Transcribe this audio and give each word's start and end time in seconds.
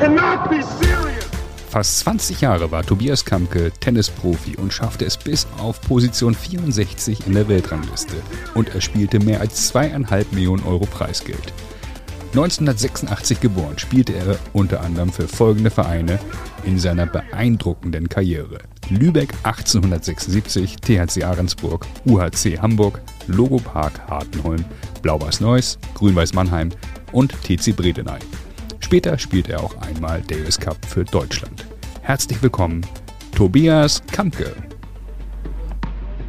cannot 0.00 0.48
be 0.48 0.62
serious. 0.62 1.24
Fast 1.70 1.98
20 2.00 2.40
Jahre 2.40 2.70
war 2.70 2.84
Tobias 2.84 3.24
Kamke 3.24 3.72
Tennisprofi 3.80 4.56
und 4.56 4.72
schaffte 4.72 5.04
es 5.04 5.16
bis 5.16 5.46
auf 5.58 5.80
Position 5.80 6.32
64 6.32 7.26
in 7.26 7.34
der 7.34 7.48
Weltrangliste. 7.48 8.14
Und 8.54 8.72
er 8.74 8.80
spielte 8.80 9.18
mehr 9.18 9.40
als 9.40 9.68
zweieinhalb 9.68 10.32
Millionen 10.32 10.62
Euro 10.64 10.86
Preisgeld. 10.86 11.52
1986 12.34 13.40
geboren, 13.40 13.78
spielte 13.78 14.12
er 14.12 14.36
unter 14.52 14.82
anderem 14.82 15.12
für 15.12 15.26
folgende 15.26 15.70
Vereine 15.70 16.18
in 16.64 16.78
seiner 16.78 17.06
beeindruckenden 17.06 18.08
Karriere. 18.08 18.58
Lübeck 18.88 19.34
1876, 19.42 20.76
THC 20.76 21.24
Ahrensburg, 21.24 21.86
UHC 22.04 22.58
Hamburg, 22.60 23.00
Logo 23.26 23.56
Park 23.56 24.00
Hartenholm, 24.08 24.64
Blau-Weiß 25.02 25.40
Neuss, 25.40 25.78
Grün-Weiß 25.94 26.34
Mannheim 26.34 26.70
und 27.12 27.32
TC 27.42 27.74
Bredeney. 27.74 28.18
Später 28.84 29.16
spielte 29.16 29.52
er 29.52 29.64
auch 29.64 29.74
einmal 29.78 30.20
Davis 30.20 30.60
Cup 30.60 30.76
für 30.84 31.04
Deutschland. 31.04 31.66
Herzlich 32.02 32.42
willkommen, 32.42 32.82
Tobias 33.34 34.02
Kampke. 34.12 34.54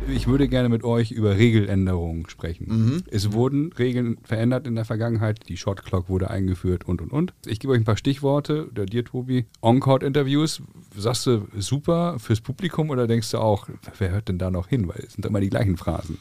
Ich 0.08 0.26
würde 0.26 0.48
gerne 0.48 0.70
mit 0.70 0.86
euch 0.86 1.12
über 1.12 1.36
Regeländerungen 1.36 2.30
sprechen. 2.30 2.68
Mhm. 2.70 3.04
Es 3.12 3.34
wurden 3.34 3.73
Regeln 3.73 4.20
verändert 4.23 4.68
in 4.68 4.76
der 4.76 4.86
Vergangenheit. 4.86 5.50
Die 5.50 5.58
Shot 5.58 5.84
Clock 5.84 6.08
wurde 6.08 6.30
eingeführt 6.30 6.88
und 6.88 7.02
und 7.02 7.12
und. 7.12 7.34
Ich 7.45 7.59
gebe 7.59 7.73
euch 7.73 7.80
ein 7.81 7.86
paar 7.86 7.98
Stichworte. 7.98 8.70
Oder 8.72 8.86
dir, 8.86 9.03
Tobi. 9.03 9.48
On-Court-Interviews. 9.62 10.62
Sagst 10.95 11.28
du 11.28 11.48
super 11.58 12.20
fürs 12.20 12.40
Publikum 12.40 12.90
oder 12.90 13.06
denkst 13.06 13.31
du 13.31 13.40
auch, 13.40 13.67
wer 13.98 14.12
hört 14.12 14.30
denn 14.30 14.38
da 14.38 14.50
noch 14.50 14.70
hin? 14.70 14.88
Weil 14.88 15.03
es 15.06 15.14
sind 15.14 15.26
immer 15.26 15.42
die 15.42 15.50
gleichen 15.50 15.76
Phrasen. 15.76 16.20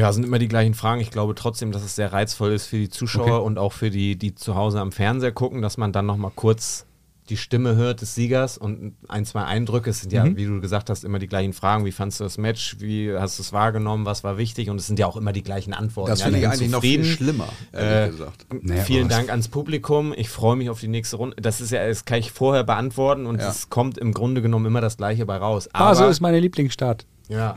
Ja, 0.00 0.12
sind 0.12 0.24
immer 0.24 0.38
die 0.38 0.48
gleichen 0.48 0.74
Fragen. 0.74 1.00
Ich 1.00 1.10
glaube 1.10 1.34
trotzdem, 1.34 1.72
dass 1.72 1.82
es 1.82 1.94
sehr 1.96 2.12
reizvoll 2.12 2.52
ist 2.52 2.66
für 2.66 2.76
die 2.78 2.88
Zuschauer 2.88 3.32
Okay. 3.38 3.44
und 3.46 3.58
auch 3.58 3.72
für 3.72 3.90
die, 3.90 4.16
die 4.16 4.34
zu 4.34 4.54
Hause 4.54 4.80
am 4.80 4.92
Fernseher 4.92 5.32
gucken, 5.32 5.62
dass 5.62 5.76
man 5.76 5.92
dann 5.92 6.06
nochmal 6.06 6.32
kurz 6.34 6.86
die 7.28 7.36
Stimme 7.36 7.76
hört 7.76 8.00
des 8.00 8.16
Siegers 8.16 8.58
und 8.58 8.94
ein, 9.06 9.24
zwei 9.24 9.44
Eindrücke. 9.44 9.90
Es 9.90 10.00
sind 10.00 10.12
ja, 10.12 10.24
Mhm. 10.24 10.36
wie 10.36 10.46
du 10.46 10.60
gesagt 10.60 10.90
hast, 10.90 11.04
immer 11.04 11.20
die 11.20 11.28
gleichen 11.28 11.52
Fragen. 11.52 11.84
Wie 11.84 11.92
fandest 11.92 12.18
du 12.18 12.24
das 12.24 12.38
Match? 12.38 12.76
Wie 12.80 13.12
hast 13.16 13.38
du 13.38 13.42
es 13.44 13.52
wahrgenommen? 13.52 14.04
Was 14.04 14.24
war 14.24 14.36
wichtig? 14.36 14.68
Und 14.68 14.80
es 14.80 14.88
sind 14.88 14.98
ja 14.98 15.06
auch 15.06 15.16
immer 15.16 15.32
die 15.32 15.44
gleichen 15.44 15.72
Antworten. 15.72 16.10
Das 16.10 16.18
Ja, 16.20 16.24
finde 16.24 16.40
ich 16.40 16.48
eigentlich 16.48 16.70
noch 16.72 16.80
viel 16.80 16.98
zufrieden. 17.02 17.16
schlimmer, 17.16 17.48
Äh, 17.72 17.84
ehrlich 17.84 18.16
gesagt. 18.16 18.46
Naja, 18.62 18.82
Vielen 18.82 19.08
Dank 19.08 19.30
ans 19.30 19.46
Publikum. 19.46 20.12
Ich 20.16 20.28
freue 20.28 20.56
mich 20.56 20.70
auf 20.70 20.80
die 20.80 20.88
nächste 20.88 21.18
Runde. 21.18 21.36
Das 21.40 21.60
ist 21.60 21.70
ja, 21.70 21.86
das 21.86 22.04
kann 22.04 22.18
ich 22.18 22.32
vorher 22.32 22.64
beantworten 22.64 23.26
und 23.26 23.38
Ja. 23.38 23.48
es 23.48 23.70
kommt 23.70 23.96
im 23.98 24.12
Grunde 24.12 24.42
genommen 24.42 24.66
immer 24.66 24.80
das 24.80 24.96
Gleiche 24.96 25.24
bei 25.24 25.36
raus. 25.36 25.68
Aber- 25.72 26.08
ist 26.10 26.20
meine 26.20 26.40
Lieblingsstadt. 26.40 27.06
Ja, 27.30 27.54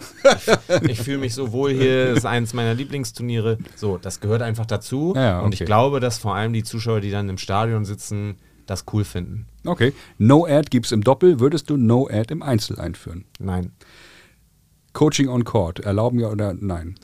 ich, 0.84 0.90
ich 0.92 1.02
fühle 1.02 1.18
mich 1.18 1.34
so 1.34 1.52
wohl 1.52 1.72
hier. 1.72 2.10
Das 2.10 2.20
ist 2.20 2.26
eines 2.26 2.54
meiner 2.54 2.74
Lieblingsturniere. 2.74 3.58
So, 3.76 3.98
das 3.98 4.20
gehört 4.20 4.42
einfach 4.42 4.66
dazu. 4.66 5.14
Ja, 5.16 5.22
ja, 5.24 5.40
Und 5.42 5.54
ich 5.54 5.62
okay. 5.62 5.66
glaube, 5.66 6.00
dass 6.00 6.18
vor 6.20 6.36
allem 6.36 6.54
die 6.54 6.64
Zuschauer, 6.64 7.02
die 7.02 7.12
dann 7.12 7.28
im 7.28 7.38
Stadion 7.38 7.84
sitzen, 7.84 8.38
das 8.68 8.86
cool 8.94 9.04
finden. 9.04 9.48
Okay. 9.66 9.94
No-Ad 10.20 10.68
gibt 10.70 10.86
es 10.86 10.92
im 10.92 11.04
Doppel. 11.04 11.40
Würdest 11.40 11.70
du 11.70 11.78
No-Ad 11.78 12.32
im 12.32 12.44
Einzel 12.44 12.80
einführen? 12.80 13.26
Nein. 13.40 13.72
Coaching 14.94 15.28
on 15.28 15.44
Court. 15.44 15.80
Erlauben 15.80 16.20
ja 16.20 16.30
oder 16.30 16.54
nein? 16.54 16.96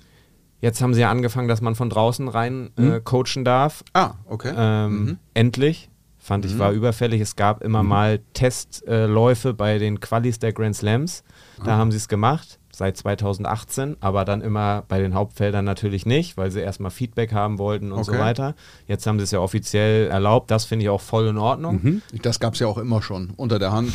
Jetzt 0.61 0.81
haben 0.81 0.93
sie 0.93 1.01
ja 1.01 1.09
angefangen, 1.09 1.47
dass 1.47 1.61
man 1.61 1.75
von 1.75 1.89
draußen 1.89 2.27
rein 2.27 2.69
Hm? 2.77 2.93
äh, 2.93 2.99
coachen 3.01 3.43
darf. 3.45 3.83
Ah, 3.93 4.11
okay. 4.25 4.53
Ähm, 4.55 5.17
Endlich. 5.33 5.89
Fand 6.21 6.45
ich, 6.45 6.59
war 6.59 6.73
überfällig. 6.73 7.21
Es 7.21 7.35
gab 7.37 7.63
immer 7.63 7.81
mal 7.81 8.19
Testläufe 8.33 9.49
äh, 9.49 9.53
bei 9.53 9.79
den 9.79 9.99
Qualis 9.99 10.37
der 10.37 10.53
Grand 10.53 10.75
Slams. 10.75 11.23
Da 11.65 11.77
haben 11.77 11.91
sie 11.91 11.97
es 11.97 12.07
gemacht, 12.07 12.58
seit 12.71 12.97
2018, 12.97 13.97
aber 13.99 14.25
dann 14.25 14.41
immer 14.41 14.83
bei 14.87 14.99
den 14.99 15.13
Hauptfeldern 15.13 15.65
natürlich 15.65 16.05
nicht, 16.05 16.37
weil 16.37 16.51
sie 16.51 16.59
erstmal 16.61 16.91
Feedback 16.91 17.33
haben 17.33 17.57
wollten 17.57 17.91
und 17.91 18.03
so 18.03 18.11
Okay. 18.11 18.21
weiter. 18.21 18.55
Jetzt 18.87 19.05
haben 19.07 19.19
sie 19.19 19.23
es 19.23 19.31
ja 19.31 19.39
offiziell 19.39 20.07
erlaubt. 20.07 20.51
Das 20.51 20.65
finde 20.65 20.83
ich 20.83 20.89
auch 20.89 21.01
voll 21.01 21.27
in 21.27 21.37
Ordnung. 21.37 22.01
Das 22.21 22.39
gab 22.39 22.53
es 22.53 22.59
ja 22.59 22.67
auch 22.67 22.77
immer 22.77 23.01
schon, 23.01 23.31
unter 23.35 23.59
der 23.59 23.71
Hand. 23.71 23.91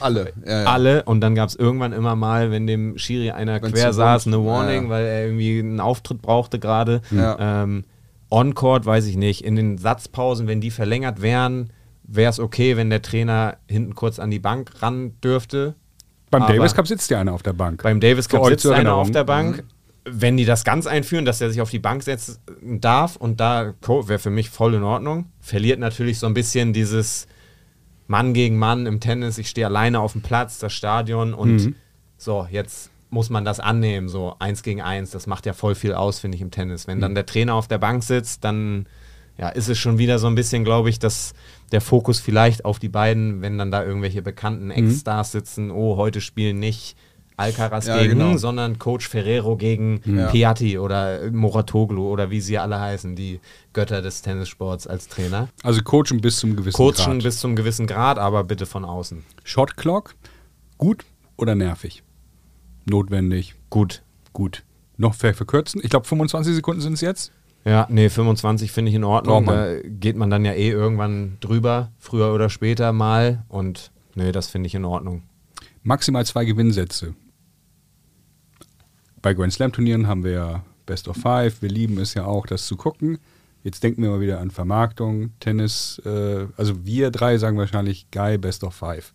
Alle. 0.00 0.32
Ja, 0.44 0.62
ja. 0.62 0.66
Alle 0.72 1.04
und 1.04 1.20
dann 1.20 1.34
gab 1.34 1.48
es 1.48 1.54
irgendwann 1.54 1.92
immer 1.92 2.16
mal, 2.16 2.50
wenn 2.50 2.66
dem 2.66 2.98
Schiri 2.98 3.30
einer 3.30 3.62
Wenn's 3.62 3.72
quer 3.74 3.92
saß, 3.92 4.26
eine 4.26 4.44
Warning, 4.44 4.84
ja. 4.84 4.90
weil 4.90 5.04
er 5.06 5.24
irgendwie 5.26 5.60
einen 5.60 5.80
Auftritt 5.80 6.20
brauchte 6.20 6.58
gerade. 6.58 7.00
Ähm, 7.12 7.84
On-Court 8.30 8.84
weiß 8.84 9.06
ich 9.06 9.16
nicht. 9.16 9.44
In 9.44 9.56
den 9.56 9.78
Satzpausen, 9.78 10.46
wenn 10.48 10.60
die 10.60 10.70
verlängert 10.70 11.22
wären, 11.22 11.70
wäre 12.02 12.30
es 12.30 12.40
okay, 12.40 12.76
wenn 12.76 12.90
der 12.90 13.02
Trainer 13.02 13.56
hinten 13.68 13.94
kurz 13.94 14.18
an 14.18 14.30
die 14.30 14.38
Bank 14.40 14.82
ran 14.82 15.12
dürfte. 15.22 15.74
Beim 16.30 16.42
Aber 16.42 16.54
Davis 16.54 16.74
Cup 16.74 16.86
sitzt 16.86 17.10
ja 17.10 17.20
einer 17.20 17.32
auf 17.32 17.42
der 17.42 17.52
Bank. 17.52 17.82
Beim 17.82 18.00
Davis 18.00 18.28
Cup 18.28 18.44
sitzt 18.46 18.66
einer 18.66 18.76
Erinnerung. 18.76 19.00
auf 19.00 19.10
der 19.10 19.24
Bank. 19.24 19.64
Wenn 20.04 20.36
die 20.36 20.44
das 20.44 20.64
ganz 20.64 20.86
einführen, 20.86 21.24
dass 21.24 21.40
er 21.40 21.50
sich 21.50 21.60
auf 21.60 21.70
die 21.70 21.78
Bank 21.78 22.02
setzen 22.02 22.38
darf 22.62 23.16
und 23.16 23.40
da 23.40 23.74
wäre 23.86 24.18
für 24.18 24.30
mich 24.30 24.48
voll 24.48 24.74
in 24.74 24.82
Ordnung. 24.82 25.26
Verliert 25.40 25.78
natürlich 25.78 26.18
so 26.18 26.26
ein 26.26 26.34
bisschen 26.34 26.72
dieses 26.72 27.26
Mann 28.06 28.32
gegen 28.32 28.56
Mann 28.56 28.86
im 28.86 29.00
Tennis. 29.00 29.36
Ich 29.36 29.48
stehe 29.48 29.66
alleine 29.66 30.00
auf 30.00 30.12
dem 30.12 30.22
Platz, 30.22 30.58
das 30.58 30.72
Stadion 30.72 31.34
und 31.34 31.74
so, 32.16 32.46
jetzt 32.50 32.90
muss 33.10 33.30
man 33.30 33.44
das 33.44 33.60
annehmen, 33.60 34.08
so 34.08 34.34
eins 34.38 34.62
gegen 34.62 34.82
eins. 34.82 35.10
Das 35.10 35.26
macht 35.26 35.46
ja 35.46 35.52
voll 35.52 35.74
viel 35.74 35.94
aus, 35.94 36.18
finde 36.18 36.36
ich, 36.36 36.42
im 36.42 36.50
Tennis. 36.50 36.86
Wenn 36.86 37.00
dann 37.00 37.14
der 37.14 37.26
Trainer 37.26 37.54
auf 37.54 37.68
der 37.68 37.78
Bank 37.78 38.02
sitzt, 38.02 38.44
dann 38.44 38.86
ja, 39.38 39.48
ist 39.50 39.68
es 39.68 39.78
schon 39.78 39.98
wieder 39.98 40.18
so 40.18 40.26
ein 40.26 40.34
bisschen, 40.34 40.64
glaube 40.64 40.90
ich, 40.90 40.98
dass 40.98 41.32
der 41.72 41.80
Fokus 41.80 42.20
vielleicht 42.20 42.64
auf 42.64 42.78
die 42.78 42.88
beiden, 42.88 43.42
wenn 43.42 43.58
dann 43.58 43.70
da 43.70 43.84
irgendwelche 43.84 44.22
bekannten 44.22 44.70
Ex-Stars 44.70 45.32
sitzen, 45.32 45.70
oh, 45.70 45.96
heute 45.96 46.20
spielen 46.20 46.58
nicht 46.58 46.96
Alcaraz 47.36 47.86
Ja, 47.86 47.98
gegen, 48.02 48.18
genau. 48.18 48.36
sondern 48.36 48.80
Coach 48.80 49.06
Ferrero 49.08 49.56
gegen 49.56 50.00
Ja. 50.04 50.26
Piatti 50.28 50.76
oder 50.78 51.30
Moratoglu 51.30 52.08
oder 52.08 52.30
wie 52.30 52.40
sie 52.40 52.58
alle 52.58 52.80
heißen, 52.80 53.14
die 53.14 53.38
Götter 53.72 54.02
des 54.02 54.22
Tennissports 54.22 54.88
als 54.88 55.06
Trainer. 55.06 55.48
Also 55.62 55.80
coachen 55.82 56.20
bis 56.20 56.38
zum 56.38 56.56
gewissen 56.56 56.76
Coachen 56.76 56.94
Grad. 57.14 57.22
bis 57.22 57.38
zum 57.38 57.54
gewissen 57.54 57.86
Grad, 57.86 58.18
aber 58.18 58.42
bitte 58.42 58.66
von 58.66 58.84
außen. 58.84 59.24
Shot 59.44 59.76
Clock. 59.76 60.16
Gut 60.78 61.04
oder 61.36 61.54
nervig? 61.54 62.02
Notwendig. 62.86 63.54
Gut. 63.70 64.02
Gut. 64.32 64.64
Noch 64.96 65.14
ver- 65.14 65.34
verkürzen? 65.34 65.80
Ich 65.84 65.90
glaube 65.90 66.06
25 66.08 66.54
Sekunden 66.54 66.80
sind 66.80 66.94
es 66.94 67.00
jetzt. 67.02 67.32
Ja, 67.68 67.86
nee, 67.90 68.08
25 68.08 68.72
finde 68.72 68.88
ich 68.88 68.94
in 68.94 69.04
Ordnung. 69.04 69.44
Da 69.44 69.74
geht 69.82 70.16
man 70.16 70.30
dann 70.30 70.42
ja 70.46 70.52
eh 70.52 70.70
irgendwann 70.70 71.36
drüber, 71.40 71.92
früher 71.98 72.32
oder 72.32 72.48
später 72.48 72.94
mal. 72.94 73.44
Und 73.48 73.90
nee, 74.14 74.32
das 74.32 74.48
finde 74.48 74.68
ich 74.68 74.74
in 74.74 74.86
Ordnung. 74.86 75.24
Maximal 75.82 76.24
zwei 76.24 76.46
Gewinnsätze. 76.46 77.14
Bei 79.20 79.34
Grand 79.34 79.52
Slam 79.52 79.72
Turnieren 79.72 80.06
haben 80.06 80.24
wir 80.24 80.30
ja 80.30 80.64
Best 80.86 81.08
of 81.08 81.16
Five. 81.16 81.60
Wir 81.60 81.68
lieben 81.68 81.98
es 81.98 82.14
ja 82.14 82.24
auch, 82.24 82.46
das 82.46 82.66
zu 82.66 82.76
gucken. 82.76 83.18
Jetzt 83.64 83.82
denken 83.82 84.02
wir 84.02 84.10
mal 84.10 84.20
wieder 84.20 84.40
an 84.40 84.50
Vermarktung, 84.50 85.32
Tennis. 85.38 86.00
Äh, 86.06 86.46
also 86.56 86.86
wir 86.86 87.10
drei 87.10 87.36
sagen 87.36 87.58
wahrscheinlich 87.58 88.10
geil, 88.10 88.38
Best 88.38 88.64
of 88.64 88.74
Five. 88.74 89.12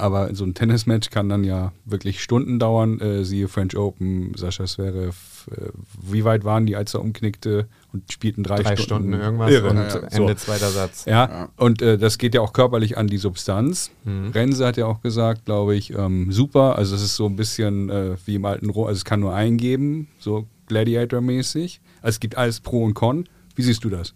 Aber 0.00 0.34
so 0.34 0.44
ein 0.44 0.54
Tennismatch 0.54 1.10
kann 1.10 1.28
dann 1.28 1.44
ja 1.44 1.72
wirklich 1.84 2.22
Stunden 2.22 2.58
dauern. 2.58 2.98
Äh, 3.00 3.24
siehe 3.24 3.48
French 3.48 3.76
Open, 3.76 4.32
Sascha 4.36 4.64
Zverev. 4.64 5.16
Äh, 5.50 5.70
wie 6.02 6.24
weit 6.24 6.44
waren 6.44 6.66
die, 6.66 6.76
als 6.76 6.94
er 6.94 7.00
umknickte 7.02 7.68
und 7.92 8.10
spielten 8.12 8.42
drei, 8.42 8.56
Drei 8.62 8.76
Stunden? 8.76 9.08
Stunden 9.08 9.12
irgendwas 9.14 9.50
Irre. 9.50 9.70
und 9.70 9.76
Ja, 9.76 9.88
ja. 9.88 9.94
Ende 10.08 10.32
So. 10.32 10.34
zweiter 10.46 10.70
Satz. 10.70 11.04
Ja, 11.06 11.48
und 11.56 11.82
äh, 11.82 11.98
das 11.98 12.18
geht 12.18 12.34
ja 12.34 12.40
auch 12.40 12.52
körperlich 12.52 12.96
an 12.98 13.06
die 13.06 13.18
Substanz. 13.18 13.90
Mhm. 14.04 14.30
Rense 14.30 14.66
hat 14.66 14.76
ja 14.76 14.86
auch 14.86 15.00
gesagt, 15.02 15.44
glaube 15.44 15.74
ich, 15.76 15.92
ähm, 15.94 16.32
super. 16.32 16.76
Also 16.76 16.94
es 16.96 17.02
ist 17.02 17.16
so 17.16 17.26
ein 17.26 17.36
bisschen 17.36 17.90
äh, 17.90 18.16
wie 18.26 18.36
im 18.36 18.44
alten 18.44 18.70
Rom, 18.70 18.86
also 18.86 18.96
es 18.98 19.04
kann 19.04 19.20
nur 19.20 19.34
eingeben, 19.34 20.08
so 20.18 20.46
Gladiator-mäßig. 20.68 21.80
Also 22.02 22.16
es 22.16 22.20
gibt 22.20 22.36
alles 22.36 22.60
Pro 22.60 22.84
und 22.84 22.94
Con. 22.94 23.28
Wie 23.54 23.62
siehst 23.62 23.84
du 23.84 23.90
das? 23.90 24.14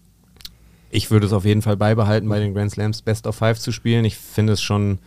Ich 0.89 1.11
würde 1.11 1.25
es 1.25 1.33
auf 1.33 1.45
jeden 1.45 1.61
Fall 1.61 1.75
beibehalten, 1.77 2.29
bei 2.29 2.39
den 2.39 2.53
Grand 2.53 2.71
Slams 2.71 3.01
Best 3.01 3.27
of 3.27 3.35
Five 3.35 3.59
zu 3.59 3.71
spielen. 3.71 4.05
Ich 4.05 4.15
finde 4.15 4.53
es 4.53 4.61
schon 4.61 4.99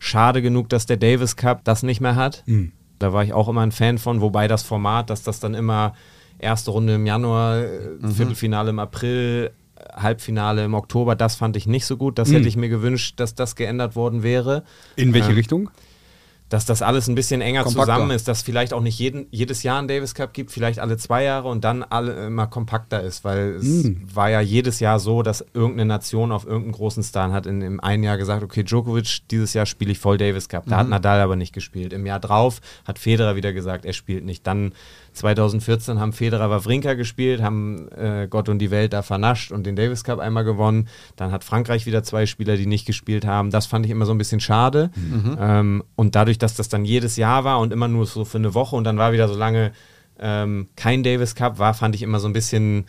schade 0.00 0.42
genug, 0.42 0.68
dass 0.70 0.86
der 0.86 0.96
Davis 0.96 1.36
Cup 1.36 1.62
das 1.62 1.84
nicht 1.84 2.00
mehr 2.00 2.16
hat. 2.16 2.42
Da 2.98 3.12
war 3.12 3.22
ich 3.22 3.32
auch 3.32 3.48
immer 3.48 3.60
ein 3.60 3.70
Fan 3.70 3.98
von, 3.98 4.20
wobei 4.20 4.48
das 4.48 4.62
Format, 4.64 5.08
dass 5.10 5.22
das 5.22 5.38
dann 5.38 5.54
immer 5.54 5.94
erste 6.38 6.72
Runde 6.72 6.94
im 6.96 7.06
Januar, 7.06 7.58
äh, 7.58 7.68
Viertelfinale 8.02 8.70
im 8.70 8.78
April, 8.78 9.52
äh, 9.76 9.82
Halbfinale 10.00 10.64
im 10.64 10.74
Oktober, 10.74 11.14
das 11.14 11.36
fand 11.36 11.56
ich 11.56 11.66
nicht 11.66 11.86
so 11.86 11.96
gut. 11.96 12.18
Das 12.18 12.32
hätte 12.32 12.48
ich 12.48 12.56
mir 12.56 12.68
gewünscht, 12.68 13.20
dass 13.20 13.34
das 13.34 13.54
geändert 13.56 13.94
worden 13.94 14.22
wäre. 14.22 14.64
In 14.96 15.12
welche 15.14 15.30
Ähm, 15.30 15.36
Richtung? 15.36 15.70
Dass 16.50 16.66
das 16.66 16.82
alles 16.82 17.08
ein 17.08 17.14
bisschen 17.14 17.40
enger 17.40 17.62
Kompakter. 17.62 17.94
zusammen 17.94 18.10
ist, 18.10 18.28
dass 18.28 18.42
vielleicht 18.42 18.74
auch 18.74 18.82
nicht 18.82 18.98
jeden, 18.98 19.26
jedes 19.30 19.62
Jahr 19.62 19.80
ein 19.80 19.88
Davis 19.88 20.14
Cup 20.14 20.34
gibt, 20.34 20.50
vielleicht 20.50 20.80
alle 20.80 20.96
zwei 20.96 21.22
Jahre 21.22 21.48
und 21.48 21.64
dann 21.64 21.84
alle 21.84 22.26
immer 22.26 22.48
kompakter 22.48 23.02
ist, 23.02 23.24
weil 23.24 23.54
es 23.54 23.92
war 24.14 24.30
ja 24.30 24.40
jedes 24.40 24.80
Jahr 24.80 24.98
so, 24.98 25.22
dass 25.22 25.44
irgendeine 25.54 25.86
Nation 25.86 26.32
auf 26.32 26.44
irgendeinen 26.44 26.72
großen 26.72 27.04
Star 27.04 27.30
hat 27.32 27.46
in, 27.46 27.62
im 27.62 27.80
einen 27.80 28.02
Jahr 28.02 28.18
gesagt, 28.18 28.42
okay, 28.42 28.64
Djokovic, 28.64 29.28
dieses 29.30 29.54
Jahr 29.54 29.64
spiele 29.64 29.92
ich 29.92 30.00
voll 30.00 30.18
Davis 30.18 30.48
Cup. 30.48 30.64
Da 30.66 30.78
hat 30.78 30.88
Nadal 30.88 31.20
aber 31.20 31.36
nicht 31.36 31.52
gespielt. 31.52 31.92
Im 31.92 32.04
Jahr 32.04 32.18
drauf 32.20 32.60
hat 32.84 32.98
Federer 32.98 33.36
wieder 33.36 33.52
gesagt, 33.52 33.84
er 33.84 33.92
spielt 33.92 34.24
nicht. 34.24 34.44
Dann 34.44 34.72
2014 35.20 36.00
haben 36.00 36.12
Federer 36.12 36.50
Wawrinka 36.50 36.94
gespielt, 36.94 37.42
haben 37.42 37.88
äh, 37.92 38.26
Gott 38.28 38.48
und 38.48 38.58
die 38.58 38.70
Welt 38.70 38.92
da 38.92 39.02
vernascht 39.02 39.52
und 39.52 39.64
den 39.64 39.76
Davis 39.76 40.04
Cup 40.04 40.18
einmal 40.18 40.44
gewonnen. 40.44 40.88
Dann 41.16 41.30
hat 41.30 41.44
Frankreich 41.44 41.86
wieder 41.86 42.02
zwei 42.02 42.26
Spieler, 42.26 42.56
die 42.56 42.66
nicht 42.66 42.86
gespielt 42.86 43.26
haben. 43.26 43.50
Das 43.50 43.66
fand 43.66 43.86
ich 43.86 43.92
immer 43.92 44.06
so 44.06 44.12
ein 44.12 44.18
bisschen 44.18 44.40
schade. 44.40 44.90
Ähm, 45.40 45.84
und 45.96 46.14
dadurch, 46.14 46.38
dass 46.38 46.54
das 46.54 46.68
dann 46.68 46.84
jedes 46.84 47.16
Jahr 47.16 47.44
war 47.44 47.60
und 47.60 47.72
immer 47.72 47.88
nur 47.88 48.06
so 48.06 48.24
für 48.24 48.38
eine 48.38 48.54
Woche 48.54 48.76
und 48.76 48.84
dann 48.84 48.98
war 48.98 49.12
wieder 49.12 49.28
so 49.28 49.36
lange 49.36 49.72
ähm, 50.18 50.68
kein 50.76 51.02
Davis 51.02 51.34
Cup 51.34 51.58
war, 51.58 51.74
fand 51.74 51.94
ich 51.94 52.02
immer 52.02 52.20
so 52.20 52.28
ein 52.28 52.32
bisschen 52.32 52.86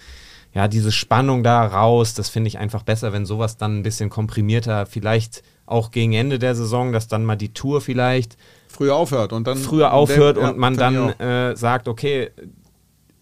ja, 0.53 0.67
diese 0.67 0.91
Spannung 0.91 1.43
da 1.43 1.65
raus, 1.65 2.13
das 2.13 2.29
finde 2.29 2.49
ich 2.49 2.57
einfach 2.57 2.83
besser, 2.83 3.13
wenn 3.13 3.25
sowas 3.25 3.57
dann 3.57 3.79
ein 3.79 3.83
bisschen 3.83 4.09
komprimierter, 4.09 4.85
vielleicht 4.85 5.43
auch 5.65 5.91
gegen 5.91 6.11
Ende 6.11 6.39
der 6.39 6.55
Saison, 6.55 6.91
dass 6.91 7.07
dann 7.07 7.23
mal 7.23 7.37
die 7.37 7.53
Tour 7.53 7.79
vielleicht 7.79 8.35
früher 8.71 8.95
aufhört 8.95 9.33
und 9.33 9.47
dann 9.47 9.57
früher 9.57 9.93
aufhört 9.93 10.37
und 10.37 10.57
man 10.57 10.75
dann 10.75 11.09
äh, 11.19 11.55
sagt, 11.55 11.87
okay, 11.87 12.31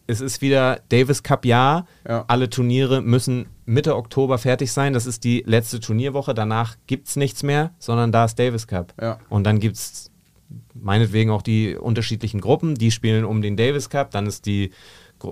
es 0.08 0.22
ist 0.22 0.42
wieder 0.42 0.82
Davis 0.90 1.22
Cup 1.22 1.46
Jahr. 1.46 1.86
Ja. 2.08 2.26
Alle 2.28 2.50
Turniere 2.50 3.02
müssen 3.02 3.46
Mitte 3.66 3.96
Oktober 3.96 4.40
fertig 4.40 4.72
sein. 4.72 4.94
Das 4.94 5.06
ist 5.06 5.24
die 5.24 5.44
letzte 5.46 5.80
Turnierwoche. 5.80 6.34
Danach 6.34 6.78
gibt 6.88 7.08
es 7.08 7.16
nichts 7.16 7.44
mehr, 7.44 7.76
sondern 7.78 8.12
da 8.12 8.26
ist 8.26 8.40
Davis 8.40 8.66
Cup. 8.66 8.94
Ja. 9.00 9.20
Und 9.30 9.44
dann 9.44 9.60
gibt 9.60 9.76
es 9.76 10.10
meinetwegen 10.74 11.30
auch 11.30 11.44
die 11.44 11.76
unterschiedlichen 11.76 12.42
Gruppen. 12.42 12.74
Die 12.74 12.90
spielen 12.90 13.24
um 13.24 13.44
den 13.44 13.56
Davis 13.56 13.90
Cup. 13.90 14.10
Dann 14.10 14.26
ist 14.26 14.48
die 14.48 14.72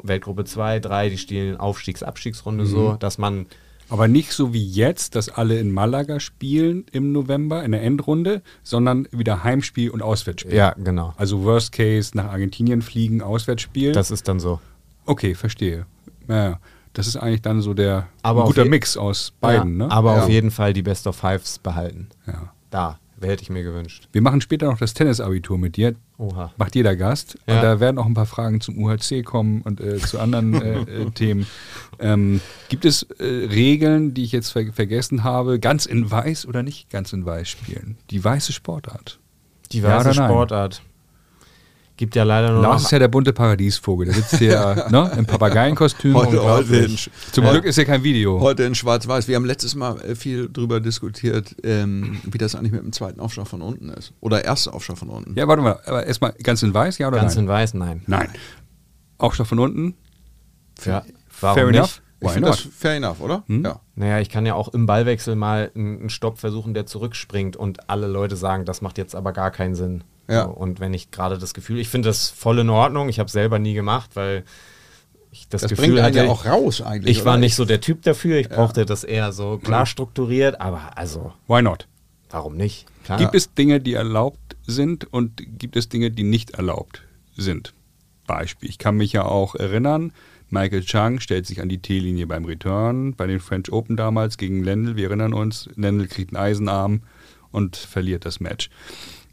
Weltgruppe 0.03 0.45
2, 0.45 0.79
3, 0.79 1.09
die 1.09 1.17
spielen 1.17 1.57
Aufstiegs-Abstiegsrunde 1.57 2.65
mhm. 2.65 2.69
so, 2.69 2.93
dass 2.93 3.17
man 3.17 3.47
aber 3.89 4.07
nicht 4.07 4.31
so 4.33 4.53
wie 4.53 4.65
jetzt, 4.65 5.15
dass 5.15 5.29
alle 5.29 5.59
in 5.59 5.71
Malaga 5.71 6.19
spielen 6.19 6.85
im 6.91 7.11
November 7.11 7.63
in 7.63 7.71
der 7.71 7.83
Endrunde, 7.83 8.41
sondern 8.63 9.07
wieder 9.11 9.43
Heimspiel 9.43 9.89
und 9.89 10.01
Auswärtsspiel. 10.01 10.53
Ja, 10.53 10.73
genau. 10.77 11.13
Also 11.17 11.43
Worst 11.43 11.71
Case 11.71 12.11
nach 12.15 12.25
Argentinien 12.25 12.81
fliegen, 12.81 13.21
Auswärtsspiel. 13.21 13.93
Das 13.93 14.11
ist 14.11 14.27
dann 14.27 14.39
so. 14.39 14.59
Okay, 15.05 15.35
verstehe. 15.35 15.85
Ja, 16.27 16.59
das 16.93 17.07
ist 17.07 17.15
eigentlich 17.15 17.41
dann 17.41 17.61
so 17.61 17.73
der 17.73 18.07
guter 18.23 18.65
Mix 18.65 18.97
aus 18.97 19.33
beiden. 19.39 19.79
Ja, 19.79 19.87
ne? 19.87 19.91
Aber 19.91 20.15
ja. 20.15 20.23
auf 20.23 20.29
jeden 20.29 20.51
Fall 20.51 20.73
die 20.73 20.81
Best 20.81 21.07
of 21.07 21.15
Fives 21.15 21.59
behalten. 21.59 22.09
Ja. 22.25 22.51
Da. 22.69 22.99
Hätte 23.19 23.43
ich 23.43 23.49
mir 23.49 23.63
gewünscht. 23.63 24.07
Wir 24.11 24.21
machen 24.21 24.41
später 24.41 24.67
noch 24.67 24.77
das 24.77 24.93
Tennisabitur 24.93 25.57
mit 25.57 25.75
dir. 25.75 25.95
Oha. 26.17 26.51
Macht 26.57 26.75
jeder 26.75 26.95
Gast. 26.95 27.37
Ja. 27.47 27.55
Und 27.55 27.63
da 27.63 27.79
werden 27.79 27.97
auch 27.97 28.05
ein 28.05 28.13
paar 28.13 28.25
Fragen 28.25 28.61
zum 28.61 28.77
UHC 28.77 29.23
kommen 29.23 29.61
und 29.61 29.81
äh, 29.81 29.97
zu 29.97 30.19
anderen 30.19 30.61
äh, 30.61 30.81
äh, 31.03 31.11
Themen. 31.11 31.47
Ähm, 31.99 32.41
gibt 32.69 32.85
es 32.85 33.03
äh, 33.03 33.23
Regeln, 33.23 34.13
die 34.13 34.23
ich 34.23 34.31
jetzt 34.31 34.51
ver 34.51 34.71
vergessen 34.71 35.23
habe, 35.23 35.59
ganz 35.59 35.85
in 35.85 36.09
weiß 36.09 36.45
oder 36.45 36.61
nicht 36.61 36.89
ganz 36.89 37.13
in 37.13 37.25
weiß 37.25 37.47
spielen? 37.47 37.97
Die 38.11 38.23
weiße 38.23 38.53
Sportart. 38.53 39.19
Die 39.71 39.81
weiße 39.81 40.09
ja 40.09 40.13
Sportart. 40.13 40.81
Gibt 41.97 42.15
ja 42.15 42.23
leider 42.23 42.51
nur 42.51 42.61
Lars 42.61 42.83
ist 42.83 42.91
ja 42.91 42.99
der 42.99 43.07
bunte 43.07 43.33
Paradiesvogel. 43.33 44.05
Der 44.05 44.13
sitzt 44.13 44.37
hier 44.37 44.85
ne, 44.91 45.11
im 45.17 45.25
Papageienkostüm. 45.25 46.13
Heute, 46.13 46.43
heute 46.43 46.75
in, 46.77 46.95
Zum. 47.31 47.43
Glück 47.43 47.65
ist 47.65 47.75
ja 47.77 47.85
kein 47.85 48.03
Video. 48.03 48.39
Heute 48.39 48.63
in 48.63 48.75
Schwarz-Weiß. 48.75 49.27
Wir 49.27 49.35
haben 49.35 49.45
letztes 49.45 49.73
Mal 49.73 49.99
äh, 50.01 50.13
viel 50.13 50.47
darüber 50.47 50.79
diskutiert, 50.79 51.55
ähm, 51.63 52.21
wie 52.23 52.37
das 52.37 52.53
eigentlich 52.53 52.71
mit 52.71 52.83
dem 52.83 52.93
zweiten 52.93 53.19
Aufschlag 53.19 53.47
von 53.47 53.63
unten 53.63 53.89
ist. 53.89 54.13
Oder 54.19 54.45
erster 54.45 54.75
Aufschlag 54.75 54.99
von 54.99 55.09
unten. 55.09 55.33
Ja, 55.35 55.47
warte 55.47 55.63
mal. 55.63 55.79
Aber 55.87 56.05
erstmal 56.05 56.33
ganz 56.43 56.61
in 56.61 56.71
weiß, 56.71 56.99
ja 56.99 57.07
oder 57.07 57.17
ganz 57.17 57.35
nein? 57.35 57.47
Ganz 57.47 57.49
in 57.49 57.61
weiß, 57.61 57.73
nein. 57.73 58.03
Nein. 58.05 58.29
Aufschlag 59.17 59.47
von 59.47 59.57
unten? 59.57 59.95
Ja. 60.85 61.03
Warum 61.41 61.55
Fair 61.55 61.65
nicht? 61.65 61.77
enough. 61.77 62.01
Ich 62.19 62.31
finde 62.31 62.49
das 62.49 62.59
fair 62.59 62.95
enough, 62.95 63.21
oder? 63.21 63.43
Hm? 63.47 63.63
Ja. 63.63 63.79
Naja, 63.95 64.19
ich 64.19 64.29
kann 64.29 64.45
ja 64.45 64.53
auch 64.53 64.69
im 64.69 64.85
Ballwechsel 64.85 65.35
mal 65.35 65.71
einen 65.75 66.09
Stopp 66.09 66.37
versuchen, 66.37 66.75
der 66.75 66.85
zurückspringt 66.85 67.55
und 67.55 67.89
alle 67.89 68.07
Leute 68.07 68.35
sagen, 68.35 68.65
das 68.65 68.81
macht 68.81 68.99
jetzt 68.99 69.15
aber 69.15 69.33
gar 69.33 69.49
keinen 69.49 69.73
Sinn. 69.73 70.03
Ja. 70.27 70.45
So, 70.45 70.49
und 70.51 70.79
wenn 70.79 70.93
ich 70.93 71.11
gerade 71.11 71.37
das 71.37 71.53
Gefühl, 71.53 71.79
ich 71.79 71.89
finde 71.89 72.09
das 72.09 72.29
voll 72.29 72.59
in 72.59 72.69
Ordnung, 72.69 73.09
ich 73.09 73.19
habe 73.19 73.27
es 73.27 73.33
selber 73.33 73.59
nie 73.59 73.73
gemacht, 73.73 74.11
weil 74.15 74.43
ich 75.31 75.47
das, 75.47 75.61
das 75.61 75.71
Gefühl 75.71 75.93
bringt 75.93 76.01
hatte, 76.01 76.17
ja 76.25 76.29
auch 76.29 76.45
raus 76.45 76.81
eigentlich. 76.81 77.17
Ich 77.17 77.25
war 77.25 77.37
nicht 77.37 77.55
so 77.55 77.65
der 77.65 77.81
Typ 77.81 78.01
dafür, 78.01 78.37
ich 78.37 78.49
ja. 78.49 78.55
brauchte 78.55 78.85
das 78.85 79.03
eher 79.03 79.31
so 79.31 79.57
klar 79.57 79.85
strukturiert, 79.85 80.59
aber 80.59 80.97
also. 80.97 81.33
Why 81.47 81.61
not? 81.61 81.87
Warum 82.29 82.57
nicht? 82.57 82.85
Klar. 83.05 83.19
Gibt 83.19 83.35
es 83.35 83.53
Dinge, 83.53 83.79
die 83.79 83.93
erlaubt 83.93 84.57
sind 84.65 85.11
und 85.11 85.41
gibt 85.59 85.77
es 85.77 85.87
Dinge, 85.87 86.11
die 86.11 86.23
nicht 86.23 86.51
erlaubt 86.51 87.03
sind? 87.37 87.73
Beispiel. 88.25 88.69
Ich 88.69 88.77
kann 88.77 88.97
mich 88.97 89.13
ja 89.13 89.23
auch 89.23 89.55
erinnern, 89.55 90.11
Michael 90.49 90.83
Chang 90.83 91.19
stellt 91.19 91.45
sich 91.45 91.61
an 91.61 91.69
die 91.69 91.79
T-Linie 91.81 92.27
beim 92.27 92.45
Return 92.45 93.13
bei 93.15 93.27
den 93.27 93.39
French 93.39 93.71
Open 93.71 93.97
damals 93.97 94.37
gegen 94.37 94.63
Lendl. 94.63 94.95
Wir 94.95 95.07
erinnern 95.07 95.33
uns, 95.33 95.69
Lendl 95.75 96.07
kriegt 96.07 96.35
einen 96.35 96.43
Eisenarm 96.43 97.01
und 97.51 97.75
verliert 97.75 98.25
das 98.25 98.39
Match. 98.39 98.69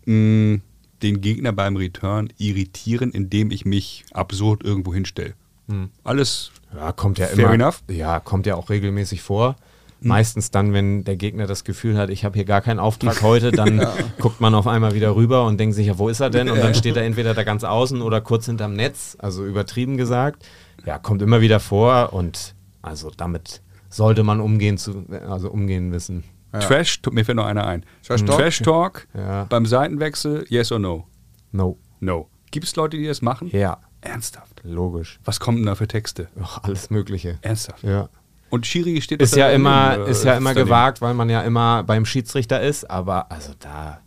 Hm, 0.04 0.62
den 1.02 1.20
Gegner 1.20 1.52
beim 1.52 1.76
Return 1.76 2.32
irritieren, 2.38 3.10
indem 3.10 3.50
ich 3.50 3.64
mich 3.64 4.04
absurd 4.12 4.64
irgendwo 4.64 4.94
hinstelle. 4.94 5.34
Hm. 5.68 5.90
Alles 6.02 6.52
ja, 6.74 6.92
kommt 6.92 7.18
ja 7.18 7.26
fair 7.26 7.44
immer, 7.44 7.54
enough. 7.54 7.82
Ja, 7.90 8.20
kommt 8.20 8.46
ja 8.46 8.54
auch 8.54 8.70
regelmäßig 8.70 9.22
vor. 9.22 9.56
Hm. 10.00 10.08
Meistens 10.08 10.50
dann, 10.50 10.72
wenn 10.72 11.04
der 11.04 11.16
Gegner 11.16 11.46
das 11.46 11.64
Gefühl 11.64 11.96
hat, 11.96 12.10
ich 12.10 12.24
habe 12.24 12.34
hier 12.34 12.44
gar 12.44 12.60
keinen 12.60 12.78
Auftrag 12.78 13.22
heute, 13.22 13.50
dann 13.50 13.78
ja. 13.78 13.94
guckt 14.18 14.40
man 14.40 14.54
auf 14.54 14.66
einmal 14.66 14.94
wieder 14.94 15.16
rüber 15.16 15.44
und 15.46 15.58
denkt 15.58 15.74
sich, 15.74 15.86
ja, 15.86 15.98
wo 15.98 16.08
ist 16.08 16.20
er 16.20 16.30
denn? 16.30 16.48
Und 16.50 16.58
dann 16.58 16.74
steht 16.74 16.96
er 16.96 17.04
entweder 17.04 17.34
da 17.34 17.44
ganz 17.44 17.64
außen 17.64 18.02
oder 18.02 18.20
kurz 18.20 18.46
hinterm 18.46 18.74
Netz, 18.74 19.16
also 19.18 19.44
übertrieben 19.44 19.96
gesagt. 19.96 20.44
Ja, 20.84 20.98
kommt 20.98 21.22
immer 21.22 21.40
wieder 21.40 21.60
vor 21.60 22.12
und 22.12 22.54
also 22.82 23.10
damit 23.16 23.62
sollte 23.88 24.22
man 24.24 24.40
umgehen, 24.40 24.76
zu, 24.76 25.06
also 25.28 25.50
umgehen 25.50 25.92
wissen. 25.92 26.24
Ja. 26.54 26.60
Trash, 26.60 27.00
mir 27.10 27.24
fällt 27.24 27.36
noch 27.36 27.46
einer 27.46 27.66
ein. 27.66 27.84
Trash 28.06 28.24
Talk, 28.24 28.38
Trash 28.38 28.60
-Talk 28.60 29.06
ja. 29.12 29.44
beim 29.44 29.66
Seitenwechsel, 29.66 30.46
yes 30.48 30.70
or 30.70 30.78
no? 30.78 31.08
No. 31.50 31.78
No. 31.98 32.28
Gibt 32.52 32.66
es 32.66 32.76
Leute, 32.76 32.96
die 32.96 33.06
das 33.06 33.22
machen? 33.22 33.48
Ja. 33.50 33.78
Ernsthaft? 34.00 34.60
Logisch. 34.62 35.18
Was 35.24 35.40
kommen 35.40 35.58
denn 35.58 35.66
da 35.66 35.74
für 35.74 35.88
Texte? 35.88 36.28
Ach, 36.40 36.62
alles 36.62 36.90
Mögliche. 36.90 37.38
Ernsthaft? 37.42 37.82
Ja. 37.82 38.08
Und 38.50 38.66
Schiri 38.66 39.00
steht 39.00 39.20
ist 39.20 39.34
ja 39.34 39.48
immer 39.50 40.06
ist 40.06 40.22
ja 40.22 40.36
immer 40.36 40.54
gewagt, 40.54 41.00
weil 41.00 41.14
man 41.14 41.28
ja 41.28 41.40
immer 41.40 41.82
beim 41.82 42.06
Schiedsrichter 42.06 42.60
ist, 42.60 42.88
aber 42.88 43.32
also 43.32 43.52
da 43.58 44.00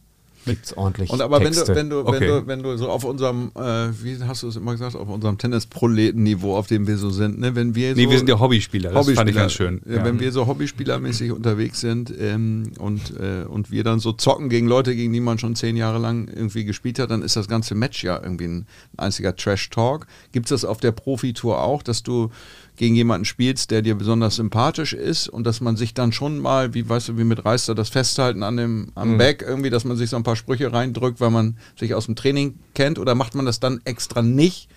gibt 0.47 0.65
es 0.65 0.75
ordentlich 0.75 1.09
Und 1.09 1.21
aber 1.21 1.39
Texte. 1.39 1.75
wenn 1.75 1.89
du, 1.89 2.05
wenn 2.05 2.05
du, 2.05 2.09
okay. 2.09 2.19
wenn 2.19 2.27
du, 2.27 2.47
wenn 2.47 2.63
du 2.63 2.77
so 2.77 2.89
auf 2.89 3.03
unserem, 3.03 3.51
äh, 3.55 3.89
wie 4.01 4.17
hast 4.23 4.43
du 4.43 4.47
es 4.47 4.55
immer 4.55 4.71
gesagt, 4.71 4.95
auf 4.95 5.07
unserem 5.07 5.37
Tennis-Proleten-Niveau, 5.37 6.55
auf 6.55 6.67
dem 6.67 6.87
wir 6.87 6.97
so 6.97 7.09
sind, 7.09 7.39
ne? 7.39 7.55
wenn 7.55 7.75
wir 7.75 7.95
so, 7.95 8.01
Nee, 8.01 8.09
wir 8.09 8.17
sind 8.17 8.29
ja 8.29 8.39
Hobbyspieler, 8.39 8.89
das 8.89 8.99
Hobbyspieler, 8.99 9.17
fand 9.17 9.29
ich 9.29 9.35
ganz 9.35 9.53
schön. 9.53 9.81
Ja. 9.85 10.03
Wenn 10.03 10.19
wir 10.19 10.31
so 10.31 10.47
Hobbyspielermäßig 10.47 11.31
unterwegs 11.31 11.79
sind 11.79 12.13
ähm, 12.19 12.71
und, 12.79 13.13
äh, 13.19 13.45
und 13.47 13.71
wir 13.71 13.83
dann 13.83 13.99
so 13.99 14.13
zocken 14.13 14.49
gegen 14.49 14.67
Leute, 14.67 14.95
gegen 14.95 15.13
die 15.13 15.19
man 15.19 15.37
schon 15.37 15.55
zehn 15.55 15.77
Jahre 15.77 15.99
lang 15.99 16.27
irgendwie 16.27 16.65
gespielt 16.65 16.99
hat, 16.99 17.11
dann 17.11 17.21
ist 17.21 17.35
das 17.35 17.47
ganze 17.47 17.75
Match 17.75 18.03
ja 18.03 18.21
irgendwie 18.21 18.45
ein, 18.45 18.57
ein 18.97 18.99
einziger 19.05 19.35
Trash-Talk. 19.35 20.07
Gibt 20.31 20.47
es 20.47 20.49
das 20.49 20.65
auf 20.65 20.79
der 20.79 20.91
Profitour 20.91 21.61
auch, 21.61 21.83
dass 21.83 22.03
du 22.03 22.31
gegen 22.77 22.95
jemanden 22.95 23.25
spielst, 23.25 23.71
der 23.71 23.81
dir 23.81 23.95
besonders 23.95 24.35
sympathisch 24.35 24.93
ist 24.93 25.27
und 25.27 25.45
dass 25.45 25.61
man 25.61 25.75
sich 25.75 25.93
dann 25.93 26.11
schon 26.11 26.39
mal, 26.39 26.73
wie 26.73 26.87
weißt 26.87 27.09
du, 27.09 27.17
wie 27.17 27.23
mit 27.23 27.43
Reister 27.43 27.75
das 27.75 27.89
Festhalten 27.89 28.43
an 28.43 28.55
dem 28.55 28.91
am 28.95 29.13
mhm. 29.13 29.17
Back 29.17 29.43
irgendwie, 29.45 29.69
dass 29.69 29.83
man 29.83 29.97
sich 29.97 30.09
so 30.09 30.15
ein 30.15 30.23
paar 30.23 30.35
Sprüche 30.35 30.71
reindrückt, 30.71 31.19
weil 31.19 31.31
man 31.31 31.57
sich 31.77 31.93
aus 31.95 32.05
dem 32.05 32.15
Training 32.15 32.59
kennt 32.75 32.99
oder 32.99 33.15
macht 33.15 33.35
man 33.35 33.45
das 33.45 33.59
dann 33.59 33.81
extra 33.83 34.21
nicht, 34.21 34.69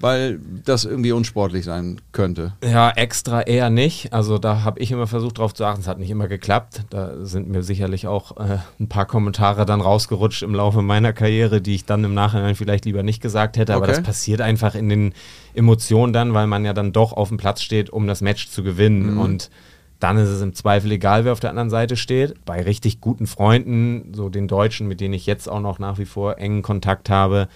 weil 0.00 0.38
das 0.64 0.84
irgendwie 0.84 1.12
unsportlich 1.12 1.64
sein 1.64 2.00
könnte. 2.12 2.52
Ja, 2.62 2.90
extra 2.90 3.42
eher 3.42 3.70
nicht. 3.70 4.12
Also 4.12 4.36
da 4.38 4.62
habe 4.62 4.80
ich 4.80 4.92
immer 4.92 5.06
versucht 5.06 5.38
drauf 5.38 5.54
zu 5.54 5.64
achten. 5.64 5.80
Es 5.80 5.88
hat 5.88 5.98
nicht 5.98 6.10
immer 6.10 6.28
geklappt. 6.28 6.82
Da 6.90 7.24
sind 7.24 7.48
mir 7.48 7.62
sicherlich 7.62 8.06
auch 8.06 8.36
äh, 8.36 8.58
ein 8.78 8.88
paar 8.88 9.06
Kommentare 9.06 9.64
dann 9.64 9.80
rausgerutscht 9.80 10.42
im 10.42 10.54
Laufe 10.54 10.82
meiner 10.82 11.14
Karriere, 11.14 11.62
die 11.62 11.74
ich 11.74 11.86
dann 11.86 12.04
im 12.04 12.12
Nachhinein 12.12 12.54
vielleicht 12.54 12.84
lieber 12.84 13.02
nicht 13.02 13.22
gesagt 13.22 13.56
hätte. 13.56 13.72
Okay. 13.72 13.82
Aber 13.82 13.86
das 13.86 14.02
passiert 14.02 14.42
einfach 14.42 14.74
in 14.74 14.90
den 14.90 15.14
Emotionen 15.54 16.12
dann, 16.12 16.34
weil 16.34 16.46
man 16.46 16.64
ja 16.66 16.74
dann 16.74 16.92
doch 16.92 17.14
auf 17.14 17.28
dem 17.28 17.38
Platz 17.38 17.62
steht, 17.62 17.88
um 17.88 18.06
das 18.06 18.20
Match 18.20 18.50
zu 18.50 18.62
gewinnen. 18.62 19.14
Mhm. 19.14 19.20
Und 19.20 19.50
dann 19.98 20.18
ist 20.18 20.28
es 20.28 20.42
im 20.42 20.52
Zweifel 20.52 20.92
egal, 20.92 21.24
wer 21.24 21.32
auf 21.32 21.40
der 21.40 21.50
anderen 21.50 21.70
Seite 21.70 21.96
steht. 21.96 22.44
Bei 22.44 22.60
richtig 22.62 23.00
guten 23.00 23.26
Freunden, 23.26 24.12
so 24.14 24.28
den 24.28 24.46
Deutschen, 24.46 24.88
mit 24.88 25.00
denen 25.00 25.14
ich 25.14 25.24
jetzt 25.24 25.48
auch 25.48 25.60
noch 25.60 25.78
nach 25.78 25.96
wie 25.96 26.04
vor 26.04 26.36
engen 26.36 26.60
Kontakt 26.60 27.08
habe, 27.08 27.48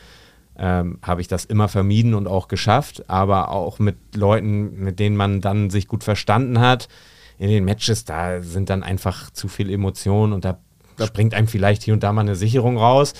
ähm, 0.60 0.98
habe 1.02 1.22
ich 1.22 1.28
das 1.28 1.46
immer 1.46 1.68
vermieden 1.68 2.12
und 2.12 2.26
auch 2.28 2.46
geschafft, 2.46 3.08
aber 3.08 3.48
auch 3.48 3.78
mit 3.78 3.96
Leuten, 4.14 4.78
mit 4.78 5.00
denen 5.00 5.16
man 5.16 5.40
dann 5.40 5.70
sich 5.70 5.88
gut 5.88 6.04
verstanden 6.04 6.60
hat. 6.60 6.88
In 7.38 7.48
den 7.48 7.64
Matches, 7.64 8.04
da 8.04 8.42
sind 8.42 8.68
dann 8.68 8.82
einfach 8.82 9.30
zu 9.30 9.48
viel 9.48 9.70
Emotionen 9.70 10.34
und 10.34 10.44
da, 10.44 10.58
da 10.98 11.06
springt 11.06 11.32
einem 11.32 11.48
vielleicht 11.48 11.82
hier 11.82 11.94
und 11.94 12.02
da 12.02 12.12
mal 12.12 12.20
eine 12.20 12.36
Sicherung 12.36 12.76
raus. 12.76 13.14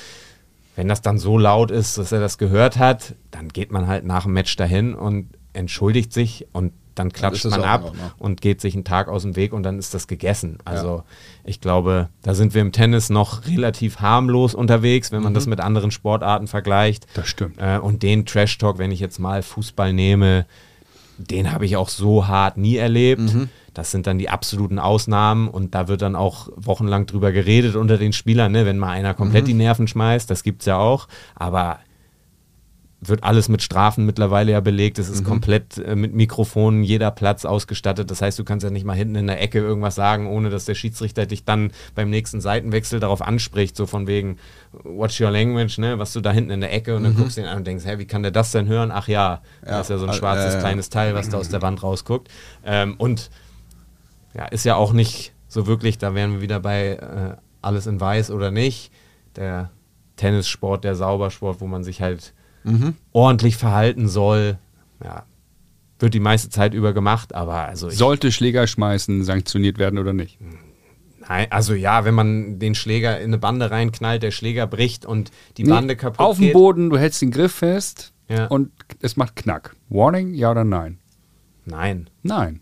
Wenn 0.76 0.87
das 0.87 1.00
dann 1.00 1.18
so 1.18 1.38
laut 1.38 1.70
ist, 1.70 1.97
dass 1.97 2.12
er 2.12 2.20
das 2.20 2.37
gehört 2.37 2.76
hat, 2.76 3.14
dann 3.30 3.49
geht 3.49 3.73
man 3.73 3.87
halt 3.87 4.04
nach 4.04 4.25
dem 4.25 4.35
Match 4.35 4.54
dahin 4.56 4.94
und 4.94 5.30
entschuldigt 5.54 6.12
sich 6.12 6.47
und 6.52 6.73
dann 7.00 7.12
klatscht 7.12 7.45
man 7.47 7.62
ab 7.62 7.92
und 8.19 8.40
geht 8.40 8.61
sich 8.61 8.75
einen 8.75 8.85
Tag 8.85 9.09
aus 9.09 9.23
dem 9.23 9.37
Weg 9.37 9.52
und 9.52 9.62
dann 9.62 9.78
ist 9.78 9.95
das 9.95 10.07
gegessen. 10.07 10.59
Also 10.64 10.88
ja. 10.88 11.04
ich 11.45 11.61
glaube, 11.61 12.09
da 12.23 12.35
sind 12.35 12.54
wir 12.54 12.61
im 12.61 12.73
Tennis 12.73 13.11
noch 13.11 13.47
relativ 13.47 14.00
harmlos 14.00 14.54
unterwegs, 14.54 15.11
wenn 15.12 15.23
man 15.23 15.33
mhm. 15.33 15.35
das 15.35 15.47
mit 15.47 15.61
anderen 15.61 15.90
Sportarten 15.90 16.47
vergleicht. 16.47 17.07
Das 17.14 17.28
stimmt. 17.28 17.57
Äh, 17.59 17.78
und 17.78 18.02
den 18.02 18.26
Trash 18.26 18.59
Talk, 18.59 18.78
wenn 18.78 18.92
ich 18.92 19.00
jetzt 19.00 19.19
mal 19.19 19.42
Fußball 19.42 19.92
nehme, 19.92 20.47
den 21.16 21.52
habe 21.52 21.66
ich 21.66 21.76
auch 21.76 21.88
so 21.88 22.28
hart 22.28 22.57
nie 22.57 22.76
erlebt. 22.76 23.35
Mhm. 23.35 23.49
Das 23.75 23.90
sind 23.90 24.07
dann 24.07 24.19
die 24.19 24.28
absoluten 24.28 24.78
Ausnahmen 24.78 25.49
und 25.49 25.75
da 25.75 25.88
wird 25.88 26.02
dann 26.02 26.16
auch 26.16 26.49
wochenlang 26.57 27.07
drüber 27.07 27.33
geredet 27.33 27.76
unter 27.76 27.99
den 27.99 28.12
Spielern, 28.12 28.52
ne? 28.52 28.66
wenn 28.66 28.78
mal 28.78 28.90
einer 28.90 29.14
komplett 29.14 29.45
mhm. 29.45 29.49
die 29.49 29.54
Nerven 29.54 29.87
schmeißt, 29.87 30.28
das 30.28 30.42
gibt 30.42 30.62
es 30.62 30.66
ja 30.66 30.76
auch. 30.76 31.09
Aber 31.37 31.78
wird 33.02 33.25
alles 33.25 33.49
mit 33.49 33.62
Strafen 33.62 34.04
mittlerweile 34.04 34.52
ja 34.52 34.61
belegt. 34.61 34.99
Es 34.99 35.09
ist 35.09 35.23
mhm. 35.23 35.28
komplett 35.28 35.78
äh, 35.78 35.97
mit 35.97 36.14
Mikrofonen 36.14 36.83
jeder 36.83 37.11
Platz 37.11 37.47
ausgestattet. 37.47 38.11
Das 38.11 38.21
heißt, 38.21 38.38
du 38.38 38.45
kannst 38.45 38.62
ja 38.62 38.71
nicht 38.71 38.85
mal 38.85 38.95
hinten 38.95 39.14
in 39.14 39.26
der 39.26 39.40
Ecke 39.40 39.59
irgendwas 39.59 39.95
sagen, 39.95 40.26
ohne 40.26 40.50
dass 40.50 40.66
der 40.66 40.75
Schiedsrichter 40.75 41.25
dich 41.25 41.45
dann 41.45 41.73
beim 41.95 42.11
nächsten 42.11 42.42
Seitenwechsel 42.42 43.00
darauf 43.00 43.23
anspricht, 43.23 43.75
so 43.75 43.87
von 43.87 44.07
wegen, 44.07 44.37
watch 44.85 45.19
your 45.21 45.30
language, 45.30 45.78
ne, 45.78 45.99
was 45.99 46.12
du 46.12 46.21
da 46.21 46.30
hinten 46.30 46.50
in 46.50 46.61
der 46.61 46.73
Ecke 46.75 46.95
und 46.95 47.04
dann 47.04 47.14
mhm. 47.14 47.19
guckst 47.19 47.38
du 47.38 47.40
ihn 47.40 47.47
an 47.47 47.59
und 47.59 47.66
denkst, 47.66 47.87
hä, 47.87 47.99
wie 47.99 48.07
kann 48.07 48.23
der 48.23 48.33
das 48.33 48.52
denn 48.52 48.69
hören? 48.69 48.90
Ach 48.92 49.09
ja, 49.09 49.40
ja 49.64 49.78
das 49.78 49.83
ist 49.83 49.90
ja 49.90 49.99
so 49.99 50.07
ein 50.07 50.12
schwarzes 50.12 50.57
äh, 50.57 50.59
kleines 50.59 50.90
Teil, 50.90 51.14
was 51.14 51.30
da 51.30 51.38
aus 51.38 51.49
der 51.49 51.62
Wand 51.62 51.83
rausguckt. 51.83 52.28
Ähm, 52.66 52.97
und 52.99 53.30
ja, 54.35 54.45
ist 54.45 54.64
ja 54.64 54.76
auch 54.76 54.92
nicht 54.92 55.33
so 55.49 55.66
wirklich, 55.66 55.97
da 55.97 56.14
wären 56.14 56.33
wir 56.33 56.40
wieder 56.42 56.61
bei 56.61 56.92
äh, 56.92 57.37
alles 57.62 57.87
in 57.87 57.99
weiß 57.99 58.30
oder 58.30 58.50
nicht. 58.50 58.92
Der 59.37 59.71
Tennissport, 60.16 60.85
der 60.85 60.97
Saubersport, 60.97 61.62
wo 61.62 61.66
man 61.66 61.83
sich 61.83 62.02
halt 62.02 62.35
mhm. 62.64 62.95
ordentlich 63.12 63.57
verhalten 63.57 64.09
soll. 64.09 64.59
Ja, 65.02 65.25
wird 65.99 66.14
die 66.14 66.21
meiste 66.21 66.49
Zeit 66.49 66.75
über 66.75 66.93
gemacht, 66.93 67.35
aber 67.35 67.67
also. 67.67 67.90
Sollte 67.90 68.33
Schläger 68.33 68.67
schmeißen 68.67 69.25
sanktioniert 69.25 69.79
werden 69.79 69.99
oder 69.99 70.12
nicht? 70.12 70.38
Nein, 71.29 71.47
also 71.50 71.75
ja, 71.75 72.05
wenn 72.05 72.14
man 72.14 72.59
den 72.59 72.75
Schläger 72.75 73.19
in 73.19 73.31
eine 73.31 73.38
Bande 73.38 73.71
reinknallt, 73.71 74.23
der 74.23 74.31
Schläger 74.31 74.67
bricht 74.67 75.07
und 75.07 75.31
die 75.57 75.64
nee, 75.64 75.71
Bande 75.71 75.97
kaputt 75.97 76.19
Auf 76.19 76.38
dem 76.38 76.52
Boden, 76.52 76.90
du 76.90 76.99
hältst 76.99 77.23
den 77.23 77.31
Griff 77.31 77.52
fest 77.52 78.12
ja. 78.29 78.47
und 78.47 78.73
es 79.00 79.17
macht 79.17 79.37
Knack. 79.37 79.76
Warning, 79.88 80.35
ja 80.35 80.50
oder 80.50 80.64
nein? 80.64 80.99
Nein. 81.67 82.11
Nein. 82.23 82.61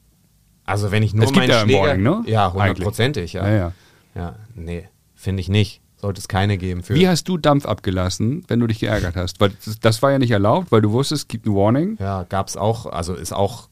Also 0.64 0.90
wenn 0.90 1.02
ich 1.02 1.14
nur 1.14 1.24
es 1.24 1.32
gibt 1.32 1.46
meinen 1.46 1.50
ja 1.50 1.60
Schläger... 1.60 1.80
Warning, 1.80 2.02
ne? 2.02 2.22
Ja, 2.26 2.52
hundertprozentig, 2.52 3.32
ja. 3.32 3.48
Ja, 3.48 3.54
ja. 3.54 3.72
ja 4.14 4.36
nee, 4.54 4.88
finde 5.14 5.40
ich 5.40 5.48
nicht 5.48 5.80
sollte 6.00 6.20
es 6.20 6.28
keine 6.28 6.58
geben. 6.58 6.82
Für 6.82 6.94
Wie 6.94 7.08
hast 7.08 7.28
du 7.28 7.36
Dampf 7.38 7.66
abgelassen, 7.66 8.44
wenn 8.48 8.60
du 8.60 8.66
dich 8.66 8.80
geärgert 8.80 9.16
hast? 9.16 9.40
Weil 9.40 9.50
das, 9.64 9.80
das 9.80 10.02
war 10.02 10.12
ja 10.12 10.18
nicht 10.18 10.30
erlaubt, 10.30 10.70
weil 10.70 10.80
du 10.80 10.92
wusstest, 10.92 11.22
es 11.22 11.28
gibt 11.28 11.46
ein 11.46 11.54
Warning. 11.54 11.96
Ja, 12.00 12.24
gab 12.24 12.48
es 12.48 12.56
auch, 12.56 12.86
also 12.86 13.14
ist 13.14 13.32
auch 13.32 13.68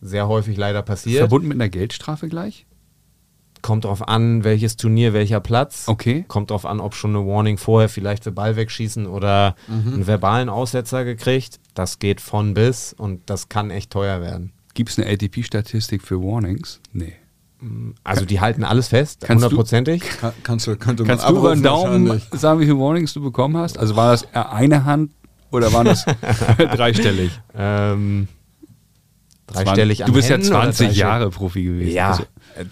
sehr 0.00 0.28
häufig 0.28 0.56
leider 0.56 0.82
passiert. 0.82 1.18
Verbunden 1.18 1.48
mit 1.48 1.56
einer 1.56 1.68
Geldstrafe 1.68 2.28
gleich? 2.28 2.66
Kommt 3.62 3.84
drauf 3.84 4.08
an, 4.08 4.42
welches 4.42 4.76
Turnier, 4.76 5.12
welcher 5.12 5.40
Platz. 5.40 5.84
Okay. 5.86 6.24
Kommt 6.28 6.50
drauf 6.50 6.64
an, 6.64 6.80
ob 6.80 6.94
schon 6.94 7.14
eine 7.14 7.26
Warning 7.26 7.58
vorher 7.58 7.88
vielleicht 7.90 8.24
für 8.24 8.32
Ball 8.32 8.56
wegschießen 8.56 9.06
oder 9.06 9.54
mhm. 9.68 9.94
einen 9.94 10.06
verbalen 10.06 10.48
Aussetzer 10.48 11.04
gekriegt. 11.04 11.60
Das 11.74 11.98
geht 11.98 12.22
von 12.22 12.54
bis 12.54 12.94
und 12.94 13.28
das 13.28 13.48
kann 13.48 13.70
echt 13.70 13.90
teuer 13.90 14.22
werden. 14.22 14.52
Gibt 14.72 14.90
es 14.90 14.98
eine 14.98 15.10
ATP-Statistik 15.10 16.02
für 16.02 16.22
Warnings? 16.22 16.80
Nee. 16.92 17.14
Also 18.04 18.24
die 18.24 18.40
halten 18.40 18.64
alles 18.64 18.88
fest, 18.88 19.28
hundertprozentig. 19.28 20.02
Kann, 20.18 20.32
kannst 20.42 20.66
du, 20.66 20.76
könnte 20.76 21.04
kannst 21.04 21.28
du 21.28 21.36
über 21.36 21.54
den 21.54 21.62
Daumen 21.62 22.20
sagen, 22.32 22.60
wie 22.60 22.64
viele 22.64 22.78
Warnings 22.78 23.12
du 23.12 23.20
bekommen 23.20 23.56
hast? 23.56 23.78
Also 23.78 23.96
war 23.96 24.12
das 24.12 24.26
eine 24.32 24.84
Hand 24.84 25.10
oder 25.50 25.72
waren 25.72 25.86
das 25.86 26.04
dreistellig? 26.58 27.38
Ähm, 27.54 28.28
dreistellig 29.46 30.04
Du 30.06 30.12
bist 30.12 30.30
ja 30.30 30.40
20 30.40 30.96
Jahre 30.96 31.30
Profi 31.30 31.64
gewesen. 31.64 31.92
Ja, 31.92 32.10
also, 32.10 32.22
äh, 32.56 32.64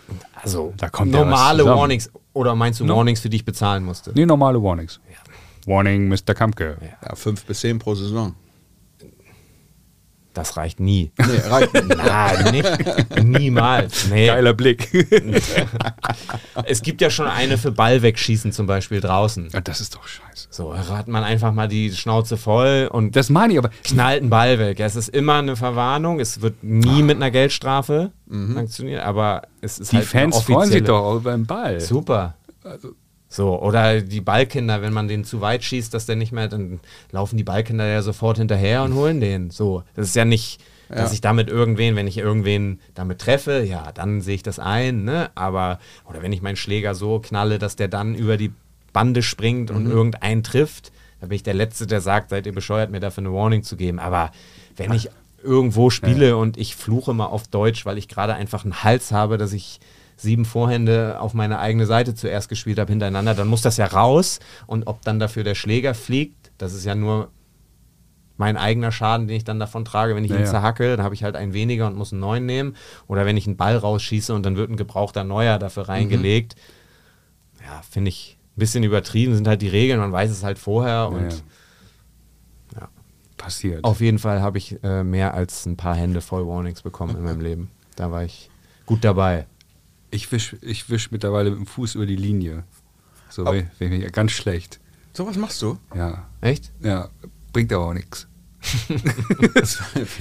also 0.43 0.75
da 0.77 0.89
kommt 0.89 1.13
normale 1.13 1.65
ja 1.65 1.77
Warnings. 1.77 2.11
Oder 2.33 2.55
meinst 2.55 2.81
du 2.81 2.85
no. 2.85 2.97
Warnings, 2.97 3.21
für 3.21 3.29
die 3.29 3.37
ich 3.37 3.45
bezahlen 3.45 3.85
musste? 3.85 4.13
Nee, 4.15 4.25
normale 4.25 4.63
Warnings. 4.63 5.01
Ja. 5.11 5.73
Warning, 5.73 6.09
Mr. 6.09 6.35
Kampke. 6.35 6.79
Ja, 7.05 7.15
fünf 7.15 7.45
bis 7.45 7.61
zehn 7.61 7.79
pro 7.79 7.95
Saison. 7.95 8.35
Das 10.39 10.57
reicht 10.57 10.79
nie. 10.79 11.11
Nee, 11.19 11.49
reicht 11.49 11.75
nicht. 11.75 11.89
Nein, 11.97 12.53
nicht. 12.53 13.25
Niemals. 13.25 14.07
Nee. 14.09 14.29
Geiler 14.29 14.55
Blick. 14.55 14.89
es 16.65 16.81
gibt 16.83 17.01
ja 17.01 17.11
schon 17.11 17.27
eine 17.27 17.59
für 17.59 17.73
Ball 17.73 18.03
wegschießen 18.03 18.53
zum 18.53 18.69
Beispiel 18.69 19.01
draußen. 19.01 19.49
Ja, 19.53 19.61
das 19.61 19.81
ist 19.81 19.97
doch 19.97 20.07
scheiße. 20.07 20.47
So, 20.51 20.77
hat 20.77 21.09
man 21.09 21.25
einfach 21.25 21.53
mal 21.53 21.67
die 21.67 21.91
Schnauze 21.91 22.37
voll 22.37 22.89
und 22.93 23.17
das 23.17 23.31
meine 23.31 23.53
ich 23.53 23.59
aber. 23.59 23.71
Knallt 23.83 24.21
einen 24.21 24.31
Ball 24.31 24.61
weg. 24.61 24.79
Es 24.79 24.95
ist 24.95 25.09
immer 25.09 25.35
eine 25.35 25.57
Verwarnung. 25.57 26.21
Es 26.21 26.41
wird 26.41 26.63
nie 26.63 27.03
mit 27.03 27.17
einer 27.17 27.33
Geldstrafe 27.33 28.13
mhm. 28.27 28.55
sanktioniert, 28.55 29.03
aber 29.03 29.43
es 29.61 29.81
ist 29.81 29.91
Die 29.91 29.97
halt 29.97 30.07
Fans 30.07 30.39
freuen 30.43 30.71
sich 30.71 30.85
doch 30.85 31.03
auch 31.03 31.17
über 31.17 31.33
den 31.33 31.47
Ball. 31.47 31.81
Super. 31.81 32.37
Also, 32.63 32.95
so, 33.29 33.61
oder 33.61 34.01
die 34.01 34.23
Ballkinder, 34.23 34.81
wenn 34.81 34.93
man 34.93 35.07
den 35.07 35.25
zu 35.25 35.41
weit 35.43 35.63
schießt, 35.63 35.93
dass 35.93 36.07
der 36.07 36.17
nicht 36.17 36.33
mehr, 36.33 36.49
dann 36.49 36.81
laufen 37.11 37.37
die 37.37 37.45
Ballkinder 37.45 37.87
ja 37.87 38.01
sofort 38.01 38.39
hinterher 38.39 38.83
und 38.83 38.95
holen 38.95 39.21
den. 39.21 39.51
So, 39.51 39.85
das 39.95 40.09
ist 40.09 40.17
ja 40.17 40.25
nicht, 40.25 40.63
ja. 40.89 40.97
dass 40.97 41.13
ich 41.13 41.21
damit 41.21 41.49
irgendwen, 41.49 41.95
wenn 41.95 42.07
ich 42.07 42.17
irgendwen 42.17 42.81
damit 42.95 43.19
treffe, 43.19 43.63
ja, 43.65 43.93
dann 43.93 44.23
sehe 44.23 44.37
ich 44.37 44.43
das 44.43 44.59
ein, 44.59 45.05
ne? 45.05 45.31
Aber, 45.35 45.79
oder 46.09 46.23
wenn 46.23 46.33
ich 46.33 46.41
meinen 46.41 46.57
Schläger 46.57 46.95
so 46.95 47.19
knalle, 47.19 47.59
dass 47.59 47.77
der 47.77 47.89
dann 47.89 48.15
über 48.15 48.39
die 48.39 48.53
Bande 48.95 49.23
springt 49.23 49.71
und 49.71 49.85
mhm. 49.85 49.91
irgendeinen 49.91 50.43
trifft, 50.43 50.91
dann 51.21 51.29
bin 51.29 51.37
ich 51.37 51.43
der 51.43 51.55
Letzte, 51.55 51.87
der 51.87 52.01
sagt, 52.01 52.31
seid 52.31 52.47
ihr 52.47 52.55
bescheuert, 52.55 52.91
mir 52.91 53.01
dafür 53.01 53.25
eine 53.25 53.35
Warning 53.35 53.63
zu 53.63 53.77
geben. 53.77 53.99
Aber 53.99 54.31
wenn 54.77 54.93
ich 54.93 55.11
irgendwo 55.43 55.91
spiele 55.91 56.31
ja. 56.31 56.35
und 56.35 56.57
ich 56.57 56.75
fluche 56.77 57.13
mal 57.13 57.27
auf 57.27 57.47
Deutsch, 57.49 57.85
weil 57.85 57.99
ich 57.99 58.09
gerade 58.09 58.35
einfach 58.35 58.65
einen 58.65 58.83
Hals 58.83 59.13
habe, 59.13 59.37
dass 59.37 59.53
ich 59.53 59.81
sieben 60.21 60.45
Vorhände 60.45 61.21
auf 61.21 61.33
meine 61.33 61.59
eigene 61.59 61.87
Seite 61.87 62.15
zuerst 62.15 62.49
gespielt 62.49 62.79
habe 62.79 62.93
hintereinander, 62.93 63.35
dann 63.35 63.49
muss 63.49 63.63
das 63.63 63.77
ja 63.77 63.87
raus. 63.87 64.41
Und 64.67 64.87
ob 64.87 65.03
dann 65.03 65.19
dafür 65.19 65.45
der 65.45 65.55
Schläger 65.55 65.95
fliegt, 65.95 66.51
das 66.59 66.75
ist 66.75 66.85
ja 66.85 66.95
nur 66.95 67.31
mein 68.37 68.57
eigener 68.57 68.93
Schaden, 68.93 69.27
den 69.27 69.37
ich 69.37 69.45
dann 69.45 69.59
davon 69.59 69.85
trage. 69.85 70.15
Wenn 70.15 70.25
ich 70.25 70.31
naja. 70.31 70.43
ihn 70.43 70.47
zerhacke, 70.47 70.97
dann 70.97 71.05
habe 71.05 71.15
ich 71.15 71.25
halt 71.25 71.37
einen 71.37 71.53
weniger 71.53 71.87
und 71.87 71.97
muss 71.97 72.13
einen 72.13 72.21
neuen 72.21 72.47
nehmen. 72.47 72.77
Oder 73.07 73.27
wenn 73.27 73.37
ich 73.37 73.47
einen 73.47 73.57
Ball 73.57 73.77
rausschieße 73.77 74.35
und 74.35 74.45
dann 74.45 74.57
wird 74.57 74.71
ein 74.71 74.77
gebrauchter 74.77 75.25
neuer 75.25 75.59
dafür 75.59 75.85
mhm. 75.85 75.91
reingelegt. 75.91 76.55
Mhm. 76.57 77.65
Ja, 77.67 77.83
finde 77.89 78.09
ich 78.09 78.39
ein 78.57 78.61
bisschen 78.61 78.85
übertrieben, 78.85 79.35
sind 79.35 79.47
halt 79.47 79.63
die 79.63 79.69
Regeln, 79.69 80.01
man 80.01 80.13
weiß 80.13 80.31
es 80.31 80.43
halt 80.43 80.59
vorher 80.59 81.11
und 81.11 81.45
ja. 82.75 82.89
passiert. 83.37 83.85
Auf 83.85 84.01
jeden 84.01 84.19
Fall 84.19 84.41
habe 84.41 84.59
ich 84.59 84.83
äh, 84.83 85.05
mehr 85.05 85.35
als 85.35 85.67
ein 85.67 85.77
paar 85.77 85.95
Hände 85.95 86.21
voll 86.21 86.47
Warnings 86.47 86.83
bekommen 86.83 87.17
in 87.17 87.23
meinem 87.23 87.41
Leben. 87.41 87.71
Da 87.95 88.11
war 88.11 88.25
ich 88.25 88.51
gut 88.87 89.05
dabei. 89.05 89.47
Ich 90.11 90.31
wisch, 90.33 90.57
ich 90.63 90.89
wisch 90.91 91.11
mittlerweile 91.11 91.51
mit 91.51 91.59
dem 91.59 91.67
Fuß 91.67 91.95
über 91.95 92.07
die 92.07 92.17
Linie. 92.17 92.65
So, 93.29 93.47
oh. 93.47 93.53
wenn, 93.53 93.69
wenn 93.79 93.93
ich, 93.93 94.11
ganz 94.13 94.33
schlecht. 94.33 94.81
So 95.13 95.27
was 95.27 95.37
machst 95.37 95.61
du? 95.63 95.79
Ja. 95.95 96.29
Echt? 96.41 96.73
Ja, 96.81 97.11
bringt 97.53 97.73
aber 97.73 97.87
auch 97.87 97.95
nichts. 97.95 98.27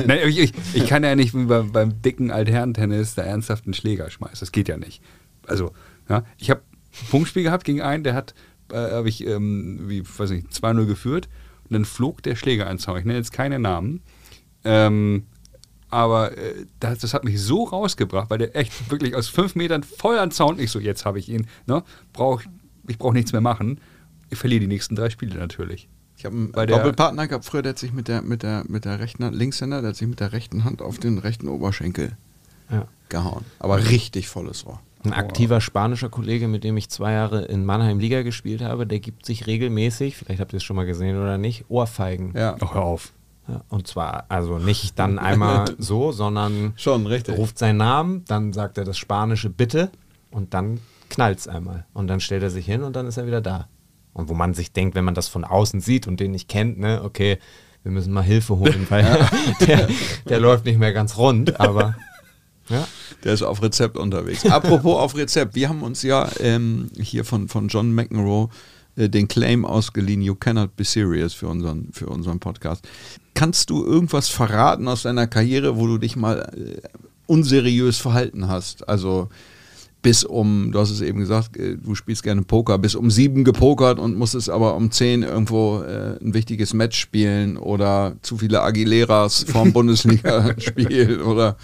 Nein, 0.05 0.19
ich, 0.27 0.39
ich, 0.39 0.53
ich, 0.73 0.87
kann 0.87 1.03
ja 1.03 1.15
nicht 1.15 1.33
wie 1.33 1.45
beim, 1.45 1.71
beim 1.71 2.01
dicken 2.01 2.31
Altherrentennis 2.31 3.15
da 3.15 3.23
ernsthaft 3.23 3.65
einen 3.65 3.73
Schläger 3.73 4.09
schmeißen. 4.09 4.39
Das 4.39 4.51
geht 4.51 4.67
ja 4.67 4.77
nicht. 4.77 5.01
Also, 5.47 5.73
ja, 6.07 6.23
ich 6.37 6.49
habe 6.49 6.61
ein 6.61 7.07
Punktspiel 7.09 7.43
gehabt 7.43 7.63
gegen 7.63 7.81
einen, 7.81 8.03
der 8.03 8.13
hat, 8.13 8.35
äh, 8.71 8.75
habe 8.75 9.09
ich, 9.09 9.25
ähm, 9.25 9.81
wie, 9.87 10.03
weiß 10.03 10.31
ich, 10.31 10.45
2-0 10.45 10.85
geführt 10.85 11.29
und 11.65 11.73
dann 11.73 11.85
flog 11.85 12.21
der 12.23 12.35
Schläger 12.35 12.69
ins 12.69 12.83
Zaun. 12.83 12.99
Ich 12.99 13.05
nenne 13.05 13.17
jetzt 13.17 13.33
keine 13.33 13.59
Namen. 13.59 14.01
Ähm, 14.63 15.25
aber 15.89 16.37
äh, 16.37 16.65
das, 16.79 16.99
das, 16.99 17.13
hat 17.13 17.23
mich 17.23 17.41
so 17.41 17.63
rausgebracht, 17.63 18.29
weil 18.29 18.39
der 18.39 18.55
echt 18.55 18.89
wirklich 18.91 19.15
aus 19.15 19.27
fünf 19.27 19.55
Metern 19.55 19.83
voll 19.83 20.17
an 20.19 20.31
Zaun, 20.31 20.59
ich 20.59 20.71
so, 20.71 20.79
jetzt 20.79 21.05
habe 21.05 21.19
ich 21.19 21.29
ihn, 21.29 21.47
ne? 21.65 21.83
Brauch, 22.13 22.41
ich 22.87 22.97
brauche 22.97 23.13
nichts 23.13 23.31
mehr 23.31 23.41
machen. 23.41 23.79
Ich 24.29 24.37
verliere 24.37 24.61
die 24.61 24.67
nächsten 24.67 24.95
drei 24.95 25.09
Spiele 25.09 25.37
natürlich. 25.37 25.87
Ich 26.17 26.25
habe 26.25 26.35
einen 26.35 26.51
Doppelpartner 26.51 27.27
gehabt 27.27 27.45
früher, 27.45 27.61
der 27.61 27.71
hat 27.71 27.79
sich 27.79 27.93
mit 27.93 28.07
der, 28.07 28.21
mit 28.21 28.43
der, 28.43 28.63
mit 28.67 28.85
der 28.85 28.99
rechten 28.99 29.23
Hand, 29.23 29.35
Linkshänder, 29.35 29.81
der 29.81 29.89
hat 29.89 29.95
sich 29.95 30.07
mit 30.07 30.19
der 30.19 30.33
rechten 30.33 30.63
Hand 30.63 30.81
auf 30.81 30.97
den 30.97 31.19
rechten 31.19 31.47
Oberschenkel 31.47 32.17
ja. 32.71 32.87
gehauen. 33.09 33.45
Aber 33.59 33.89
richtig 33.89 34.27
volles 34.27 34.65
Rohr. 34.65 34.81
Ein 35.03 35.13
aktiver 35.13 35.61
spanischer 35.61 36.09
Kollege, 36.09 36.47
mit 36.47 36.63
dem 36.63 36.75
ich 36.75 36.89
zwei 36.89 37.13
Jahre 37.13 37.45
in 37.45 37.63
Mannheim 37.63 37.99
Liga 37.99 38.23
gespielt 38.23 38.61
habe, 38.61 38.87
der 38.87 38.99
gibt 38.99 39.25
sich 39.25 39.47
regelmäßig, 39.47 40.17
vielleicht 40.17 40.41
habt 40.41 40.53
ihr 40.53 40.57
es 40.57 40.63
schon 40.63 40.75
mal 40.75 40.87
gesehen 40.87 41.17
oder 41.17 41.37
nicht, 41.37 41.65
Ohrfeigen. 41.69 42.33
Ja. 42.35 42.57
Oh, 42.59 42.73
hör 42.73 42.81
auf. 42.81 43.13
Ja, 43.47 43.61
und 43.69 43.87
zwar 43.87 44.25
also 44.29 44.59
nicht 44.59 44.99
dann 44.99 45.19
einmal 45.19 45.65
so, 45.77 46.11
sondern 46.11 46.73
Schon, 46.75 47.07
richtig. 47.07 47.37
ruft 47.37 47.57
seinen 47.57 47.77
Namen, 47.77 48.25
dann 48.25 48.51
sagt 48.51 48.77
er 48.77 48.83
das 48.83 48.97
spanische 48.97 49.49
Bitte 49.49 49.89
und 50.31 50.53
dann 50.53 50.79
knallt 51.09 51.39
es 51.39 51.47
einmal. 51.47 51.85
Und 51.93 52.07
dann 52.07 52.19
stellt 52.19 52.43
er 52.43 52.49
sich 52.49 52.65
hin 52.65 52.83
und 52.83 52.95
dann 52.95 53.07
ist 53.07 53.17
er 53.17 53.25
wieder 53.25 53.41
da. 53.41 53.69
Und 54.13 54.29
wo 54.29 54.33
man 54.33 54.53
sich 54.53 54.73
denkt, 54.73 54.95
wenn 54.95 55.05
man 55.05 55.13
das 55.13 55.27
von 55.27 55.45
außen 55.45 55.79
sieht 55.79 56.07
und 56.07 56.19
den 56.19 56.31
nicht 56.31 56.49
kennt, 56.49 56.79
ne, 56.79 57.01
okay, 57.03 57.37
wir 57.83 57.91
müssen 57.91 58.11
mal 58.11 58.23
Hilfe 58.23 58.57
holen, 58.57 58.85
weil 58.89 59.05
der, 59.65 59.87
der 60.27 60.39
läuft 60.39 60.65
nicht 60.65 60.79
mehr 60.79 60.91
ganz 60.91 61.17
rund, 61.17 61.59
aber 61.59 61.95
ja. 62.69 62.87
Der 63.23 63.33
ist 63.33 63.43
auf 63.43 63.61
Rezept 63.61 63.97
unterwegs. 63.97 64.45
Apropos 64.45 64.97
auf 64.97 65.15
Rezept, 65.15 65.55
wir 65.55 65.69
haben 65.69 65.83
uns 65.83 66.03
ja 66.03 66.29
ähm, 66.39 66.89
hier 66.99 67.23
von, 67.23 67.47
von 67.47 67.69
John 67.69 67.93
McEnroe 67.93 68.49
äh, 68.95 69.09
den 69.09 69.27
Claim 69.27 69.65
ausgeliehen, 69.65 70.21
You 70.21 70.35
cannot 70.35 70.75
be 70.75 70.83
serious 70.83 71.33
für 71.33 71.47
unseren, 71.47 71.89
für 71.93 72.07
unseren 72.07 72.39
Podcast. 72.39 72.87
Kannst 73.37 73.69
du 73.69 73.85
irgendwas 73.85 74.29
verraten 74.29 74.87
aus 74.87 75.03
deiner 75.03 75.27
Karriere, 75.27 75.77
wo 75.77 75.85
du 75.85 75.99
dich 75.99 76.15
mal 76.15 76.51
äh, 76.57 76.81
unseriös 77.27 77.99
verhalten 77.99 78.47
hast? 78.47 78.89
Also 78.89 79.29
bis 80.01 80.23
um, 80.23 80.71
du 80.71 80.79
hast 80.79 80.91
es 80.91 81.01
eben 81.01 81.19
gesagt, 81.19 81.57
äh, 81.57 81.77
du 81.77 81.95
spielst 81.95 82.23
gerne 82.23 82.43
Poker, 82.43 82.77
bis 82.77 82.95
um 82.95 83.11
sieben 83.11 83.43
gepokert 83.43 83.99
und 83.99 84.15
musstest 84.15 84.49
aber 84.49 84.75
um 84.75 84.91
zehn 84.91 85.23
irgendwo 85.23 85.81
äh, 85.81 86.17
ein 86.21 86.33
wichtiges 86.33 86.73
Match 86.73 86.99
spielen 86.99 87.57
oder 87.57 88.15
zu 88.21 88.37
viele 88.37 88.61
Aguileras 88.61 89.45
vorm 89.47 89.73
Bundesliga-Spiel 89.73 91.21
oder, 91.21 91.57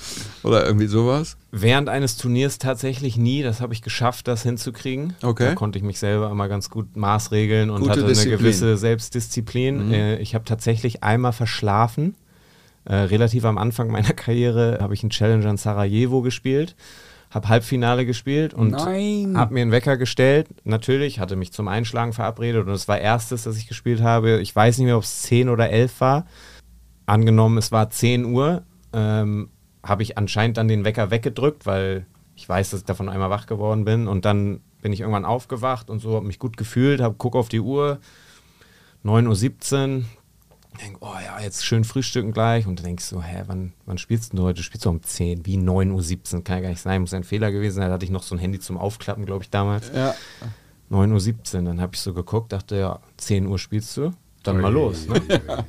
oder 0.44 0.66
irgendwie 0.66 0.88
sowas? 0.88 1.38
Während 1.52 1.88
eines 1.88 2.18
Turniers 2.18 2.58
tatsächlich 2.58 3.16
nie. 3.16 3.44
Das 3.44 3.62
habe 3.62 3.74
ich 3.74 3.84
geschafft, 3.84 4.28
das 4.28 4.42
hinzukriegen. 4.42 5.14
Okay. 5.22 5.50
Da 5.50 5.56
konnte 5.56 5.78
ich 5.78 5.84
mich 5.84 6.00
selber 6.00 6.32
immer 6.32 6.48
ganz 6.48 6.72
gut 6.72 6.98
maßregeln 6.98 7.70
und 7.70 7.82
Gute 7.82 7.92
hatte 7.92 8.06
Disziplin. 8.06 8.34
eine 8.34 8.42
gewisse 8.42 8.78
Selbstdisziplin. 8.78 9.88
Mhm. 9.88 9.94
Äh, 9.94 10.18
ich 10.18 10.34
habe 10.34 10.46
tatsächlich 10.46 11.04
einmal 11.04 11.32
verschlafen. 11.32 12.16
Äh, 12.86 12.96
relativ 12.96 13.46
am 13.46 13.58
Anfang 13.58 13.90
meiner 13.90 14.14
Karriere 14.14 14.80
habe 14.82 14.94
ich 14.94 15.04
einen 15.04 15.12
Challenger 15.12 15.52
in 15.52 15.58
Sarajevo 15.58 16.22
gespielt, 16.22 16.76
habe 17.34 17.50
Halbfinale 17.50 18.06
gespielt 18.06 18.54
und 18.54 18.74
habe 19.38 19.54
mir 19.54 19.62
einen 19.62 19.72
Wecker 19.72 19.98
gestellt. 19.98 20.48
Natürlich, 20.64 21.20
hatte 21.20 21.36
mich 21.36 21.52
zum 21.52 21.68
Einschlagen 21.68 22.14
verabredet 22.14 22.68
und 22.68 22.74
es 22.74 22.88
war 22.88 23.00
erstes, 23.00 23.44
das 23.44 23.58
ich 23.58 23.68
gespielt 23.68 24.02
habe. 24.02 24.40
Ich 24.40 24.56
weiß 24.56 24.78
nicht 24.78 24.86
mehr, 24.86 24.98
ob 24.98 25.04
es 25.04 25.24
10 25.24 25.50
oder 25.50 25.70
11 25.70 26.00
war. 26.00 26.26
Angenommen, 27.06 27.58
es 27.58 27.72
war 27.72 27.90
10 27.90 28.26
Uhr, 28.26 28.64
ähm, 28.94 29.50
habe 29.82 30.04
ich 30.04 30.18
anscheinend 30.18 30.58
dann 30.58 30.68
den 30.68 30.86
Wecker 30.86 31.12
weggedrückt, 31.12 31.66
weil 31.66 32.06
ich 32.36 32.48
weiß, 32.48 32.70
dass 32.70 32.82
ich 32.82 32.86
davon 32.86 33.10
einmal 33.10 33.30
wach 33.30 33.48
geworden 33.48 33.84
bin. 33.84 34.08
Und 34.08 34.26
dann 34.26 34.62
bin 34.82 34.94
ich 34.94 35.02
irgendwann 35.02 35.26
aufgewacht 35.26 35.90
und 35.90 36.00
so, 36.00 36.16
habe 36.16 36.28
mich 36.28 36.40
gut 36.40 36.56
gefühlt, 36.56 37.02
habe 37.02 37.16
guck 37.18 37.36
auf 37.36 37.50
die 37.50 37.62
Uhr, 37.62 38.00
9.17 39.04 39.98
Uhr, 39.98 40.04
denk, 40.82 40.98
oh 41.02 41.14
ja, 41.24 41.40
jetzt 41.40 41.66
schön 41.66 41.84
frühstücken 41.84 42.32
gleich. 42.32 42.68
Und 42.68 42.80
dann 42.80 42.86
denkst 42.86 43.10
du, 43.10 43.22
hä, 43.22 43.44
wann, 43.48 43.74
wann 43.86 43.98
spielst 43.98 44.34
du 44.34 44.44
heute? 44.44 44.58
Du 44.58 44.64
spielst 44.64 44.86
doch 44.86 44.92
um 44.92 45.02
10, 45.02 45.46
wie 45.46 45.58
9.17 45.58 46.36
Uhr, 46.36 46.44
kann 46.44 46.58
ja 46.58 46.62
gar 46.64 46.70
nicht 46.70 46.82
sein, 46.82 47.02
muss 47.02 47.14
ein 47.14 47.24
Fehler 47.24 47.52
gewesen 47.52 47.76
sein. 47.76 47.88
Da 47.88 47.94
hatte 47.94 48.06
ich 48.06 48.12
noch 48.12 48.24
so 48.24 48.36
ein 48.36 48.40
Handy 48.40 48.60
zum 48.60 48.78
Aufklappen, 48.78 49.26
glaube 49.26 49.44
ich, 49.44 49.50
damals. 49.50 49.92
Ja. 49.94 50.16
9.17 50.92 51.56
Uhr, 51.56 51.62
dann 51.64 51.82
habe 51.82 51.96
ich 51.96 52.02
so 52.02 52.14
geguckt, 52.14 52.52
dachte, 52.52 52.78
ja, 52.78 53.00
10 53.18 53.48
Uhr 53.48 53.58
spielst 53.58 53.98
du, 53.98 54.12
dann 54.44 54.60
mal 54.60 54.72
los. 54.72 55.08
Ne? 55.08 55.22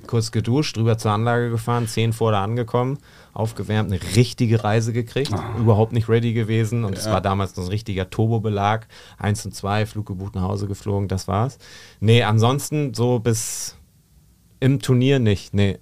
Kurz 0.06 0.32
geduscht, 0.32 0.76
rüber 0.76 0.98
zur 0.98 1.12
Anlage 1.12 1.50
gefahren, 1.50 1.86
10 1.86 2.12
vor 2.12 2.32
da 2.32 2.42
angekommen, 2.42 2.98
aufgewärmt, 3.32 3.92
eine 3.92 4.00
richtige 4.16 4.62
Reise 4.64 4.92
gekriegt, 4.92 5.32
überhaupt 5.58 5.92
nicht 5.92 6.08
ready 6.08 6.32
gewesen 6.32 6.84
und 6.84 6.98
es 6.98 7.06
war 7.06 7.20
damals 7.20 7.56
noch 7.56 7.64
ein 7.64 7.70
richtiger 7.70 8.10
Turbobelag, 8.10 8.86
1 9.18 9.46
und 9.46 9.54
2, 9.54 9.86
Flug 9.86 10.06
gebucht, 10.06 10.34
nach 10.34 10.42
Hause 10.42 10.66
geflogen, 10.66 11.08
das 11.08 11.28
war's. 11.28 11.58
Nee, 12.00 12.22
ansonsten 12.22 12.92
so 12.94 13.18
bis 13.20 13.76
im 14.64 14.80
Turnier 14.80 15.18
nicht, 15.18 15.52
nee. 15.52 15.78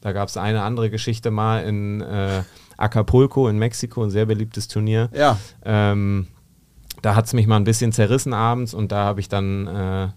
Da 0.00 0.12
gab 0.12 0.28
es 0.28 0.36
eine 0.36 0.62
andere 0.62 0.90
Geschichte 0.90 1.30
mal 1.30 1.62
in 1.64 2.00
äh, 2.00 2.42
Acapulco 2.76 3.48
in 3.48 3.58
Mexiko, 3.58 4.02
ein 4.02 4.10
sehr 4.10 4.26
beliebtes 4.26 4.66
Turnier. 4.66 5.08
Ja. 5.14 5.38
Ähm, 5.64 6.26
da 7.00 7.14
hat 7.14 7.26
es 7.26 7.32
mich 7.32 7.46
mal 7.46 7.56
ein 7.56 7.64
bisschen 7.64 7.92
zerrissen 7.92 8.32
abends 8.32 8.74
und 8.74 8.90
da 8.90 9.04
habe 9.04 9.20
ich 9.20 9.28
dann 9.28 9.66
äh, 9.68 10.08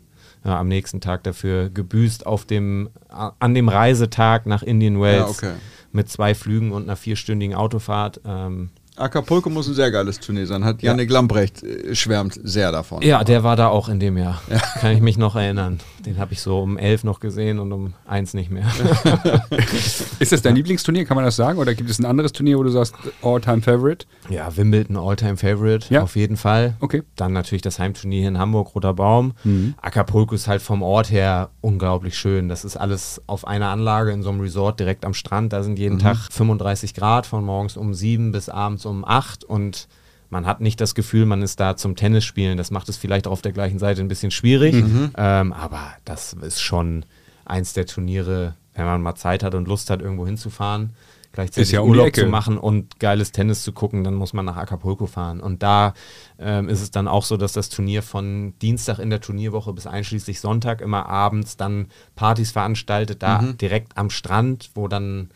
ja, 0.45 0.59
am 0.59 0.67
nächsten 0.67 0.99
Tag 0.99 1.23
dafür 1.23 1.69
gebüßt 1.69 2.25
auf 2.25 2.45
dem, 2.45 2.89
an 3.07 3.53
dem 3.53 3.69
Reisetag 3.69 4.47
nach 4.47 4.63
Indian 4.63 4.99
Wells 4.99 5.41
Ja, 5.41 5.49
okay. 5.49 5.57
mit 5.91 6.09
zwei 6.09 6.33
Flügen 6.33 6.71
und 6.71 6.83
einer 6.83 6.95
vierstündigen 6.95 7.55
Autofahrt. 7.55 8.21
Ähm, 8.25 8.71
Acapulco 8.97 9.49
muss 9.49 9.67
ein 9.67 9.73
sehr 9.73 9.91
geiles 9.91 10.19
Turnier 10.19 10.47
sein. 10.47 10.65
Hat 10.65 10.81
Janik 10.81 11.09
Lambrecht 11.11 11.63
äh, 11.63 11.93
schwärmt 11.95 12.39
sehr 12.43 12.71
davon. 12.71 13.01
ja, 13.03 13.23
der 13.23 13.43
war 13.43 13.55
da 13.55 13.67
auch 13.67 13.89
in 13.89 13.99
dem 13.99 14.17
Jahr. 14.17 14.41
Kann 14.81 14.91
ich 14.93 15.01
mich 15.01 15.17
noch 15.17 15.35
erinnern. 15.35 15.79
Den 16.05 16.17
habe 16.19 16.33
ich 16.33 16.41
so 16.41 16.59
um 16.59 16.77
elf 16.77 17.03
noch 17.03 17.19
gesehen 17.19 17.59
und 17.59 17.71
um 17.73 17.93
eins 18.07 18.33
nicht 18.33 18.49
mehr. 18.49 18.65
Ist 20.19 20.31
das 20.31 20.41
dein 20.41 20.55
Lieblingsturnier, 20.55 21.05
kann 21.05 21.15
man 21.15 21.25
das 21.25 21.35
sagen? 21.35 21.59
Oder 21.59 21.75
gibt 21.75 21.89
es 21.89 21.99
ein 21.99 22.05
anderes 22.05 22.31
Turnier, 22.31 22.57
wo 22.57 22.63
du 22.63 22.69
sagst, 22.69 22.95
All-Time 23.21 23.61
Favorite? 23.61 24.05
ja, 24.29 24.55
Wimbledon 24.55 24.97
Alltime 24.97 25.37
Favorite, 25.37 25.93
Ja. 25.93 26.03
auf 26.03 26.15
jeden 26.15 26.37
Fall. 26.37 26.75
Okay. 26.79 27.03
Dann 27.15 27.33
natürlich 27.33 27.61
das 27.61 27.79
Heimturnier 27.79 28.19
hier 28.19 28.27
in 28.29 28.37
Hamburg, 28.37 28.73
Roter 28.75 28.93
Baum. 28.93 29.33
Acapulco 29.81 30.35
ist 30.35 30.47
halt 30.47 30.61
vom 30.61 30.81
Ort 30.81 31.11
her 31.11 31.49
unglaublich 31.61 32.17
schön. 32.17 32.49
Das 32.49 32.65
ist 32.65 32.77
alles 32.77 33.21
auf 33.27 33.45
einer 33.47 33.67
Anlage 33.69 34.11
in 34.11 34.23
so 34.23 34.29
einem 34.29 34.39
Resort 34.41 34.79
direkt 34.79 35.05
am 35.05 35.13
Strand. 35.13 35.53
Da 35.53 35.63
sind 35.63 35.77
jeden 35.79 35.99
Tag 35.99 36.17
35 36.31 36.93
Grad 36.93 37.25
von 37.25 37.43
morgens 37.43 37.77
um 37.77 37.93
sieben 37.93 38.31
bis 38.31 38.49
abends 38.49 38.85
um 38.87 39.05
acht 39.05 39.43
und 39.43 39.87
man 40.29 40.45
hat 40.45 40.59
nicht 40.59 40.81
das 40.81 40.93
Gefühl, 40.95 41.25
man 41.25 41.41
ist 41.41 41.59
da 41.59 41.77
zum 41.77 41.95
Tennis 41.95 42.25
spielen. 42.25 42.57
Das 42.57 42.69
macht 42.71 42.89
es 42.89 42.97
vielleicht 42.97 43.27
auch 43.27 43.31
auf 43.31 43.41
der 43.41 43.53
gleichen 43.53 43.79
Seite 43.79 44.01
ein 44.01 44.09
bisschen 44.09 44.31
schwierig. 44.31 44.75
Ähm, 45.15 45.53
aber 45.53 45.79
das 46.03 46.33
ist 46.33 46.59
schon 46.61 47.05
eins 47.45 47.73
der 47.73 47.85
Turniere, 47.85 48.55
wenn 48.73 48.85
man 48.85 49.01
mal 49.01 49.15
Zeit 49.15 49.41
hat 49.43 49.55
und 49.55 49.67
Lust 49.69 49.89
hat, 49.89 50.01
irgendwo 50.01 50.25
hinzufahren, 50.25 50.91
gleichzeitig 51.31 51.69
Ist 51.69 51.71
ja 51.71 51.81
Urlaub 51.81 52.13
zu 52.13 52.25
machen 52.25 52.57
und 52.57 52.99
geiles 52.99 53.31
Tennis 53.31 53.63
zu 53.63 53.71
gucken, 53.71 54.03
dann 54.03 54.15
muss 54.15 54.33
man 54.33 54.43
nach 54.43 54.57
Acapulco 54.57 55.05
fahren. 55.05 55.39
Und 55.39 55.63
da 55.63 55.93
ähm, 56.39 56.67
ist 56.67 56.81
es 56.81 56.91
dann 56.91 57.07
auch 57.07 57.23
so, 57.23 57.37
dass 57.37 57.53
das 57.53 57.69
Turnier 57.69 58.03
von 58.03 58.53
Dienstag 58.61 58.99
in 58.99 59.09
der 59.09 59.21
Turnierwoche 59.21 59.71
bis 59.71 59.87
einschließlich 59.87 60.41
Sonntag 60.41 60.81
immer 60.81 61.05
abends 61.07 61.55
dann 61.55 61.87
Partys 62.17 62.51
veranstaltet, 62.51 63.23
da 63.23 63.41
Mhm. 63.41 63.57
direkt 63.57 63.97
am 63.97 64.09
Strand, 64.09 64.71
wo 64.75 64.89
dann 64.89 65.29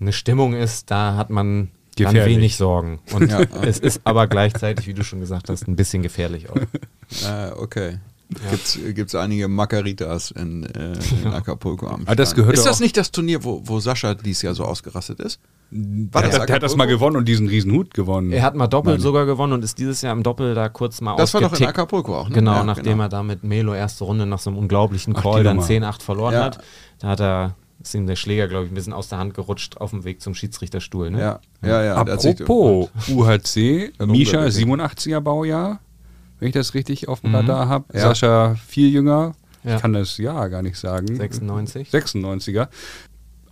eine 0.00 0.12
Stimmung 0.12 0.52
ist, 0.52 0.90
da 0.90 1.14
hat 1.16 1.30
man 1.30 1.70
dann 2.04 2.14
Gefährlich. 2.14 2.36
wenig 2.36 2.56
Sorgen. 2.56 2.98
Und 3.12 3.30
Ja. 3.30 3.40
es 3.62 3.78
ist 3.78 4.00
aber 4.04 4.26
gleichzeitig, 4.26 4.86
wie 4.86 4.94
du 4.94 5.02
schon 5.04 5.20
gesagt 5.20 5.48
hast, 5.48 5.66
ein 5.66 5.76
bisschen 5.76 6.02
gefährlich 6.02 6.50
auch. 6.50 6.56
Äh, 6.56 7.52
okay. 7.56 7.98
Gibt's, 8.50 8.76
gibt's 8.94 9.14
einige 9.14 9.46
Margaritas 9.46 10.32
in, 10.32 10.64
äh, 10.64 10.94
in 11.22 11.32
Acapulco 11.32 11.86
am 11.86 12.02
Ah, 12.06 12.16
das 12.16 12.32
Ist 12.32 12.66
das 12.66 12.80
nicht 12.80 12.96
das 12.96 13.12
Turnier, 13.12 13.44
wo, 13.44 13.62
wo 13.64 13.78
Sascha 13.78 14.14
dieses 14.14 14.42
Jahr 14.42 14.52
so 14.52 14.64
ausgerastet 14.64 15.20
ist? 15.20 15.38
War 15.70 16.22
Der, 16.22 16.30
das 16.32 16.40
hat- 16.40 16.48
der 16.48 16.56
hat 16.56 16.62
das 16.64 16.74
mal 16.74 16.86
gewonnen 16.86 17.16
und 17.16 17.28
diesen 17.28 17.46
riesen 17.46 17.70
Hut 17.70 17.94
gewonnen. 17.94 18.32
Er 18.32 18.42
hat 18.42 18.56
mal 18.56 18.66
Doppel 18.66 18.94
Meine- 18.94 19.02
sogar 19.02 19.26
gewonnen 19.26 19.52
und 19.52 19.62
ist 19.64 19.78
dieses 19.78 20.02
Jahr 20.02 20.12
im 20.12 20.24
Doppel 20.24 20.56
da 20.56 20.68
kurz 20.68 21.00
mal 21.00 21.14
Das 21.16 21.34
war 21.34 21.40
doch 21.40 21.52
in. 21.58 21.66
Acapulco 21.66 22.16
auch, 22.16 22.28
ne? 22.28 22.34
Genau, 22.34 22.54
Ja, 22.54 22.64
nachdem 22.64 22.84
genau. 22.94 23.04
er 23.04 23.08
da 23.08 23.22
mit 23.22 23.44
Melo 23.44 23.74
erste 23.74 24.02
Runde 24.02 24.26
nach 24.26 24.40
so 24.40 24.50
einem 24.50 24.58
unglaublichen 24.58 25.14
Ach, 25.16 25.22
Call 25.22 25.44
dann 25.44 25.56
Nummer. 25.58 25.68
10-8 25.68 26.02
verloren 26.02 26.34
Ja. 26.34 26.44
hat. 26.46 26.58
Da 26.98 27.08
hat 27.08 27.20
er, 27.20 27.54
ist 27.80 27.94
ihm 27.94 28.06
der 28.06 28.16
Schläger, 28.16 28.48
glaube 28.48 28.64
ich, 28.66 28.72
ein 28.72 28.74
bisschen 28.74 28.92
aus 28.92 29.08
der 29.08 29.18
Hand 29.18 29.34
gerutscht 29.34 29.76
auf 29.78 29.90
dem 29.90 30.04
Weg 30.04 30.20
zum 30.20 30.34
Schiedsrichterstuhl. 30.34 31.10
Ne? 31.10 31.20
Ja, 31.20 31.40
ja, 31.62 31.82
ja. 31.84 31.94
Apropos 31.96 32.90
UHC, 33.08 33.92
Misha 34.06 34.38
unglücklich. 34.38 34.64
87er 34.66 35.20
Baujahr, 35.20 35.80
wenn 36.38 36.48
ich 36.48 36.54
das 36.54 36.74
richtig 36.74 37.08
auf 37.08 37.20
dem 37.20 37.30
Mhm. 37.30 37.36
Radar 37.36 37.68
habe. 37.68 37.84
Ja. 37.94 38.00
Sascha 38.00 38.54
viel 38.66 38.90
jünger, 38.92 39.34
Ja. 39.64 39.76
ich 39.76 39.82
kann 39.82 39.92
das 39.92 40.16
Jahr 40.18 40.48
gar 40.48 40.62
nicht 40.62 40.78
sagen. 40.78 41.14
96. 41.16 41.90
96er. 41.90 42.68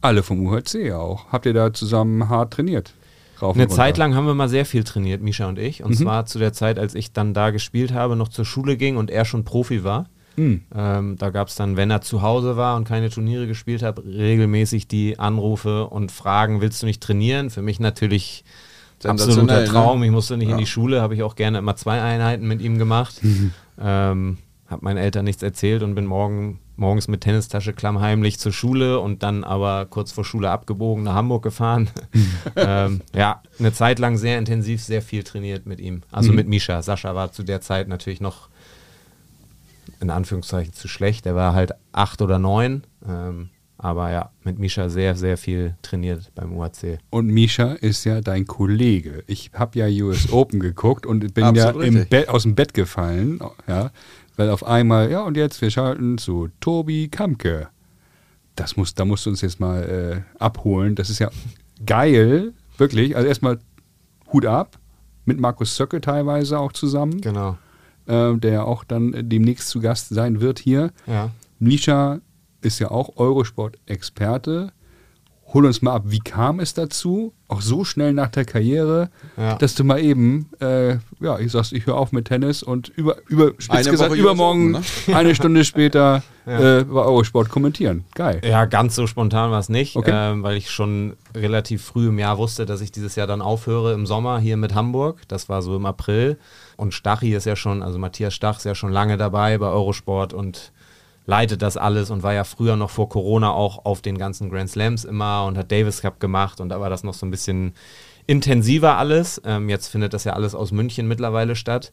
Alle 0.00 0.22
vom 0.22 0.44
UHC 0.46 0.92
auch. 0.92 1.32
Habt 1.32 1.46
ihr 1.46 1.54
da 1.54 1.72
zusammen 1.72 2.28
hart 2.28 2.52
trainiert? 2.54 2.92
Rauf 3.40 3.54
Eine 3.56 3.64
und 3.64 3.70
runter. 3.70 3.82
Zeit 3.82 3.96
lang 3.98 4.14
haben 4.14 4.26
wir 4.26 4.34
mal 4.34 4.48
sehr 4.48 4.66
viel 4.66 4.84
trainiert, 4.84 5.22
Misha 5.22 5.46
und 5.48 5.58
ich. 5.58 5.82
Und 5.82 5.90
Mhm. 5.92 5.96
zwar 5.96 6.26
zu 6.26 6.38
der 6.38 6.52
Zeit, 6.52 6.78
als 6.78 6.94
ich 6.94 7.12
dann 7.12 7.34
da 7.34 7.50
gespielt 7.50 7.92
habe, 7.92 8.16
noch 8.16 8.28
zur 8.28 8.44
Schule 8.44 8.76
ging 8.76 8.96
und 8.96 9.10
er 9.10 9.24
schon 9.24 9.44
Profi 9.44 9.82
war. 9.84 10.06
Mhm. 10.36 10.62
Ähm, 10.74 11.16
da 11.18 11.30
gab 11.30 11.48
es 11.48 11.54
dann, 11.54 11.76
wenn 11.76 11.90
er 11.90 12.00
zu 12.00 12.22
Hause 12.22 12.56
war 12.56 12.76
und 12.76 12.86
keine 12.88 13.10
Turniere 13.10 13.46
gespielt 13.46 13.82
hat, 13.82 13.98
regelmäßig 14.04 14.88
die 14.88 15.18
Anrufe 15.18 15.86
und 15.86 16.10
Fragen, 16.12 16.60
willst 16.60 16.82
du 16.82 16.86
nicht 16.86 17.02
trainieren? 17.02 17.50
Für 17.50 17.62
mich 17.62 17.78
natürlich 17.80 18.44
absoluter 19.04 19.60
ne? 19.60 19.64
Traum. 19.64 20.02
Ich 20.02 20.10
musste 20.10 20.36
nicht 20.36 20.46
in 20.48 20.52
Ja. 20.52 20.58
die 20.58 20.66
Schule, 20.66 21.02
habe 21.02 21.14
ich 21.14 21.22
auch 21.22 21.36
gerne 21.36 21.58
immer 21.58 21.76
zwei 21.76 22.00
Einheiten 22.00 22.46
mit 22.48 22.62
ihm 22.62 22.78
gemacht. 22.78 23.20
Ähm, 23.78 24.38
habe 24.68 24.84
meinen 24.84 24.96
Eltern 24.96 25.24
nichts 25.26 25.42
erzählt 25.42 25.82
und 25.82 25.94
bin 25.94 26.06
morgen, 26.06 26.58
morgens 26.76 27.06
mit 27.06 27.20
Tennistasche 27.20 27.72
klammheimlich 27.74 28.38
zur 28.38 28.50
Schule 28.52 28.98
und 28.98 29.22
dann 29.22 29.44
aber 29.44 29.84
kurz 29.86 30.10
vor 30.10 30.24
Schule 30.24 30.50
abgebogen 30.50 31.04
nach 31.04 31.14
Hamburg 31.14 31.42
gefahren. 31.42 31.90
ähm, 32.56 33.02
ja, 33.14 33.42
eine 33.58 33.72
Zeit 33.72 33.98
lang 33.98 34.16
sehr 34.16 34.38
intensiv, 34.38 34.82
sehr 34.82 35.02
viel 35.02 35.22
trainiert 35.22 35.66
mit 35.66 35.80
ihm. 35.80 36.02
Also 36.10 36.30
Mhm. 36.30 36.36
mit 36.36 36.48
Misha. 36.48 36.82
Sascha 36.82 37.14
war 37.14 37.30
zu 37.30 37.42
der 37.42 37.60
Zeit 37.60 37.88
natürlich 37.88 38.20
noch 38.20 38.48
in 40.00 40.10
Anführungszeichen 40.10 40.72
zu 40.72 40.88
schlecht. 40.88 41.26
Er 41.26 41.34
war 41.34 41.54
halt 41.54 41.72
acht 41.92 42.22
oder 42.22 42.38
neun. 42.38 42.84
Ähm, 43.06 43.50
aber 43.76 44.10
ja, 44.10 44.30
mit 44.44 44.58
Misha 44.58 44.88
sehr, 44.88 45.14
sehr 45.14 45.36
viel 45.36 45.76
trainiert 45.82 46.32
beim 46.34 46.56
UAC. 46.56 47.00
Und 47.10 47.26
Misha 47.26 47.72
ist 47.72 48.04
ja 48.04 48.20
dein 48.20 48.46
Kollege. 48.46 49.24
Ich 49.26 49.50
habe 49.52 49.78
ja 49.78 50.04
US 50.04 50.32
Open 50.32 50.60
geguckt 50.60 51.04
und 51.04 51.34
bin 51.34 51.44
Absolut 51.44 51.84
ja. 51.84 52.04
Bett, 52.04 52.28
aus 52.28 52.44
dem 52.44 52.54
Bett 52.54 52.72
gefallen. 52.72 53.40
Ja, 53.66 53.90
weil 54.36 54.50
auf 54.50 54.64
einmal, 54.64 55.10
ja, 55.10 55.22
und 55.22 55.36
jetzt 55.36 55.60
wir 55.60 55.70
schalten 55.70 56.18
zu 56.18 56.48
Tobi 56.60 57.08
Kamke. 57.08 57.68
Das 58.56 58.76
muss, 58.76 58.94
da 58.94 59.04
musst 59.04 59.26
du 59.26 59.30
uns 59.30 59.40
jetzt 59.40 59.60
mal 59.60 59.82
äh, 59.82 60.42
abholen. 60.42 60.94
Das 60.94 61.10
ist 61.10 61.18
ja 61.18 61.30
geil, 61.84 62.52
wirklich. 62.78 63.16
Also 63.16 63.28
erstmal 63.28 63.58
Hut 64.32 64.46
ab. 64.46 64.78
Mit 65.26 65.40
Markus 65.40 65.74
Söcke 65.76 66.00
teilweise 66.00 66.58
auch 66.58 66.72
zusammen, 66.72 67.20
Genau. 67.20 67.56
Äh, 68.06 68.34
der 68.36 68.66
auch 68.66 68.84
dann 68.84 69.12
äh, 69.14 69.24
demnächst 69.24 69.68
zu 69.68 69.80
Gast 69.80 70.08
sein 70.08 70.40
wird 70.40 70.58
hier. 70.58 70.92
Ja. 71.06 71.30
Misha 71.58 72.20
ist 72.60 72.78
ja 72.78 72.90
auch 72.90 73.16
Eurosport-Experte. 73.16 74.72
Hol 75.54 75.64
uns 75.66 75.82
mal 75.82 75.94
ab, 75.94 76.02
wie 76.06 76.18
kam 76.18 76.58
es 76.58 76.74
dazu, 76.74 77.32
auch 77.46 77.60
so 77.60 77.84
schnell 77.84 78.12
nach 78.12 78.28
der 78.28 78.44
Karriere, 78.44 79.08
ja. 79.36 79.54
dass 79.54 79.76
du 79.76 79.84
mal 79.84 80.00
eben, 80.00 80.50
äh, 80.60 80.96
ja, 81.20 81.38
ich 81.38 81.52
sag's, 81.52 81.70
ich 81.70 81.86
höre 81.86 81.96
auf 81.96 82.10
mit 82.10 82.26
Tennis 82.26 82.64
und 82.64 82.88
über, 82.88 83.16
über 83.28 83.52
spitz 83.58 83.88
gesagt, 83.88 84.14
übermorgen, 84.16 84.72
ne? 84.72 84.82
eine 85.14 85.34
Stunde 85.36 85.64
später 85.64 86.24
ja. 86.46 86.78
äh, 86.78 86.84
bei 86.84 87.00
Eurosport 87.02 87.50
kommentieren. 87.50 88.04
Geil. 88.14 88.40
Ja, 88.44 88.64
ganz 88.64 88.96
so 88.96 89.06
spontan 89.06 89.52
war 89.52 89.60
es 89.60 89.68
nicht, 89.68 89.94
okay. 89.94 90.10
ähm, 90.12 90.42
weil 90.42 90.56
ich 90.56 90.70
schon 90.70 91.14
relativ 91.34 91.84
früh 91.84 92.08
im 92.08 92.18
Jahr 92.18 92.36
wusste, 92.36 92.66
dass 92.66 92.80
ich 92.80 92.90
dieses 92.90 93.14
Jahr 93.14 93.28
dann 93.28 93.40
aufhöre 93.40 93.92
im 93.92 94.06
Sommer 94.06 94.40
hier 94.40 94.56
mit 94.56 94.74
Hamburg. 94.74 95.20
Das 95.28 95.48
war 95.48 95.62
so 95.62 95.76
im 95.76 95.86
April. 95.86 96.36
Und 96.76 96.94
Stachi 96.94 97.32
ist 97.32 97.46
ja 97.46 97.54
schon, 97.54 97.82
also 97.82 97.98
Matthias 97.98 98.34
Stach 98.34 98.58
ist 98.58 98.64
ja 98.64 98.74
schon 98.74 98.90
lange 98.90 99.16
dabei 99.16 99.56
bei 99.58 99.68
Eurosport 99.68 100.32
und 100.32 100.72
leitet 101.26 101.62
das 101.62 101.76
alles 101.76 102.10
und 102.10 102.22
war 102.22 102.34
ja 102.34 102.44
früher 102.44 102.76
noch 102.76 102.90
vor 102.90 103.08
Corona 103.08 103.50
auch 103.50 103.84
auf 103.84 104.02
den 104.02 104.18
ganzen 104.18 104.50
Grand 104.50 104.70
Slams 104.70 105.04
immer 105.04 105.46
und 105.46 105.56
hat 105.56 105.72
Davis 105.72 106.02
Cup 106.02 106.20
gemacht 106.20 106.60
und 106.60 106.68
da 106.68 106.80
war 106.80 106.90
das 106.90 107.02
noch 107.02 107.14
so 107.14 107.24
ein 107.24 107.30
bisschen 107.30 107.72
intensiver 108.26 108.96
alles. 108.98 109.40
Ähm, 109.44 109.68
jetzt 109.68 109.88
findet 109.88 110.12
das 110.14 110.24
ja 110.24 110.32
alles 110.34 110.54
aus 110.54 110.72
München 110.72 111.08
mittlerweile 111.08 111.56
statt. 111.56 111.92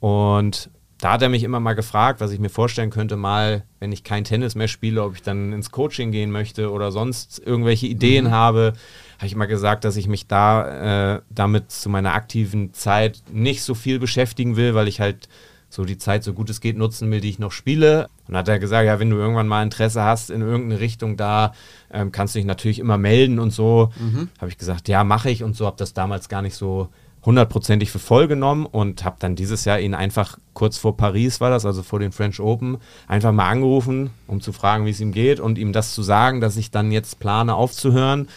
Und 0.00 0.70
da 0.98 1.12
hat 1.12 1.22
er 1.22 1.28
mich 1.28 1.42
immer 1.42 1.58
mal 1.58 1.74
gefragt, 1.74 2.20
was 2.20 2.30
ich 2.30 2.38
mir 2.38 2.48
vorstellen 2.48 2.90
könnte, 2.90 3.16
mal, 3.16 3.64
wenn 3.80 3.90
ich 3.90 4.04
kein 4.04 4.22
Tennis 4.22 4.54
mehr 4.54 4.68
spiele, 4.68 5.02
ob 5.02 5.14
ich 5.16 5.22
dann 5.22 5.52
ins 5.52 5.72
Coaching 5.72 6.12
gehen 6.12 6.30
möchte 6.30 6.70
oder 6.70 6.92
sonst 6.92 7.42
irgendwelche 7.44 7.88
Ideen 7.88 8.26
mhm. 8.26 8.30
habe. 8.30 8.72
Habe 9.18 9.26
ich 9.26 9.32
immer 9.32 9.48
gesagt, 9.48 9.84
dass 9.84 9.96
ich 9.96 10.06
mich 10.06 10.28
da 10.28 11.16
äh, 11.16 11.22
damit 11.28 11.72
zu 11.72 11.88
meiner 11.88 12.14
aktiven 12.14 12.72
Zeit 12.72 13.20
nicht 13.32 13.62
so 13.62 13.74
viel 13.74 13.98
beschäftigen 13.98 14.54
will, 14.54 14.74
weil 14.74 14.86
ich 14.86 15.00
halt 15.00 15.28
so 15.68 15.84
die 15.84 15.98
Zeit 15.98 16.22
so 16.22 16.34
gut 16.34 16.50
es 16.50 16.60
geht 16.60 16.76
nutzen 16.76 17.10
will, 17.10 17.20
die 17.20 17.30
ich 17.30 17.38
noch 17.38 17.50
spiele. 17.52 18.08
Und 18.32 18.38
hat 18.38 18.48
er 18.48 18.58
gesagt, 18.58 18.86
ja, 18.86 18.98
wenn 18.98 19.10
du 19.10 19.18
irgendwann 19.18 19.46
mal 19.46 19.62
Interesse 19.62 20.02
hast 20.02 20.30
in 20.30 20.40
irgendeine 20.40 20.80
Richtung 20.80 21.18
da, 21.18 21.52
ähm, 21.92 22.12
kannst 22.12 22.34
du 22.34 22.38
dich 22.38 22.46
natürlich 22.46 22.78
immer 22.78 22.96
melden 22.96 23.38
und 23.38 23.50
so. 23.50 23.92
Mhm. 24.00 24.30
Habe 24.38 24.50
ich 24.50 24.56
gesagt, 24.56 24.88
ja, 24.88 25.04
mache 25.04 25.28
ich 25.28 25.44
und 25.44 25.54
so, 25.54 25.66
habe 25.66 25.76
das 25.76 25.92
damals 25.92 26.30
gar 26.30 26.40
nicht 26.40 26.54
so 26.54 26.88
hundertprozentig 27.26 27.90
für 27.90 27.98
voll 27.98 28.28
genommen 28.28 28.64
und 28.64 29.04
habe 29.04 29.16
dann 29.18 29.36
dieses 29.36 29.66
Jahr 29.66 29.80
ihn 29.80 29.92
einfach 29.92 30.38
kurz 30.54 30.78
vor 30.78 30.96
Paris 30.96 31.42
war 31.42 31.50
das, 31.50 31.66
also 31.66 31.82
vor 31.82 31.98
den 31.98 32.10
French 32.10 32.40
Open, 32.40 32.78
einfach 33.06 33.32
mal 33.32 33.50
angerufen, 33.50 34.08
um 34.26 34.40
zu 34.40 34.54
fragen, 34.54 34.86
wie 34.86 34.90
es 34.90 35.00
ihm 35.00 35.12
geht 35.12 35.38
und 35.38 35.58
ihm 35.58 35.74
das 35.74 35.92
zu 35.92 36.02
sagen, 36.02 36.40
dass 36.40 36.56
ich 36.56 36.70
dann 36.70 36.90
jetzt 36.90 37.20
plane 37.20 37.54
aufzuhören. 37.54 38.28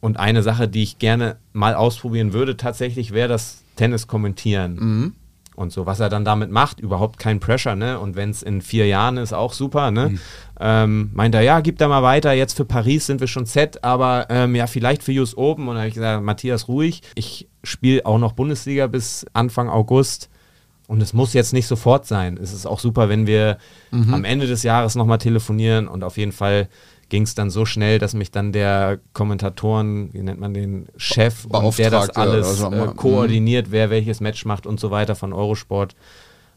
Und 0.00 0.20
eine 0.20 0.42
Sache, 0.42 0.68
die 0.68 0.82
ich 0.82 0.98
gerne 0.98 1.38
mal 1.54 1.74
ausprobieren 1.74 2.34
würde, 2.34 2.58
tatsächlich 2.58 3.12
wäre 3.12 3.28
das 3.28 3.62
Tennis 3.76 4.06
kommentieren. 4.06 4.74
Mhm 4.74 5.14
und 5.56 5.72
so. 5.72 5.86
Was 5.86 6.00
er 6.00 6.08
dann 6.08 6.24
damit 6.24 6.50
macht, 6.50 6.78
überhaupt 6.78 7.18
kein 7.18 7.40
Pressure, 7.40 7.74
ne? 7.74 7.98
Und 7.98 8.14
wenn 8.14 8.30
es 8.30 8.42
in 8.42 8.62
vier 8.62 8.86
Jahren 8.86 9.16
ist, 9.16 9.32
auch 9.32 9.52
super, 9.52 9.90
ne? 9.90 10.10
Mhm. 10.10 10.20
Ähm, 10.60 11.10
meint 11.14 11.34
er, 11.34 11.40
ja, 11.40 11.60
gib 11.60 11.78
da 11.78 11.88
mal 11.88 12.02
weiter, 12.02 12.32
jetzt 12.32 12.56
für 12.56 12.64
Paris 12.64 13.06
sind 13.06 13.20
wir 13.20 13.26
schon 13.26 13.46
set, 13.46 13.82
aber 13.82 14.26
ähm, 14.30 14.54
ja, 14.54 14.66
vielleicht 14.66 15.02
für 15.02 15.12
US 15.12 15.36
Open. 15.36 15.66
Und 15.66 15.74
dann 15.74 15.78
habe 15.78 15.88
ich 15.88 15.94
gesagt, 15.94 16.22
Matthias, 16.22 16.68
ruhig. 16.68 17.02
Ich 17.14 17.48
spiele 17.64 18.06
auch 18.06 18.18
noch 18.18 18.32
Bundesliga 18.32 18.86
bis 18.86 19.26
Anfang 19.32 19.68
August. 19.68 20.30
Und 20.88 21.02
es 21.02 21.12
muss 21.12 21.32
jetzt 21.32 21.52
nicht 21.52 21.66
sofort 21.66 22.06
sein. 22.06 22.38
Es 22.40 22.52
ist 22.52 22.64
auch 22.64 22.78
super, 22.78 23.08
wenn 23.08 23.26
wir 23.26 23.58
mhm. 23.90 24.14
am 24.14 24.24
Ende 24.24 24.46
des 24.46 24.62
Jahres 24.62 24.94
nochmal 24.94 25.18
telefonieren 25.18 25.88
und 25.88 26.04
auf 26.04 26.16
jeden 26.16 26.30
Fall 26.30 26.68
ging 27.08 27.22
es 27.22 27.34
dann 27.34 27.50
so 27.50 27.64
schnell, 27.64 27.98
dass 27.98 28.14
mich 28.14 28.30
dann 28.30 28.52
der 28.52 28.98
Kommentatoren, 29.12 30.12
wie 30.12 30.22
nennt 30.22 30.40
man 30.40 30.54
den, 30.54 30.88
Chef, 30.96 31.44
und 31.44 31.78
der 31.78 31.90
das 31.90 32.10
alles 32.10 32.60
äh, 32.60 32.68
mhm. 32.68 32.96
koordiniert, 32.96 33.70
wer 33.70 33.90
welches 33.90 34.20
Match 34.20 34.44
macht 34.44 34.66
und 34.66 34.80
so 34.80 34.90
weiter 34.90 35.14
von 35.14 35.32
Eurosport, 35.32 35.94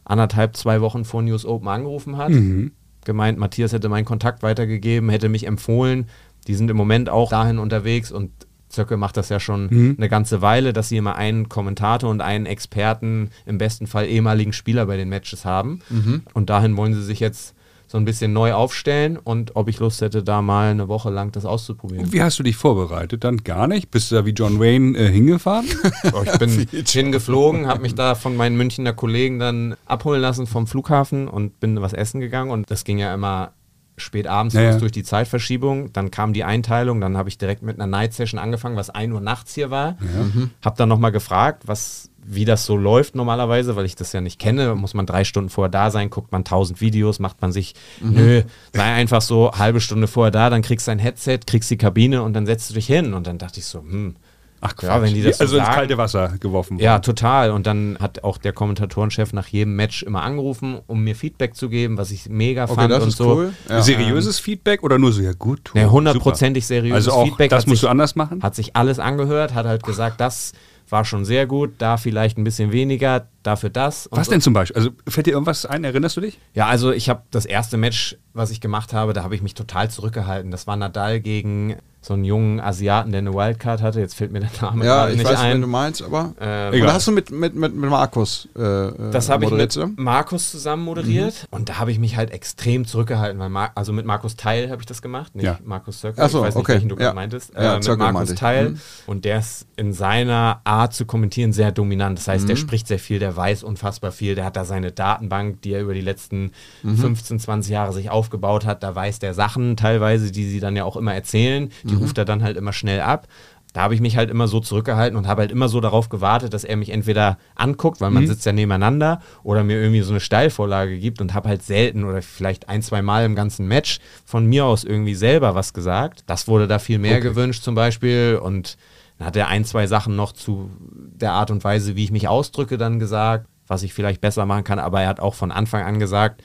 anderthalb, 0.04 0.56
zwei 0.56 0.80
Wochen 0.80 1.04
vor 1.04 1.22
News 1.22 1.46
Open 1.46 1.68
angerufen 1.68 2.16
hat. 2.16 2.30
Mhm. 2.30 2.72
Gemeint, 3.04 3.38
Matthias 3.38 3.72
hätte 3.72 3.88
meinen 3.88 4.04
Kontakt 4.04 4.42
weitergegeben, 4.42 5.08
hätte 5.08 5.28
mich 5.28 5.46
empfohlen. 5.46 6.06
Die 6.46 6.54
sind 6.54 6.70
im 6.70 6.76
Moment 6.76 7.08
auch 7.08 7.30
dahin 7.30 7.58
unterwegs 7.58 8.10
und 8.10 8.30
Zöcke 8.68 8.96
macht 8.96 9.16
das 9.16 9.28
ja 9.28 9.40
schon 9.40 9.68
mhm. 9.70 9.94
eine 9.98 10.08
ganze 10.08 10.42
Weile, 10.42 10.72
dass 10.72 10.88
sie 10.88 10.96
immer 10.96 11.16
einen 11.16 11.48
Kommentator 11.48 12.10
und 12.10 12.20
einen 12.20 12.46
Experten, 12.46 13.30
im 13.46 13.58
besten 13.58 13.86
Fall 13.86 14.06
ehemaligen 14.06 14.52
Spieler 14.52 14.86
bei 14.86 14.96
den 14.96 15.08
Matches 15.08 15.44
haben. 15.44 15.80
Mhm. 15.90 16.22
Und 16.34 16.50
dahin 16.50 16.76
wollen 16.76 16.94
sie 16.94 17.02
sich 17.02 17.20
jetzt 17.20 17.54
so 17.90 17.98
ein 17.98 18.04
bisschen 18.04 18.32
neu 18.32 18.52
aufstellen 18.52 19.16
und 19.16 19.56
ob 19.56 19.66
ich 19.66 19.80
Lust 19.80 20.00
hätte, 20.00 20.22
da 20.22 20.42
mal 20.42 20.70
eine 20.70 20.86
Woche 20.86 21.10
lang 21.10 21.32
das 21.32 21.44
auszuprobieren. 21.44 22.04
Und 22.04 22.12
wie 22.12 22.22
hast 22.22 22.38
du 22.38 22.44
dich 22.44 22.56
vorbereitet? 22.56 23.24
Dann 23.24 23.38
gar 23.38 23.66
nicht? 23.66 23.90
Bist 23.90 24.12
du 24.12 24.14
da 24.14 24.24
wie 24.24 24.30
John 24.30 24.60
Wayne 24.60 24.96
äh, 24.96 25.10
hingefahren? 25.10 25.66
oh, 26.12 26.22
ich 26.24 26.38
bin 26.38 26.68
hingeflogen, 26.86 27.66
habe 27.66 27.82
mich 27.82 27.96
da 27.96 28.14
von 28.14 28.36
meinen 28.36 28.56
Münchner 28.56 28.92
Kollegen 28.92 29.40
dann 29.40 29.74
abholen 29.86 30.22
lassen 30.22 30.46
vom 30.46 30.68
Flughafen 30.68 31.26
und 31.26 31.58
bin 31.58 31.82
was 31.82 31.92
essen 31.92 32.20
gegangen 32.20 32.52
und 32.52 32.70
das 32.70 32.84
ging 32.84 32.98
ja 32.98 33.12
immer 33.12 33.54
spät 33.96 34.28
abends 34.28 34.54
ja, 34.54 34.62
ja. 34.62 34.78
durch 34.78 34.92
die 34.92 35.02
Zeitverschiebung. 35.02 35.92
Dann 35.92 36.12
kam 36.12 36.32
die 36.32 36.44
Einteilung, 36.44 37.00
dann 37.00 37.16
habe 37.16 37.28
ich 37.28 37.38
direkt 37.38 37.62
mit 37.62 37.76
einer 37.80 37.88
Night 37.88 38.14
Session 38.14 38.38
angefangen, 38.38 38.76
was 38.76 38.90
1 38.90 39.12
Uhr 39.12 39.20
nachts 39.20 39.54
hier 39.54 39.70
war. 39.70 39.96
Ja. 40.00 40.22
Mhm. 40.22 40.50
Habe 40.64 40.76
dann 40.76 40.88
nochmal 40.88 41.10
gefragt, 41.10 41.64
was 41.66 42.09
wie 42.24 42.44
das 42.44 42.66
so 42.66 42.76
läuft 42.76 43.14
normalerweise, 43.14 43.76
weil 43.76 43.84
ich 43.84 43.96
das 43.96 44.12
ja 44.12 44.20
nicht 44.20 44.38
kenne, 44.38 44.74
muss 44.74 44.94
man 44.94 45.06
drei 45.06 45.24
Stunden 45.24 45.50
vorher 45.50 45.70
da 45.70 45.90
sein, 45.90 46.10
guckt 46.10 46.32
man 46.32 46.44
tausend 46.44 46.80
Videos, 46.80 47.18
macht 47.18 47.40
man 47.42 47.52
sich, 47.52 47.74
mhm. 48.00 48.12
nö, 48.12 48.42
sei 48.74 48.82
einfach 48.82 49.22
so 49.22 49.52
halbe 49.52 49.80
Stunde 49.80 50.06
vorher 50.06 50.30
da, 50.30 50.50
dann 50.50 50.62
kriegst 50.62 50.86
du 50.86 50.92
ein 50.92 50.98
Headset, 50.98 51.40
kriegst 51.46 51.70
die 51.70 51.78
Kabine 51.78 52.22
und 52.22 52.34
dann 52.34 52.46
setzt 52.46 52.70
du 52.70 52.74
dich 52.74 52.86
hin. 52.86 53.14
Und 53.14 53.26
dann 53.26 53.38
dachte 53.38 53.60
ich 53.60 53.66
so, 53.66 53.80
hm, 53.80 54.16
Ach 54.62 54.74
ja, 54.82 55.00
wenn 55.00 55.14
die 55.14 55.22
das 55.22 55.40
also 55.40 55.52
so 55.52 55.56
sagen, 55.56 55.68
ins 55.68 55.76
kalte 55.76 55.98
Wasser 55.98 56.34
geworfen 56.38 56.74
worden. 56.76 56.84
Ja, 56.84 56.98
total. 56.98 57.50
Und 57.50 57.66
dann 57.66 57.96
hat 57.98 58.24
auch 58.24 58.36
der 58.36 58.52
Kommentatorenchef 58.52 59.32
nach 59.32 59.46
jedem 59.46 59.74
Match 59.74 60.02
immer 60.02 60.22
angerufen, 60.22 60.80
um 60.86 61.02
mir 61.02 61.16
Feedback 61.16 61.56
zu 61.56 61.70
geben, 61.70 61.96
was 61.96 62.10
ich 62.10 62.28
mega 62.28 62.64
okay, 62.64 62.74
fand 62.74 62.92
das 62.92 63.02
und 63.02 63.08
ist 63.08 63.16
so. 63.16 63.34
Cool. 63.36 63.54
Ja. 63.68 63.80
Seriöses 63.80 64.38
ähm, 64.38 64.44
Feedback 64.44 64.82
oder 64.82 64.98
nur 64.98 65.12
so, 65.12 65.22
ja 65.22 65.32
gut. 65.32 65.72
hundertprozentig 65.74 66.66
seriöses 66.66 67.08
also 67.08 67.12
auch, 67.12 67.24
Feedback. 67.24 67.50
Das 67.50 67.66
musst 67.66 67.80
sich, 67.80 67.86
du 67.86 67.90
anders 67.90 68.16
machen? 68.16 68.42
Hat 68.42 68.54
sich 68.54 68.76
alles 68.76 68.98
angehört, 68.98 69.54
hat 69.54 69.64
halt 69.64 69.82
gesagt, 69.82 70.20
das 70.20 70.52
war 70.90 71.04
schon 71.04 71.24
sehr 71.24 71.46
gut, 71.46 71.74
da 71.78 71.96
vielleicht 71.96 72.38
ein 72.38 72.44
bisschen 72.44 72.72
weniger, 72.72 73.26
dafür 73.42 73.70
das. 73.70 74.08
Was 74.12 74.26
so. 74.26 74.32
denn 74.32 74.40
zum 74.40 74.52
Beispiel? 74.52 74.76
Also 74.76 74.90
fällt 75.08 75.26
dir 75.26 75.32
irgendwas 75.32 75.66
ein, 75.66 75.84
erinnerst 75.84 76.16
du 76.16 76.20
dich? 76.20 76.38
Ja, 76.54 76.66
also 76.66 76.92
ich 76.92 77.08
habe 77.08 77.22
das 77.30 77.46
erste 77.46 77.76
Match, 77.76 78.16
was 78.32 78.50
ich 78.50 78.60
gemacht 78.60 78.92
habe, 78.92 79.12
da 79.12 79.22
habe 79.22 79.34
ich 79.34 79.42
mich 79.42 79.54
total 79.54 79.90
zurückgehalten. 79.90 80.50
Das 80.50 80.66
war 80.66 80.76
Nadal 80.76 81.20
gegen 81.20 81.76
so 82.02 82.14
einen 82.14 82.24
jungen 82.24 82.60
Asiaten, 82.60 83.12
der 83.12 83.18
eine 83.18 83.34
Wildcard 83.34 83.82
hatte. 83.82 84.00
Jetzt 84.00 84.14
fällt 84.14 84.32
mir 84.32 84.40
der 84.40 84.50
Name 84.62 84.86
ja, 84.86 85.06
nicht 85.08 85.18
weiß, 85.22 85.26
ein. 85.26 85.34
Ja, 85.34 85.48
ich 85.48 85.54
weiß, 85.54 85.60
du 85.60 85.66
meinst, 85.66 86.02
aber. 86.02 86.34
Ähm, 86.40 86.82
Oder 86.82 86.94
hast 86.94 87.06
du 87.06 87.12
mit, 87.12 87.30
mit, 87.30 87.54
mit, 87.54 87.74
mit 87.74 87.90
Markus 87.90 88.48
äh, 88.56 88.62
äh 88.62 89.10
Das 89.10 89.28
habe 89.28 89.44
ich 89.44 89.50
mit 89.50 89.98
Markus 89.98 90.50
zusammen 90.50 90.84
moderiert 90.84 91.46
mhm. 91.50 91.56
und 91.56 91.68
da 91.68 91.78
habe 91.78 91.92
ich 91.92 91.98
mich 91.98 92.16
halt 92.16 92.30
extrem 92.30 92.86
zurückgehalten, 92.86 93.38
weil 93.38 93.50
Mar 93.50 93.72
also 93.74 93.92
mit 93.92 94.06
Markus 94.06 94.36
Teil 94.36 94.70
habe 94.70 94.80
ich 94.80 94.86
das 94.86 95.02
gemacht, 95.02 95.34
nicht 95.34 95.44
ja. 95.44 95.58
Markus 95.62 96.00
Circle. 96.00 96.24
Achso, 96.24 96.38
ich 96.38 96.44
weiß 96.44 96.54
nicht, 96.54 96.62
okay. 96.62 96.72
welchen 96.74 96.88
du 96.88 96.96
ja. 96.96 97.12
meintest. 97.12 97.54
Äh, 97.54 97.76
mit 97.76 97.98
Markus 97.98 98.34
Teil. 98.34 98.70
Mhm. 98.70 98.80
Und 99.06 99.24
der 99.26 99.40
ist 99.40 99.66
in 99.76 99.92
seiner 99.92 100.62
Art 100.64 100.94
zu 100.94 101.04
kommentieren 101.04 101.52
sehr 101.52 101.70
dominant. 101.70 102.18
Das 102.18 102.28
heißt, 102.28 102.44
mhm. 102.44 102.48
der 102.48 102.56
spricht 102.56 102.86
sehr 102.88 102.98
viel, 102.98 103.18
der 103.18 103.29
weiß 103.36 103.62
unfassbar 103.62 104.12
viel, 104.12 104.34
der 104.34 104.44
hat 104.44 104.56
da 104.56 104.64
seine 104.64 104.92
Datenbank, 104.92 105.62
die 105.62 105.72
er 105.72 105.82
über 105.82 105.94
die 105.94 106.00
letzten 106.00 106.52
15, 106.82 107.36
mhm. 107.36 107.40
20 107.40 107.72
Jahre 107.72 107.92
sich 107.92 108.10
aufgebaut 108.10 108.64
hat. 108.64 108.82
Da 108.82 108.94
weiß 108.94 109.18
der 109.18 109.34
Sachen 109.34 109.76
teilweise, 109.76 110.30
die 110.32 110.48
sie 110.48 110.60
dann 110.60 110.76
ja 110.76 110.84
auch 110.84 110.96
immer 110.96 111.14
erzählen. 111.14 111.70
Die 111.84 111.94
mhm. 111.94 112.02
ruft 112.02 112.18
er 112.18 112.24
dann 112.24 112.42
halt 112.42 112.56
immer 112.56 112.72
schnell 112.72 113.00
ab. 113.00 113.28
Da 113.72 113.82
habe 113.82 113.94
ich 113.94 114.00
mich 114.00 114.16
halt 114.16 114.30
immer 114.30 114.48
so 114.48 114.60
zurückgehalten 114.60 115.16
und 115.16 115.28
habe 115.28 115.42
halt 115.42 115.52
immer 115.52 115.68
so 115.68 115.80
darauf 115.80 116.08
gewartet, 116.08 116.52
dass 116.54 116.64
er 116.64 116.76
mich 116.76 116.90
entweder 116.90 117.38
anguckt, 117.54 118.00
weil 118.00 118.10
man 118.10 118.24
mhm. 118.24 118.28
sitzt 118.28 118.44
ja 118.44 118.52
nebeneinander, 118.52 119.20
oder 119.42 119.62
mir 119.62 119.80
irgendwie 119.80 120.00
so 120.00 120.10
eine 120.10 120.20
Steilvorlage 120.20 120.98
gibt 120.98 121.20
und 121.20 121.34
habe 121.34 121.48
halt 121.48 121.62
selten 121.62 122.04
oder 122.04 122.22
vielleicht 122.22 122.68
ein, 122.68 122.82
zwei 122.82 123.02
Mal 123.02 123.24
im 123.24 123.36
ganzen 123.36 123.68
Match 123.68 124.00
von 124.24 124.46
mir 124.46 124.64
aus 124.64 124.82
irgendwie 124.84 125.14
selber 125.14 125.54
was 125.54 125.72
gesagt. 125.72 126.24
Das 126.26 126.48
wurde 126.48 126.66
da 126.66 126.78
viel 126.78 126.98
mehr 126.98 127.18
okay. 127.18 127.28
gewünscht 127.28 127.62
zum 127.62 127.74
Beispiel 127.74 128.40
und 128.42 128.76
dann 129.20 129.26
hat 129.26 129.36
er 129.36 129.48
ein, 129.48 129.66
zwei 129.66 129.86
Sachen 129.86 130.16
noch 130.16 130.32
zu 130.32 130.70
der 130.80 131.32
Art 131.32 131.50
und 131.50 131.62
Weise, 131.62 131.94
wie 131.94 132.04
ich 132.04 132.10
mich 132.10 132.26
ausdrücke, 132.26 132.78
dann 132.78 132.98
gesagt, 132.98 133.46
was 133.66 133.82
ich 133.82 133.92
vielleicht 133.92 134.22
besser 134.22 134.46
machen 134.46 134.64
kann, 134.64 134.78
aber 134.78 135.02
er 135.02 135.08
hat 135.08 135.20
auch 135.20 135.34
von 135.34 135.52
Anfang 135.52 135.82
an 135.82 135.98
gesagt, 135.98 136.42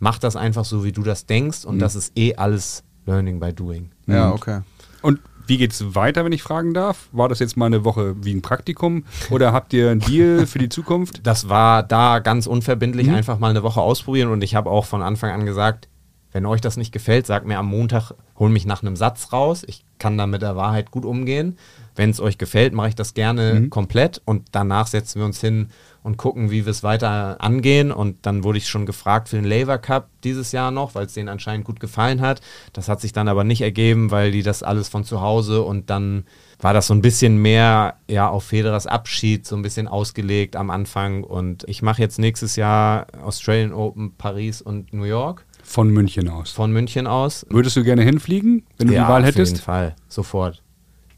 mach 0.00 0.18
das 0.18 0.34
einfach 0.34 0.64
so, 0.64 0.82
wie 0.82 0.90
du 0.90 1.04
das 1.04 1.26
denkst 1.26 1.64
und 1.64 1.76
mhm. 1.76 1.78
das 1.78 1.94
ist 1.94 2.18
eh 2.18 2.34
alles 2.34 2.82
Learning 3.06 3.38
by 3.38 3.52
Doing. 3.52 3.92
Ja, 4.08 4.32
okay. 4.32 4.62
Und 5.00 5.20
wie 5.46 5.58
geht 5.58 5.70
es 5.70 5.94
weiter, 5.94 6.24
wenn 6.24 6.32
ich 6.32 6.42
fragen 6.42 6.74
darf? 6.74 7.08
War 7.12 7.28
das 7.28 7.38
jetzt 7.38 7.56
mal 7.56 7.66
eine 7.66 7.84
Woche 7.84 8.16
wie 8.24 8.34
ein 8.34 8.42
Praktikum 8.42 9.04
oder 9.30 9.52
habt 9.52 9.72
ihr 9.72 9.88
einen 9.88 10.00
Deal 10.00 10.44
für 10.48 10.58
die 10.58 10.68
Zukunft? 10.68 11.24
Das 11.24 11.48
war 11.48 11.84
da 11.84 12.18
ganz 12.18 12.48
unverbindlich, 12.48 13.06
mhm. 13.06 13.14
einfach 13.14 13.38
mal 13.38 13.50
eine 13.50 13.62
Woche 13.62 13.80
ausprobieren 13.80 14.32
und 14.32 14.42
ich 14.42 14.56
habe 14.56 14.70
auch 14.70 14.86
von 14.86 15.02
Anfang 15.02 15.30
an 15.30 15.46
gesagt, 15.46 15.88
wenn 16.32 16.46
euch 16.46 16.60
das 16.60 16.76
nicht 16.76 16.92
gefällt, 16.92 17.26
sagt 17.26 17.46
mir 17.46 17.58
am 17.58 17.66
Montag, 17.66 18.12
hol 18.38 18.50
mich 18.50 18.66
nach 18.66 18.82
einem 18.82 18.96
Satz 18.96 19.32
raus. 19.32 19.64
Ich 19.66 19.84
kann 19.98 20.18
da 20.18 20.26
mit 20.26 20.42
der 20.42 20.56
Wahrheit 20.56 20.90
gut 20.90 21.04
umgehen. 21.04 21.56
Wenn 21.98 22.10
es 22.10 22.20
euch 22.20 22.38
gefällt, 22.38 22.74
mache 22.74 22.90
ich 22.90 22.94
das 22.94 23.12
gerne 23.12 23.54
mhm. 23.54 23.70
komplett 23.70 24.22
und 24.24 24.46
danach 24.52 24.86
setzen 24.86 25.18
wir 25.18 25.26
uns 25.26 25.40
hin 25.40 25.70
und 26.04 26.16
gucken, 26.16 26.52
wie 26.52 26.64
wir 26.64 26.70
es 26.70 26.84
weiter 26.84 27.40
angehen. 27.40 27.90
Und 27.90 28.24
dann 28.24 28.44
wurde 28.44 28.58
ich 28.58 28.68
schon 28.68 28.86
gefragt 28.86 29.28
für 29.28 29.34
den 29.34 29.44
Laver 29.44 29.78
Cup 29.78 30.08
dieses 30.22 30.52
Jahr 30.52 30.70
noch, 30.70 30.94
weil 30.94 31.06
es 31.06 31.14
denen 31.14 31.28
anscheinend 31.28 31.66
gut 31.66 31.80
gefallen 31.80 32.20
hat. 32.20 32.40
Das 32.72 32.88
hat 32.88 33.00
sich 33.00 33.12
dann 33.12 33.26
aber 33.26 33.42
nicht 33.42 33.62
ergeben, 33.62 34.12
weil 34.12 34.30
die 34.30 34.44
das 34.44 34.62
alles 34.62 34.88
von 34.88 35.02
zu 35.02 35.20
Hause 35.20 35.62
und 35.62 35.90
dann 35.90 36.24
war 36.60 36.72
das 36.72 36.86
so 36.86 36.94
ein 36.94 37.02
bisschen 37.02 37.42
mehr 37.42 37.96
ja 38.08 38.28
auf 38.28 38.44
Federers 38.44 38.86
Abschied 38.86 39.44
so 39.44 39.56
ein 39.56 39.62
bisschen 39.62 39.88
ausgelegt 39.88 40.54
am 40.54 40.70
Anfang 40.70 41.24
und 41.24 41.64
ich 41.68 41.82
mache 41.82 42.00
jetzt 42.00 42.20
nächstes 42.20 42.54
Jahr 42.54 43.08
Australian 43.24 43.72
Open 43.72 44.14
Paris 44.16 44.62
und 44.62 44.92
New 44.92 45.02
York 45.02 45.44
Von 45.64 45.90
München 45.90 46.28
aus. 46.28 46.52
Von 46.52 46.72
München 46.72 47.08
aus. 47.08 47.44
Würdest 47.50 47.74
du 47.74 47.82
gerne 47.82 48.02
hinfliegen, 48.02 48.64
wenn 48.78 48.86
du 48.86 48.94
ja, 48.94 49.02
die 49.02 49.08
Wahl 49.08 49.22
Auf 49.22 49.26
hättest? 49.26 49.52
jeden 49.54 49.64
Fall, 49.64 49.96
sofort. 50.08 50.62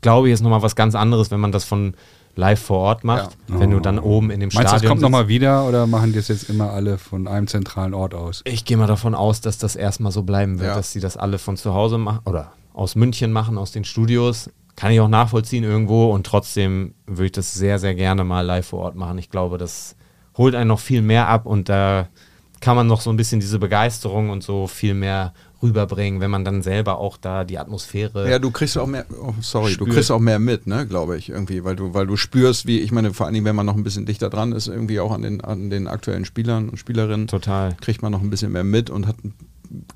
Ich 0.00 0.02
glaube, 0.02 0.28
hier 0.28 0.34
ist 0.34 0.40
nochmal 0.40 0.62
was 0.62 0.74
ganz 0.76 0.94
anderes, 0.94 1.30
wenn 1.30 1.40
man 1.40 1.52
das 1.52 1.64
von 1.64 1.92
live 2.34 2.58
vor 2.58 2.78
Ort 2.78 3.04
macht. 3.04 3.36
Wenn 3.48 3.70
du 3.70 3.80
dann 3.80 3.98
oben 3.98 4.30
in 4.30 4.40
dem 4.40 4.46
Meinst 4.48 4.56
du, 4.56 4.62
das 4.62 4.70
Stadion 4.70 4.88
kommt 4.88 5.02
nochmal 5.02 5.28
wieder 5.28 5.68
oder 5.68 5.86
machen 5.86 6.12
die 6.12 6.18
das 6.18 6.28
jetzt 6.28 6.48
immer 6.48 6.70
alle 6.70 6.96
von 6.96 7.28
einem 7.28 7.46
zentralen 7.46 7.92
Ort 7.92 8.14
aus? 8.14 8.40
Ich 8.46 8.64
gehe 8.64 8.78
mal 8.78 8.86
davon 8.86 9.14
aus, 9.14 9.42
dass 9.42 9.58
das 9.58 9.76
erstmal 9.76 10.10
so 10.10 10.22
bleiben 10.22 10.58
wird, 10.58 10.70
Ja. 10.70 10.74
dass 10.74 10.92
sie 10.92 11.00
das 11.00 11.18
alle 11.18 11.36
von 11.38 11.58
zu 11.58 11.74
Hause 11.74 11.98
machen 11.98 12.20
oder 12.24 12.52
aus 12.72 12.94
München 12.94 13.30
machen, 13.30 13.58
aus 13.58 13.72
den 13.72 13.84
Studios. 13.84 14.48
Kann 14.74 14.90
ich 14.90 15.00
auch 15.00 15.08
nachvollziehen 15.08 15.64
irgendwo 15.64 16.10
und 16.14 16.24
trotzdem 16.24 16.94
würde 17.06 17.26
ich 17.26 17.32
das 17.32 17.52
sehr, 17.52 17.78
sehr 17.78 17.94
gerne 17.94 18.24
mal 18.24 18.40
live 18.40 18.68
vor 18.68 18.78
Ort 18.80 18.94
machen. 18.94 19.18
Ich 19.18 19.28
glaube, 19.28 19.58
das 19.58 19.96
holt 20.38 20.54
einen 20.54 20.68
noch 20.68 20.80
viel 20.80 21.02
mehr 21.02 21.28
ab 21.28 21.44
und 21.44 21.68
da 21.68 22.08
kann 22.62 22.74
man 22.74 22.86
noch 22.86 23.02
so 23.02 23.10
ein 23.10 23.16
bisschen 23.16 23.40
diese 23.40 23.58
Begeisterung 23.58 24.30
und 24.30 24.42
so 24.42 24.66
viel 24.66 24.94
mehr 24.94 25.34
rüberbringen, 25.62 26.20
wenn 26.20 26.30
man 26.30 26.44
dann 26.44 26.62
selber 26.62 26.98
auch 26.98 27.16
da 27.16 27.44
die 27.44 27.58
Atmosphäre. 27.58 28.30
Ja, 28.30 28.38
du 28.38 28.50
kriegst 28.50 28.78
auch 28.78 28.86
mehr, 28.86 29.04
oh, 29.22 29.34
sorry, 29.40 29.70
du 29.70 29.84
Spürt. 29.84 29.90
kriegst 29.90 30.10
auch 30.10 30.18
mehr 30.18 30.38
mit, 30.38 30.66
ne, 30.66 30.86
glaube 30.86 31.18
ich, 31.18 31.28
irgendwie, 31.28 31.64
weil 31.64 31.76
du, 31.76 31.94
weil 31.94 32.06
du 32.06 32.16
spürst, 32.16 32.66
wie, 32.66 32.80
ich 32.80 32.92
meine, 32.92 33.12
vor 33.12 33.26
allen 33.26 33.34
Dingen, 33.34 33.46
wenn 33.46 33.56
man 33.56 33.66
noch 33.66 33.76
ein 33.76 33.84
bisschen 33.84 34.06
dichter 34.06 34.30
dran 34.30 34.52
ist, 34.52 34.68
irgendwie 34.68 35.00
auch 35.00 35.12
an 35.12 35.22
den, 35.22 35.40
an 35.40 35.70
den 35.70 35.86
aktuellen 35.86 36.24
Spielern 36.24 36.68
und 36.70 36.78
Spielerinnen, 36.78 37.26
Total. 37.26 37.76
kriegt 37.80 38.02
man 38.02 38.12
noch 38.12 38.22
ein 38.22 38.30
bisschen 38.30 38.52
mehr 38.52 38.64
mit 38.64 38.90
und 38.90 39.06
hat 39.06 39.22
ein 39.24 39.34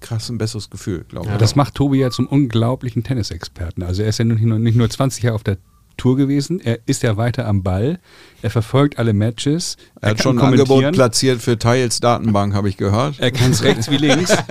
krass 0.00 0.28
ein 0.28 0.38
besseres 0.38 0.70
Gefühl, 0.70 1.04
glaube 1.08 1.30
ich. 1.32 1.36
Das 1.38 1.56
macht 1.56 1.74
Tobi 1.74 1.98
ja 1.98 2.10
zum 2.10 2.26
unglaublichen 2.26 3.02
Tennisexperten. 3.02 3.82
Also 3.82 4.02
er 4.02 4.08
ist 4.08 4.18
ja 4.18 4.24
nicht 4.24 4.42
nur, 4.42 4.58
nicht 4.58 4.76
nur 4.76 4.88
20 4.88 5.24
Jahre 5.24 5.34
auf 5.34 5.42
der 5.42 5.56
Tour 5.96 6.16
gewesen, 6.16 6.60
er 6.60 6.78
ist 6.86 7.02
ja 7.02 7.16
weiter 7.16 7.46
am 7.46 7.62
Ball, 7.62 7.98
er 8.42 8.50
verfolgt 8.50 8.98
alle 8.98 9.12
Matches, 9.12 9.76
er 10.00 10.10
hat 10.10 10.16
kann 10.18 10.22
schon 10.22 10.38
ein 10.38 10.44
Angebot 10.46 10.92
platziert 10.92 11.40
für 11.40 11.58
Tiles 11.58 12.00
Datenbank, 12.00 12.54
habe 12.54 12.68
ich 12.68 12.76
gehört. 12.76 13.18
Er 13.20 13.30
kann 13.30 13.50
es 13.52 13.62
rechts 13.62 13.90
wie 13.90 13.96
links. 13.96 14.36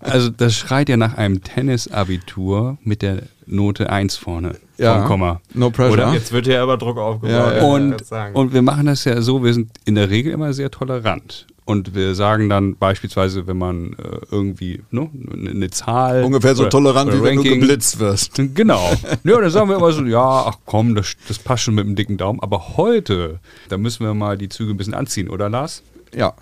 Also 0.00 0.28
das 0.28 0.54
schreit 0.54 0.88
ja 0.90 0.96
nach 0.98 1.16
einem 1.16 1.42
Tennisabitur 1.42 2.78
mit 2.82 3.02
der 3.02 3.22
Note 3.46 3.90
1 3.90 4.16
vorne 4.16 4.56
Ja. 4.76 4.98
vom 4.98 5.06
Komma. 5.06 5.40
No 5.54 5.70
pressure. 5.70 5.92
Oder? 5.92 6.12
Jetzt 6.12 6.32
wird 6.32 6.46
hier 6.46 6.62
aber 6.62 6.76
Druck 6.76 6.98
aufgebaut. 6.98 7.30
Ja, 7.30 7.56
ja. 7.56 7.62
Und, 7.64 7.96
und 8.34 8.52
wir 8.52 8.62
machen 8.62 8.86
das 8.86 9.04
ja 9.04 9.20
so, 9.22 9.42
wir 9.42 9.54
sind 9.54 9.70
in 9.84 9.94
der 9.94 10.10
Regel 10.10 10.32
immer 10.32 10.52
sehr 10.52 10.70
tolerant. 10.70 11.46
Und 11.66 11.94
wir 11.94 12.14
sagen 12.14 12.50
dann 12.50 12.76
beispielsweise, 12.76 13.46
wenn 13.46 13.56
man 13.56 13.94
äh, 13.94 14.18
irgendwie 14.30 14.82
ne, 14.90 15.08
eine 15.34 15.70
Zahl. 15.70 16.22
Ungefähr 16.22 16.54
so 16.54 16.62
oder- 16.64 16.70
tolerant, 16.70 17.08
oder 17.10 17.20
wie 17.20 17.24
wenn 17.24 17.36
du 17.36 17.42
Ranking- 17.42 17.60
geblitzt 17.60 17.98
wirst. 17.98 18.32
Genau. 18.54 18.92
Ja, 19.24 19.40
dann 19.40 19.50
sagen 19.50 19.70
wir 19.70 19.76
immer 19.76 19.90
so, 19.92 20.04
ja, 20.04 20.44
ach 20.46 20.58
komm, 20.66 20.94
das, 20.94 21.14
das 21.26 21.38
passt 21.38 21.62
schon 21.64 21.74
mit 21.74 21.86
dem 21.86 21.96
dicken 21.96 22.18
Daumen. 22.18 22.40
Aber 22.40 22.76
heute, 22.76 23.40
da 23.70 23.78
müssen 23.78 24.04
wir 24.04 24.12
mal 24.14 24.36
die 24.36 24.50
Züge 24.50 24.72
ein 24.72 24.76
bisschen 24.76 24.92
anziehen, 24.94 25.30
oder 25.30 25.48
Lars? 25.48 25.82
Ja, 26.14 26.34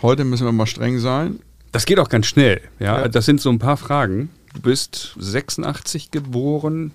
heute 0.00 0.24
müssen 0.24 0.44
wir 0.46 0.52
mal 0.52 0.66
streng 0.66 0.98
sein. 1.00 1.40
Das 1.72 1.84
geht 1.84 1.98
auch 1.98 2.08
ganz 2.08 2.26
schnell. 2.26 2.60
Ja? 2.78 3.08
Das 3.08 3.26
sind 3.26 3.40
so 3.40 3.50
ein 3.50 3.58
paar 3.58 3.76
Fragen. 3.76 4.30
Du 4.54 4.60
bist 4.62 5.14
86 5.18 6.10
geboren, 6.12 6.92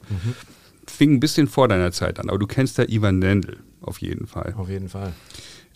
fing 0.88 1.13
ein 1.13 1.19
bisschen 1.19 1.48
vor 1.48 1.67
deiner 1.67 1.91
Zeit 1.91 2.19
an, 2.19 2.30
aber 2.30 2.39
du 2.39 2.48
kennst 2.48 2.78
ja 2.78 2.86
Ivan 2.88 3.22
Lendl 3.22 3.58
auf 3.82 4.02
jeden 4.02 4.26
Fall. 4.26 4.54
Auf 4.58 4.69
jeden 4.69 4.89
Fall. 4.89 5.13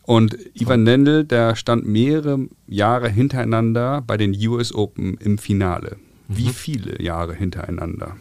Und 0.08 0.38
Ivan 0.54 0.86
Lendl, 0.86 1.26
der 1.26 1.58
stand 1.58 1.86
mehrere 1.86 2.48
Jahre 2.65 3.10
hintereinander 3.10 4.02
bei 4.08 4.15
den 4.15 4.34
US 4.48 4.74
Open 4.74 5.15
im 5.15 5.38
Finale. 5.38 5.98
Wie 6.30 6.48
viele 6.54 7.02
Jahre 7.04 7.34
hintereinander? 7.36 8.15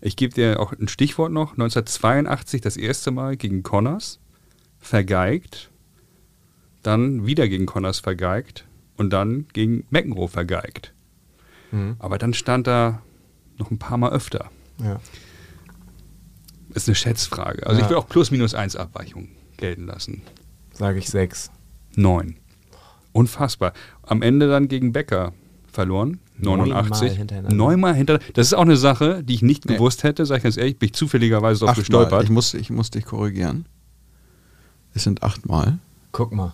Ich 0.00 0.16
gebe 0.16 0.34
dir 0.34 0.58
auch 0.58 0.72
ein 0.72 0.88
Stichwort 0.88 1.30
noch. 1.30 1.52
1982 1.52 2.60
das 2.60 2.76
erste 2.76 3.12
Mal 3.12 3.36
gegen 3.36 3.62
Connors, 3.62 4.18
vergeigt, 4.80 5.70
dann 6.82 7.24
wieder 7.24 7.46
gegen 7.48 7.66
Connors 7.66 8.00
vergeigt 8.00 8.66
und 8.96 9.10
dann 9.10 9.46
gegen 9.52 9.86
McEnroe 9.90 10.26
vergeigt. 10.28 10.92
Aber 12.00 12.18
dann 12.18 12.34
stand 12.34 12.66
er 12.66 13.02
noch 13.58 13.70
ein 13.70 13.78
paar 13.78 13.96
Mal 13.98 14.10
öfter. 14.10 14.50
Ja. 14.82 14.98
Ist 16.74 16.88
eine 16.88 16.94
Schätzfrage. 16.96 17.64
Also 17.64 17.78
Ja. 17.80 17.84
ich 17.86 17.90
will 17.90 17.96
auch 17.96 18.08
plus 18.08 18.32
minus 18.32 18.54
eins 18.54 18.74
Abweichung 18.74 19.28
gelten 19.56 19.86
lassen. 19.86 20.22
Sage 20.76 20.98
ich 20.98 21.08
sechs. 21.08 21.50
Neun. 21.94 22.36
Unfassbar. 23.12 23.72
Am 24.02 24.22
Ende 24.22 24.48
dann 24.48 24.68
gegen 24.68 24.92
Becker 24.92 25.32
verloren. 25.70 26.20
Neunmal 26.38 26.68
89. 26.68 27.12
hintereinander. 27.16 27.56
Neunmal 27.56 27.94
hintereinander. 27.94 28.32
Das 28.34 28.48
ist 28.48 28.52
auch 28.52 28.60
eine 28.62 28.76
Sache, 28.76 29.22
die 29.24 29.34
ich 29.34 29.42
nicht 29.42 29.64
Nee. 29.64 29.74
gewusst 29.74 30.02
hätte, 30.02 30.26
sag 30.26 30.38
ich 30.38 30.42
ganz 30.42 30.56
ehrlich, 30.58 30.78
bin 30.78 30.88
ich 30.88 30.92
zufälligerweise 30.94 31.64
drauf 31.64 31.76
gestolpert. 31.76 32.24
Ich 32.24 32.30
muss, 32.30 32.52
ich 32.52 32.68
muss 32.70 32.90
dich 32.90 33.06
korrigieren. 33.06 33.66
Es 34.92 35.04
sind 35.04 35.22
achtmal. 35.22 35.78
Guck 36.12 36.32
mal. 36.32 36.52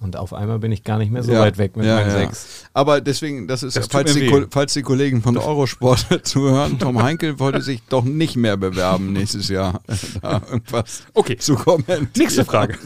Und 0.00 0.16
auf 0.16 0.32
einmal 0.32 0.60
bin 0.60 0.70
ich 0.70 0.84
gar 0.84 0.96
nicht 0.98 1.10
mehr 1.10 1.24
so 1.24 1.32
Ja, 1.32 1.40
weit 1.40 1.58
weg 1.58 1.76
mit 1.76 1.84
ja, 1.84 1.96
meinen 1.96 2.10
ja. 2.10 2.18
sechs. 2.18 2.66
Aber 2.72 3.00
deswegen, 3.00 3.48
das 3.48 3.64
ist, 3.64 3.76
Das 3.76 3.88
falls, 3.88 4.14
die, 4.14 4.46
falls 4.50 4.72
die 4.74 4.82
Kollegen 4.82 5.22
von 5.22 5.36
Eurosport 5.36 6.06
zuhören, 6.24 6.78
Tom 6.78 7.02
Heinkel 7.02 7.40
wollte 7.40 7.62
sich 7.62 7.82
doch 7.88 8.04
nicht 8.04 8.36
mehr 8.36 8.56
bewerben 8.56 9.12
nächstes 9.12 9.48
Jahr. 9.48 9.80
Da 10.22 10.40
irgendwas 10.50 11.02
Okay. 11.14 11.36
zu 11.36 11.54
kommentieren. 11.56 12.08
Nächste 12.16 12.44
Frage. 12.44 12.76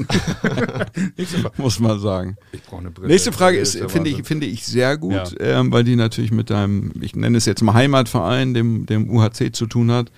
Nächste 1.16 1.38
Frage. 1.38 1.55
Muss 1.61 1.79
man 1.81 2.01
sagen. 2.01 2.37
Ich 2.53 2.62
brauche 2.62 2.81
eine 2.81 2.90
Brille. 2.90 3.09
Nächste 3.09 3.33
Frage 3.33 3.59
ist, 3.59 3.79
finde 3.90 4.11
ich, 4.11 4.25
finde 4.25 4.46
ich 4.46 4.64
sehr 4.66 4.96
gut, 4.96 5.12
Ja. 5.12 5.61
ähm, 5.61 5.72
weil 5.72 5.85
die 5.85 5.96
natürlich 5.96 6.31
mit 6.33 6.48
deinem, 6.51 6.92
ich 7.01 7.14
nenne 7.14 7.37
es 7.38 7.44
jetzt 7.44 7.62
mal 7.62 7.75
Heimatverein, 7.75 8.55
dem, 8.55 8.87
dem 8.87 9.11
UHC 9.11 9.53
zu 9.53 9.66
tun 9.66 9.90
hat. 9.90 10.11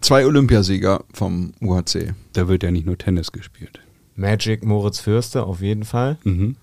Zwei 0.00 0.26
Olympiasieger 0.26 1.04
vom 1.12 1.52
UHC. 1.60 2.14
Da 2.32 2.48
wird 2.48 2.62
ja 2.62 2.70
nicht 2.70 2.86
nur 2.86 2.98
Tennis 2.98 3.32
gespielt. 3.32 3.80
Magic 4.16 4.64
Moritz 4.64 4.98
Fürste 5.00 5.44
auf 5.44 5.60
jeden 5.60 5.84
Fall. 5.84 6.16
Mhm. 6.24 6.56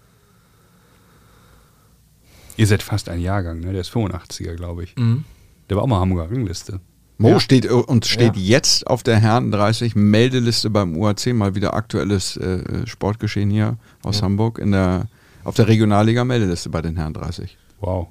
Ihr 2.55 2.67
seid 2.67 2.83
fast 2.83 3.09
ein 3.09 3.19
Jahrgang, 3.19 3.59
ne? 3.61 3.71
Der 3.71 3.81
ist 3.81 3.91
85er, 3.91 4.55
glaube 4.55 4.83
ich. 4.83 4.95
Der 4.95 5.77
war 5.77 5.83
auch 5.83 5.87
mal 5.87 5.99
Hamburger 5.99 6.29
Rangliste. 6.31 6.79
Mo 7.17 7.29
Ja. 7.29 7.39
steht 7.39 7.65
äh, 7.65 7.69
und 7.69 8.05
steht 8.05 8.35
Ja. 8.35 8.41
jetzt 8.57 8.87
auf 8.87 9.01
der 9.03 9.17
Herren 9.19 9.51
30 9.51 9.95
Meldeliste 9.95 10.69
beim 10.69 10.95
UHC, 10.97 11.33
mal 11.33 11.55
wieder 11.55 11.73
aktuelles 11.73 12.37
äh, 12.37 12.85
Sportgeschehen 12.87 13.49
hier 13.49 13.77
aus 14.03 14.21
Hamburg 14.21 14.59
in 14.59 14.71
der 14.71 15.07
auf 15.43 15.55
der 15.55 15.67
Regionalliga 15.67 16.23
Meldeliste 16.23 16.69
bei 16.69 16.81
den 16.81 16.95
Herren 16.95 17.13
30. 17.13 17.57
Wow. 17.81 18.07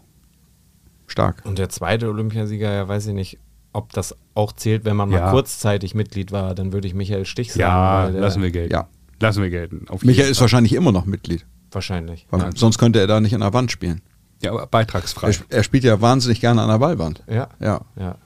Stark. 1.06 1.42
Und 1.44 1.58
der 1.58 1.68
zweite 1.68 2.08
Olympiasieger, 2.08 2.70
ja, 2.72 2.88
weiß 2.88 3.06
ich 3.08 3.14
nicht, 3.14 3.38
ob 3.72 3.92
das 3.92 4.14
auch 4.34 4.52
zählt, 4.52 4.84
wenn 4.84 4.96
man 4.96 5.10
Ja. 5.10 5.20
mal 5.26 5.30
kurzzeitig 5.30 5.94
Mitglied 5.94 6.30
war, 6.30 6.54
dann 6.54 6.72
würde 6.72 6.86
ich 6.88 6.94
Michael 6.94 7.24
Stich 7.24 7.52
sagen. 7.52 7.60
Ja, 7.62 8.04
weil 8.04 8.12
der- 8.12 8.20
lassen 8.20 8.42
wir 8.42 8.50
gelten. 8.50 8.72
Ja. 8.72 8.88
Lassen 9.22 9.42
wir 9.42 9.50
gelten. 9.50 9.86
Auf 9.88 10.02
Michael 10.04 10.30
ist 10.30 10.40
wahrscheinlich 10.40 10.74
immer 10.74 10.92
noch 10.92 11.04
Mitglied, 11.06 11.46
Wahrscheinlich. 11.70 12.26
weil 12.30 12.40
Ja. 12.40 12.50
sonst 12.54 12.78
könnte 12.78 12.98
er 13.00 13.06
da 13.06 13.20
nicht 13.20 13.34
an 13.34 13.40
der 13.40 13.52
Wand 13.52 13.70
spielen. 13.72 14.02
Ja, 14.42 14.50
aber 14.52 14.66
beitragsfrei. 14.66 15.30
Er, 15.30 15.58
er 15.58 15.62
spielt 15.62 15.84
ja 15.84 16.00
wahnsinnig 16.00 16.40
gerne 16.40 16.60
an 16.62 16.68
der 16.68 16.78
Ballwand. 16.78 17.22
Ja. 17.28 17.48
Ja. 17.60 17.80
ja. 17.96 18.16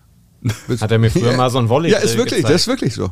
Hat 0.81 0.91
er 0.91 0.99
mir 0.99 1.11
früher 1.11 1.33
mal 1.37 1.51
so 1.51 1.59
ein 1.59 1.69
Volley 1.69 1.91
Ja, 1.91 1.99
ist 1.99 2.17
wirklich, 2.17 2.37
gezeigt. 2.39 2.55
das 2.55 2.63
ist 2.63 2.69
wirklich 2.69 2.95
so. 2.95 3.11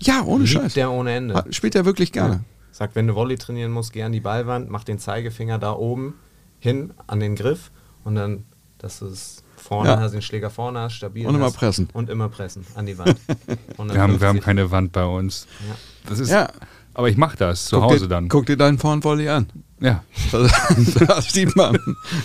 Ja, 0.00 0.22
ohne 0.24 0.44
Liebt 0.44 0.50
Scheiß. 0.62 0.74
der 0.74 0.90
ohne 0.90 1.12
Ende. 1.14 1.34
Ha- 1.34 1.44
Spielt 1.50 1.74
er 1.74 1.84
wirklich 1.84 2.12
gerne. 2.12 2.44
Sagt, 2.72 2.94
wenn 2.96 3.06
du 3.06 3.14
Volley 3.14 3.36
trainieren 3.38 3.70
musst, 3.72 3.92
geh 3.92 4.02
an 4.02 4.12
die 4.12 4.20
Ballwand, 4.20 4.68
mach 4.70 4.84
den 4.84 4.98
Zeigefinger 4.98 5.58
da 5.58 5.72
oben 5.72 6.14
hin 6.58 6.92
an 7.06 7.20
den 7.20 7.34
Griff 7.36 7.70
und 8.04 8.14
dann, 8.14 8.44
dass 8.78 8.98
du 8.98 9.06
es 9.06 9.42
vorne 9.56 9.90
Ja. 9.90 10.00
hast, 10.00 10.12
den 10.12 10.22
Schläger 10.22 10.50
vorne 10.50 10.80
hast, 10.80 10.94
stabil 10.94 11.26
Und 11.26 11.34
immer 11.34 11.46
hast. 11.46 11.56
pressen. 11.56 11.88
Und 11.92 12.10
immer 12.10 12.28
pressen 12.28 12.66
an 12.74 12.86
die 12.86 12.98
Wand. 12.98 13.16
Wir 13.78 14.00
haben, 14.00 14.20
wir 14.20 14.26
haben 14.28 14.38
50. 14.40 14.42
keine 14.42 14.70
Wand 14.70 14.92
bei 14.92 15.04
uns. 15.04 15.46
Ja. 15.68 15.74
Das 16.08 16.18
ist, 16.18 16.30
Ja. 16.30 16.48
Aber 16.94 17.08
ich 17.08 17.16
mache 17.16 17.36
das 17.36 17.66
zu 17.66 17.76
Guck 17.76 17.84
Hause 17.90 18.00
dir, 18.00 18.08
dann. 18.08 18.28
Guck 18.28 18.46
dir 18.46 18.56
deinen 18.56 18.78
Vornvolley 18.78 19.28
an. 19.28 19.46
Ja. 19.80 20.04
Da, 20.30 20.46
da 21.06 21.20
sieht 21.22 21.56
man, 21.56 21.78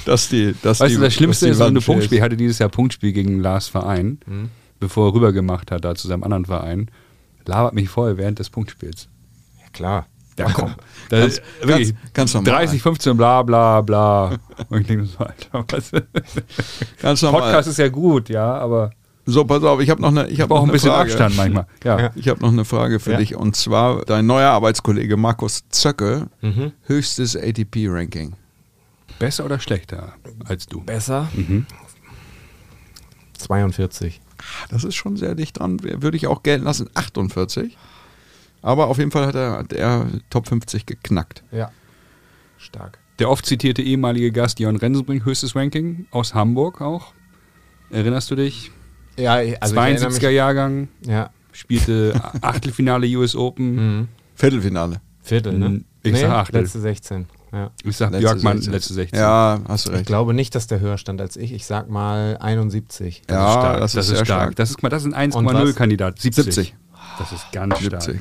dass 0.06 0.30
die. 0.30 0.54
Dass 0.62 0.80
Weißt 0.80 0.92
die, 0.92 0.96
du, 0.98 1.02
das 1.02 1.14
Schlimmste 1.14 1.48
ist, 1.50 1.60
wenn 1.60 1.74
du 1.74 1.82
Punktspiel, 1.82 2.18
ich 2.18 2.24
hatte 2.24 2.38
dieses 2.38 2.60
Jahr 2.60 2.70
Punktspiel 2.70 3.14
gegen 3.14 3.40
Lars 3.40 3.68
Verein, 3.68 4.20
Mhm. 4.26 4.50
bevor 4.80 5.10
er 5.10 5.14
rüber 5.14 5.32
gemacht 5.34 5.72
hat, 5.72 5.84
da 5.86 5.96
zu 5.96 6.08
seinem 6.08 6.24
anderen 6.24 6.46
Verein, 6.46 6.92
labert 7.46 7.74
mich 7.74 7.90
voll 7.90 8.18
während 8.18 8.40
des 8.40 8.50
Punktspiels. 8.50 9.08
ja, 9.62 9.70
klar. 9.74 10.08
Ja, 10.38 10.52
komm. 10.52 10.76
Das 11.10 11.20
Ganz- 11.20 11.34
ist 11.38 11.42
wirklich 11.68 11.94
ganz- 11.94 12.14
ganz 12.14 12.34
normal. 12.36 12.52
30, 12.54 12.82
15, 12.84 13.18
bla 13.18 13.42
bla 13.42 13.82
bla. 13.82 14.36
Und 14.70 14.82
ich 14.82 14.86
denke 14.88 15.06
so, 15.06 15.18
Alter, 15.18 15.66
was? 15.72 15.92
Ganz 17.02 17.22
normal. 17.24 17.42
Podcast 17.42 17.70
ist 17.70 17.80
ja 17.80 17.88
gut, 17.90 18.30
ja, 18.30 18.54
aber 18.56 18.92
So, 19.30 19.44
pass 19.44 19.62
auf, 19.64 19.82
ich 19.82 19.90
habe 19.90 20.02
noch 20.02 20.08
eine, 20.08 20.28
ich 20.28 20.34
ich 20.36 20.42
hab 20.42 20.48
brauche 20.48 20.62
noch 20.62 20.70
ein 20.70 20.72
bisschen 20.72 20.90
Frage. 20.92 21.12
Abstand 21.12 21.36
manchmal. 21.36 21.68
Ja. 21.84 22.12
Ich 22.16 22.30
habe 22.30 22.40
noch 22.40 22.48
eine 22.52 22.64
Frage 22.64 23.00
für 23.02 23.12
Ja. 23.12 23.18
dich 23.18 23.36
und 23.36 23.58
zwar 23.58 24.06
dein 24.06 24.26
neuer 24.26 24.52
Arbeitskollege 24.52 25.18
Markus 25.18 25.64
Zöcke, 25.70 26.30
Mhm. 26.42 26.72
höchstes 26.86 27.36
ATP-Ranking. 27.36 28.36
Besser 29.20 29.44
oder 29.44 29.60
schlechter 29.60 30.14
als 30.46 30.66
du? 30.68 30.82
Besser. 30.82 31.28
Mhm. 31.34 31.66
42. 33.38 34.22
Das 34.70 34.84
ist 34.84 34.96
schon 34.96 35.18
sehr 35.18 35.36
dicht 35.36 35.60
dran, 35.60 35.82
würde 35.84 36.16
ich 36.16 36.28
auch 36.28 36.44
gelten 36.44 36.66
lassen. 36.66 36.90
48. 36.94 37.78
Aber 38.62 38.88
auf 38.88 38.98
jeden 38.98 39.12
Fall 39.12 39.26
hat 39.28 39.36
er, 39.36 39.52
hat 39.58 39.74
er 39.74 40.08
Top 40.30 40.48
50 40.48 40.86
geknackt. 40.86 41.44
Ja. 41.52 41.72
Stark. 42.58 42.98
Der 43.20 43.30
oft 43.30 43.46
zitierte 43.46 43.82
ehemalige 43.82 44.32
Gast 44.32 44.60
Jon 44.60 44.76
Rensenbrink, 44.78 45.26
höchstes 45.26 45.56
Ranking, 45.56 46.06
aus 46.12 46.34
Hamburg 46.34 46.82
auch. 46.82 47.14
Erinnerst 47.90 48.30
du 48.32 48.36
dich? 48.36 48.72
Ja, 49.18 49.34
also 49.34 49.46
ich 49.76 49.82
erinnere 49.82 50.10
72er 50.10 50.30
Jahrgang, 50.30 50.88
ja. 51.06 51.30
spielte 51.52 52.14
Achtelfinale 52.42 53.08
US 53.18 53.36
Open. 53.36 53.76
Mhm. 54.00 54.08
Viertelfinale. 54.36 55.02
Viertel, 55.24 55.58
ne? 55.58 55.82
Ich 56.04 56.18
sag 56.20 56.30
Achtel. 56.32 56.62
letzte 56.62 56.80
16. 56.80 57.26
Ja. 57.52 57.72
Ich 57.84 57.98
sag 57.98 58.12
Letzte 58.12 58.20
Björkmann, 58.28 58.58
16. 58.58 58.74
letzte 58.74 58.94
16. 58.94 59.20
Ja, 59.20 59.60
hast 59.68 59.88
du 59.88 59.92
Ich 59.92 59.98
recht. 59.98 60.06
glaube 60.08 60.34
nicht, 60.34 60.54
dass 60.54 60.68
der 60.68 60.80
höher 60.80 60.98
stand 60.98 61.20
als 61.22 61.36
ich. 61.38 61.54
Ich 61.54 61.66
sag 61.66 61.90
mal 61.90 62.38
71. 62.40 63.24
Das 63.28 63.36
Ja, 63.36 63.48
ist 63.48 63.54
stark. 63.54 63.80
das 63.80 63.92
ist 63.92 63.98
das 63.98 64.06
ist 64.06 64.16
sehr 64.18 64.26
stark. 64.26 64.42
stark. 64.42 64.56
Das 64.58 64.70
ist, 64.70 64.78
das 64.84 65.06
ist 65.06 65.14
ein 65.14 65.32
Und 65.34 65.48
1,0 65.48 65.68
was? 65.70 65.76
Kandidat. 65.76 66.20
70. 66.20 66.44
70. 66.46 66.76
Das 67.20 67.32
ist 67.32 67.52
ganz 67.52 67.80
70. 67.80 68.02
stark. 68.04 68.20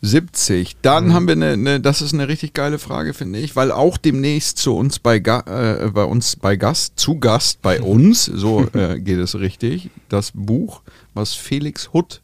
70. 0.00 0.76
Dann 0.82 1.12
haben 1.12 1.26
wir 1.26 1.32
eine, 1.32 1.52
eine, 1.52 1.80
das 1.80 2.02
ist 2.02 2.14
eine 2.14 2.28
richtig 2.28 2.54
geile 2.54 2.78
Frage, 2.78 3.14
finde 3.14 3.38
ich, 3.40 3.56
weil 3.56 3.72
auch 3.72 3.96
demnächst 3.96 4.58
zu 4.58 4.76
uns 4.76 4.98
bei, 4.98 5.16
äh, 5.16 5.90
bei 5.92 6.04
uns 6.04 6.36
bei 6.36 6.56
Gast, 6.56 6.98
zu 6.98 7.18
Gast 7.18 7.62
bei 7.62 7.80
uns, 7.82 8.24
so 8.26 8.68
äh, 8.74 9.00
geht 9.00 9.18
es 9.18 9.34
richtig, 9.38 9.90
das 10.08 10.30
Buch, 10.34 10.82
was 11.14 11.34
Felix 11.34 11.92
Hutt 11.92 12.22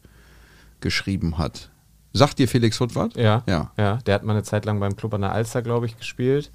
geschrieben 0.80 1.37
hat. 1.38 1.70
Sagt 2.12 2.38
dir 2.38 2.46
Felix 2.46 2.78
Hutt 2.78 2.94
was? 2.94 3.10
Ja. 3.16 3.42
Ja. 3.48 3.72
Ja, 3.76 3.96
der 4.06 4.14
hat 4.14 4.22
mal 4.22 4.34
eine 4.34 4.44
Zeit 4.44 4.64
lang 4.66 4.78
beim 4.78 4.94
Club 4.94 5.14
an 5.14 5.22
der 5.22 5.32
Alster, 5.32 5.62
glaube 5.62 5.87
ich, 5.87 5.98
gespielt. 5.98 6.52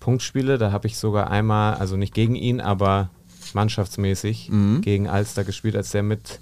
Punktspiele, 0.00 0.58
da 0.58 0.72
habe 0.72 0.88
ich 0.88 0.96
sogar 0.98 1.30
einmal, 1.30 1.74
also 1.74 1.96
nicht 1.96 2.12
gegen 2.14 2.34
ihn, 2.34 2.60
aber 2.60 3.10
mannschaftsmäßig 3.54 4.48
Mhm. 4.50 4.80
gegen 4.80 5.08
Alster 5.08 5.44
gespielt, 5.44 5.76
als 5.76 5.90
der 5.92 6.02
mit 6.02 6.40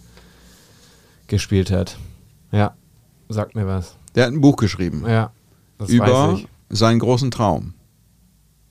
gespielt 1.26 1.70
hat. 1.70 1.98
Ja, 2.52 2.74
sagt 3.28 3.54
mir 3.54 3.66
was. 3.66 3.96
Der 4.14 4.26
hat 4.26 4.32
ein 4.32 4.40
Buch 4.40 4.56
geschrieben 4.56 5.04
Ja, 5.06 5.32
das 5.78 5.90
über 5.90 6.32
weiß 6.32 6.38
ich. 6.40 6.48
seinen 6.70 6.98
großen 6.98 7.30
Traum. 7.30 7.74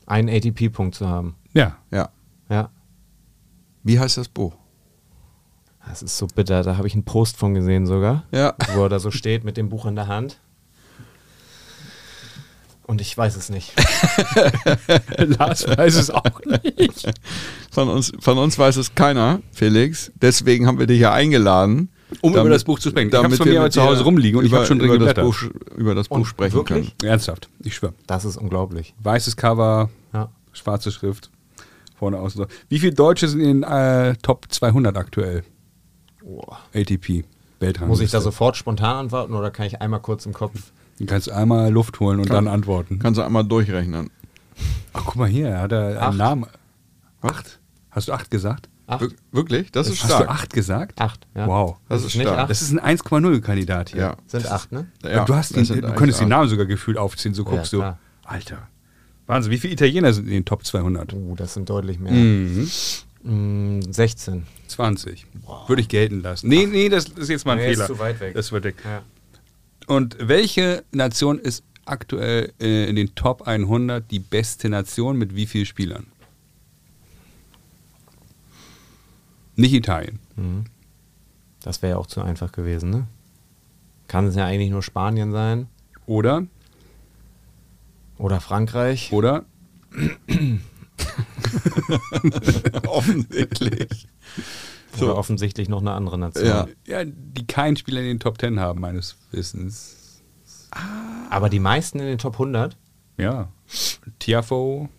Einen 0.05 0.29
ATP-Punkt 0.29 0.95
zu 0.95 1.07
haben. 1.07 1.35
Ja. 1.53 1.77
Ja. 1.91 2.09
Ja, 2.49 2.69
Wie 3.83 3.99
heißt 3.99 4.17
das 4.17 4.29
Buch? 4.29 4.53
das 5.87 6.01
ist 6.01 6.17
so 6.17 6.27
bitter. 6.27 6.63
Da 6.63 6.77
habe 6.77 6.87
ich 6.87 6.93
einen 6.93 7.03
Post 7.05 7.37
von 7.37 7.53
gesehen 7.53 7.85
sogar, 7.85 8.23
Ja. 8.31 8.53
wo 8.75 8.83
er 8.83 8.89
da 8.89 8.99
so 8.99 9.11
steht 9.11 9.43
mit 9.45 9.55
dem 9.57 9.69
Buch 9.69 9.85
in 9.85 9.95
der 9.95 10.07
Hand. 10.07 10.39
Und 12.85 13.01
ich 13.01 13.17
weiß 13.17 13.35
es 13.35 13.49
nicht. 13.49 13.73
Lars 15.17 15.67
weiß 15.67 15.95
es 15.95 16.09
auch 16.09 16.39
nicht. 16.45 17.11
Von 17.69 17.89
uns, 17.89 18.13
von 18.19 18.37
uns 18.37 18.57
weiß 18.57 18.77
es 18.77 18.95
keiner, 18.95 19.41
Felix. 19.51 20.09
Deswegen 20.21 20.67
haben 20.67 20.79
wir 20.79 20.87
dich 20.87 21.01
ja 21.01 21.11
eingeladen. 21.11 21.89
Um 22.21 22.31
über 22.33 22.49
das 22.49 22.63
Buch 22.63 22.79
zu 22.79 22.89
sprechen. 22.89 23.09
Ich 23.09 23.13
hab's 23.15 23.23
damit 23.23 23.37
von 23.37 23.49
mir 23.49 23.69
zu 23.69 23.81
Hause 23.83 24.03
rumliegen 24.03 24.39
und 24.39 24.45
ich 24.45 24.51
über, 24.51 24.61
hab 24.61 24.67
schon 24.67 24.79
drin 24.79 24.93
über 24.93 25.13
das. 25.13 25.25
Buch, 25.25 25.37
über 25.75 25.93
das 25.95 26.07
Buch 26.07 26.17
Und 26.17 26.25
sprechen 26.25 26.53
wirklich? 26.55 26.97
können. 26.97 27.09
Ernsthaft, 27.11 27.49
ich 27.59 27.75
schwöre. 27.75 27.93
Das 28.07 28.23
ist 28.25 28.37
unglaublich. 28.37 28.93
Weißes 29.03 29.35
Cover, 29.35 29.89
Ja. 30.13 30.29
schwarze 30.53 30.91
Schrift, 30.91 31.29
vorne 31.97 32.17
außen. 32.19 32.41
so. 32.41 32.47
Wie 32.69 32.79
viele 32.79 32.93
Deutsche 32.93 33.27
sind 33.27 33.41
in 33.41 33.61
den 33.61 33.63
äh, 33.63 34.15
Top 34.21 34.45
200 34.49 34.95
aktuell? 34.95 35.43
Boah. 36.23 36.59
ATP, 36.73 37.25
Weltrangliste. 37.59 37.85
Muss 37.87 37.99
ich 38.01 38.11
da 38.11 38.21
sofort 38.21 38.55
spontan 38.55 38.95
antworten 38.97 39.33
oder 39.33 39.51
kann 39.51 39.65
ich 39.65 39.81
einmal 39.81 39.99
kurz 39.99 40.25
im 40.25 40.33
Kopf? 40.33 40.71
Du 40.99 41.05
kannst 41.05 41.29
einmal 41.29 41.71
Luft 41.71 41.99
holen 41.99 42.19
und 42.19 42.25
Kann- 42.27 42.45
dann 42.45 42.47
antworten. 42.53 42.99
Kannst 42.99 43.17
du 43.17 43.21
einmal 43.23 43.43
durchrechnen. 43.43 44.09
Ach, 44.93 45.03
guck 45.05 45.15
mal 45.17 45.27
hier, 45.27 45.59
hat 45.59 45.71
er 45.71 45.97
Acht. 46.01 46.07
einen 46.09 46.17
Namen. 46.17 46.45
Acht? 47.21 47.59
Hast 47.91 48.07
du 48.07 48.13
acht 48.13 48.31
gesagt? 48.31 48.69
Acht? 48.87 49.01
Wir- 49.01 49.09
Wirklich? 49.31 49.71
Das 49.71 49.87
ist 49.87 50.01
Hast 50.03 50.09
du 50.11 50.15
stark. 50.15 50.29
acht 50.29 50.53
gesagt? 50.53 50.99
Acht, 51.01 51.27
ja. 51.35 51.45
Wow. 51.45 51.77
Das 51.89 52.03
ist 52.03 52.15
nicht 52.15 52.23
stark. 52.25 52.39
acht? 52.39 52.49
Das 52.49 52.61
ist 52.61 52.71
ein 52.71 52.79
1,0-Kandidat 52.79 53.89
hier. 53.89 53.99
Ja. 53.99 54.17
Sind 54.27 54.49
acht, 54.49 54.71
ne? 54.71 54.87
Ja, 55.03 55.25
du 55.25 55.35
hast 55.35 55.55
das 55.55 55.67
den, 55.67 55.81
du 55.81 55.93
könntest 55.93 56.21
den. 56.21 56.29
Namen 56.29 56.49
sogar 56.49 56.65
gefühlt 56.65 56.97
aufziehen, 56.97 57.33
so 57.33 57.43
Ja, 57.43 57.49
guckst 57.49 57.73
du. 57.73 57.77
klar. 57.79 57.99
Alter. 58.23 58.67
Wahnsinn, 59.25 59.51
wie 59.51 59.57
viele 59.57 59.73
Italiener 59.73 60.13
sind 60.13 60.25
in 60.25 60.31
den 60.31 60.45
Top 60.45 60.65
200? 60.65 61.13
Uh, 61.13 61.35
das 61.35 61.53
sind 61.53 61.69
deutlich 61.69 61.99
mehr. 61.99 62.13
Mhm. 62.13 62.69
Mm, 63.23 63.81
16. 63.91 64.43
20. 64.67 65.25
Würde 65.67 65.81
ich 65.81 65.89
gelten 65.89 66.21
lassen. 66.21 66.47
Nee, 66.47 66.65
nee, 66.65 66.87
das 66.87 67.05
ist 67.09 67.29
jetzt 67.29 67.45
mal 67.45 67.53
ein 67.53 67.57
Nee, 67.57 67.71
ist 67.71 67.75
Fehler. 67.75 67.87
zu 67.87 67.99
weit 67.99 68.19
weg. 68.21 68.33
Das 68.35 68.51
wird 68.53 68.63
weg. 68.63 68.75
Ja. 68.85 69.01
Und 69.87 70.15
welche 70.21 70.83
Nation 70.93 71.39
ist 71.39 71.63
aktuell 71.85 72.53
äh, 72.61 72.89
in 72.89 72.95
den 72.95 73.15
Top 73.15 73.47
100 73.47 74.09
die 74.11 74.19
beste 74.19 74.69
Nation 74.69 75.17
mit 75.17 75.35
wie 75.35 75.45
vielen 75.45 75.65
Spielern? 75.65 76.07
Nicht 79.57 79.73
Italien. 79.73 80.19
Mhm. 80.37 80.63
Das 81.61 81.81
wäre 81.81 81.93
ja 81.93 81.97
auch 81.97 82.07
zu 82.07 82.21
einfach 82.21 82.53
gewesen, 82.53 82.89
ne? 82.91 83.07
Kann 84.07 84.27
es 84.27 84.35
ja 84.35 84.45
eigentlich 84.45 84.69
nur 84.69 84.81
Spanien 84.83 85.33
sein 85.33 85.67
Oder, 86.05 86.45
oder 88.17 88.39
Frankreich. 88.39 89.11
oder, 89.11 89.43
Offensichtlich. 92.87 94.07
Oder 94.99 95.15
offensichtlich 95.17 95.69
noch 95.69 95.81
eine 95.81 95.91
andere 95.91 96.17
Nation. 96.17 96.45
Ja. 96.47 96.67
ja, 96.85 97.03
die 97.05 97.45
keinen 97.45 97.77
Spieler 97.77 97.99
in 98.01 98.07
den 98.07 98.19
Top 98.19 98.39
10 98.39 98.59
haben, 98.59 98.81
meines 98.81 99.15
Wissens. 99.31 100.21
Aber 101.29 101.49
die 101.49 101.59
meisten 101.59 101.99
in 101.99 102.05
den 102.05 102.17
Top 102.17 102.33
100? 102.33 102.75
Ja. 103.17 103.49
Tiafo, 104.19 104.89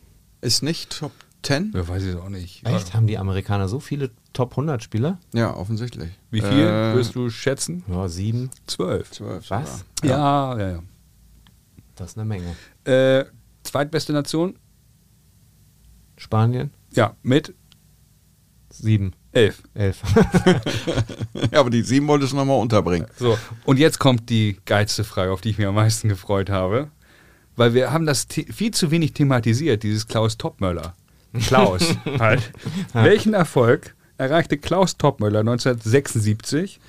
Ist 0.40 0.62
nicht 0.62 0.98
Top 0.98 1.12
10? 1.48 1.72
ja, 1.74 1.88
weiß 1.88 2.02
ich 2.04 2.16
auch 2.16 2.28
nicht. 2.28 2.66
Echt? 2.66 2.94
Haben 2.94 3.06
die 3.06 3.16
Amerikaner 3.18 3.68
so 3.68 3.80
viele 3.80 4.10
Top 4.32 4.52
100 4.52 4.82
Spieler? 4.82 5.18
Ja, 5.32 5.54
offensichtlich. 5.56 6.10
Wie 6.30 6.40
viel 6.40 6.50
Äh, 6.50 6.92
würdest 6.94 7.14
du 7.14 7.30
schätzen? 7.30 7.82
Ja, 7.88 8.06
sieben. 8.08 8.50
Zwölf. 8.66 9.10
Zwölf. 9.10 9.48
Was? 9.50 9.84
Ja, 10.04 10.58
ja, 10.58 10.70
ja. 10.72 10.82
Das 11.96 12.10
ist 12.10 12.18
eine 12.18 12.26
Menge. 12.26 12.54
Äh, 12.84 13.24
zweitbeste 13.64 14.12
Nation? 14.12 14.58
Spanien? 16.16 16.70
Ja, 16.92 17.14
mit 17.22 17.54
Sieben. 18.70 19.14
elf. 19.32 19.62
Elf. 19.74 20.02
Ja, 21.52 21.60
aber 21.60 21.70
die 21.70 21.82
sieben 21.82 22.06
wolltest 22.08 22.32
du 22.32 22.36
nochmal 22.36 22.60
unterbringen. 22.60 23.06
So, 23.16 23.38
und 23.64 23.78
jetzt 23.78 23.98
kommt 23.98 24.28
die 24.28 24.58
geilste 24.66 25.04
Frage, 25.04 25.32
auf 25.32 25.40
die 25.40 25.50
ich 25.50 25.58
mich 25.58 25.66
am 25.66 25.74
meisten 25.76 26.08
gefreut 26.08 26.50
habe. 26.50 26.90
Weil 27.56 27.74
wir 27.74 27.90
haben 27.92 28.06
das 28.06 28.26
viel 28.52 28.72
zu 28.72 28.90
wenig 28.90 29.14
thematisiert, 29.14 29.82
dieses 29.82 30.06
Klaus 30.06 30.36
Topmöller. 30.36 30.94
Klaus 31.46 31.82
halt. 32.18 32.50
Welchen 32.92 33.34
Erfolg 33.34 33.94
erreichte 34.16 34.58
Klaus 34.58 34.96
Topmöller 34.96 35.40
1976 35.40 36.80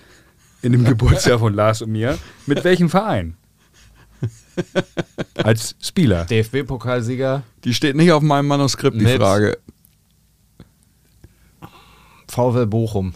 in 0.61 0.71
dem 0.71 0.83
Geburtsjahr 0.85 1.39
von 1.39 1.53
Lars 1.53 1.81
und 1.81 1.91
mir? 1.91 2.17
Mit 2.45 2.63
welchem 2.63 2.89
Verein? 2.89 3.35
Als 5.35 5.75
Spieler. 5.81 6.25
DFB-Pokalsieger 6.25 7.43
Die 7.63 7.73
steht 7.73 7.95
nicht 7.95 8.11
auf 8.11 8.21
meinem 8.21 8.47
Manuskript, 8.47 8.99
die 8.99 9.05
Frage. 9.17 9.57
VW 12.27 12.65
Bochum. 12.65 13.13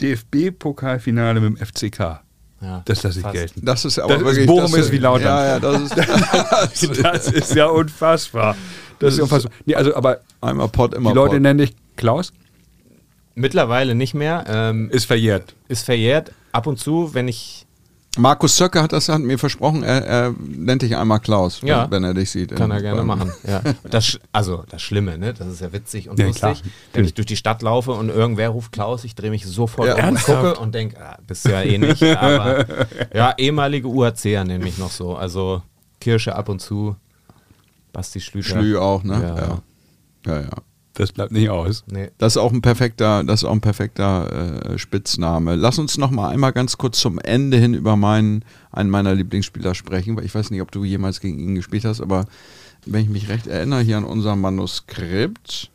DFB-Pokalfinale 0.00 1.40
mit 1.40 1.58
dem 1.60 1.66
FCK. 1.66 2.20
Ja, 2.62 2.82
Das 2.84 3.02
lasse 3.02 3.18
ich 3.18 3.22
fast. 3.22 3.34
gelten. 3.34 3.64
Das 3.64 3.84
ist 3.84 3.98
aber 3.98 4.14
Das 4.14 4.20
ist- 4.22 4.26
wirklich. 4.26 4.46
Bochum 4.46 4.72
das 4.72 4.80
ist 4.86 4.92
wie 4.92 4.98
Lautern. 4.98 5.24
Ja, 5.26 5.46
ja, 5.46 5.60
das 5.60 5.82
ist. 5.82 5.96
Das 7.02 7.26
ist 7.28 7.54
ja 7.54 7.66
unfassbar. 7.66 8.56
Das 9.00 9.12
ist 9.14 9.18
ja 9.18 9.24
unfassbar. 9.24 9.52
Nee, 9.66 9.74
also, 9.74 9.94
aber 9.96 10.20
Einmal 10.40 10.68
Pott, 10.68 10.94
immer 10.94 11.10
die 11.10 11.16
Leute 11.16 11.32
Pott. 11.34 11.42
nennen 11.42 11.58
dich 11.58 11.74
Klaus, 11.96 12.32
Mittlerweile 13.34 13.94
nicht 13.94 14.14
mehr. 14.14 14.44
Ähm, 14.48 14.90
ist 14.90 15.04
verjährt. 15.06 15.54
ist 15.68 15.84
verjährt. 15.84 16.32
Ab 16.52 16.66
und 16.66 16.78
zu, 16.78 17.14
wenn 17.14 17.28
ich. 17.28 17.66
Markus 18.18 18.56
Zöcker 18.56 18.82
hat 18.82 18.92
das 18.92 19.08
hat 19.08 19.20
mir 19.20 19.38
versprochen, 19.38 19.84
er, 19.84 20.04
er 20.04 20.34
nennt 20.40 20.82
dich 20.82 20.96
einmal 20.96 21.20
Klaus, 21.20 21.60
Ja. 21.62 21.84
wenn, 21.84 21.90
wenn 21.92 22.04
er 22.04 22.12
dich 22.14 22.28
sieht. 22.32 22.54
Kann 22.56 22.72
er 22.72 22.82
gerne 22.82 23.04
machen. 23.04 23.30
Ja. 23.46 23.62
Das, 23.90 24.18
also 24.32 24.64
das 24.68 24.82
Schlimme, 24.82 25.16
ne? 25.16 25.32
Das 25.32 25.46
ist 25.46 25.60
ja 25.60 25.72
witzig 25.72 26.08
und 26.08 26.18
Ja, 26.18 26.26
lustig. 26.26 26.40
klar. 26.40 26.56
Wenn 26.92 27.04
ich 27.04 27.14
durch 27.14 27.26
die 27.26 27.36
Stadt 27.36 27.62
laufe 27.62 27.92
und 27.92 28.08
irgendwer 28.08 28.48
ruft 28.48 28.72
Klaus, 28.72 29.04
ich 29.04 29.14
drehe 29.14 29.30
mich 29.30 29.46
sofort 29.46 29.86
Ja. 29.86 29.94
um 29.94 30.00
und 30.00 30.04
Ernsthaft? 30.06 30.42
gucke 30.54 30.60
und 30.60 30.74
denke, 30.74 31.00
ah, 31.00 31.18
bist 31.24 31.44
du 31.46 31.50
ja 31.50 31.62
eh 31.62 31.78
nicht. 31.78 32.02
Aber 32.02 32.66
ja, 33.14 33.32
ehemalige 33.38 33.86
UACer 33.86 34.42
nenne 34.44 34.64
mich 34.64 34.76
noch 34.76 34.90
so. 34.90 35.14
Also 35.14 35.62
Kirsche 36.00 36.34
ab 36.34 36.48
und 36.48 36.58
zu, 36.60 36.96
Basti 37.92 38.20
Schlüter. 38.20 38.48
Schlü 38.48 38.76
auch, 38.78 39.02
ne? 39.04 39.14
Ja. 39.20 39.36
Ja. 39.36 39.62
ja, 40.26 40.40
ja. 40.42 40.50
Das 40.94 41.12
bleibt 41.12 41.32
nicht 41.32 41.48
aus. 41.48 41.84
Nee. 41.90 42.10
Das 42.18 42.34
ist 42.34 42.36
auch 42.36 42.52
ein 42.52 42.60
perfekter, 42.62 43.24
das 43.24 43.40
ist 43.40 43.44
auch 43.48 43.52
ein 43.52 43.60
perfekter 43.60 44.72
äh, 44.72 44.78
Spitzname. 44.78 45.54
Lass 45.56 45.78
uns 45.78 45.96
noch 45.98 46.10
mal 46.10 46.28
einmal 46.30 46.52
ganz 46.52 46.76
kurz 46.78 47.00
zum 47.00 47.18
Ende 47.20 47.56
hin 47.56 47.74
über 47.74 47.96
meinen, 47.96 48.44
einen 48.72 48.90
meiner 48.90 49.14
Lieblingsspieler 49.14 49.74
sprechen, 49.74 50.16
weil 50.16 50.24
ich 50.24 50.34
weiß 50.34 50.50
nicht, 50.50 50.60
ob 50.60 50.70
du 50.72 50.84
jemals 50.84 51.20
gegen 51.20 51.38
ihn 51.38 51.54
gespielt 51.54 51.84
hast, 51.84 52.00
aber 52.00 52.26
wenn 52.86 53.04
ich 53.04 53.08
mich 53.08 53.28
recht 53.28 53.46
erinnere, 53.46 53.80
hier 53.80 53.96
an 53.98 54.04
unserem 54.04 54.40
Manuskript, 54.40 55.70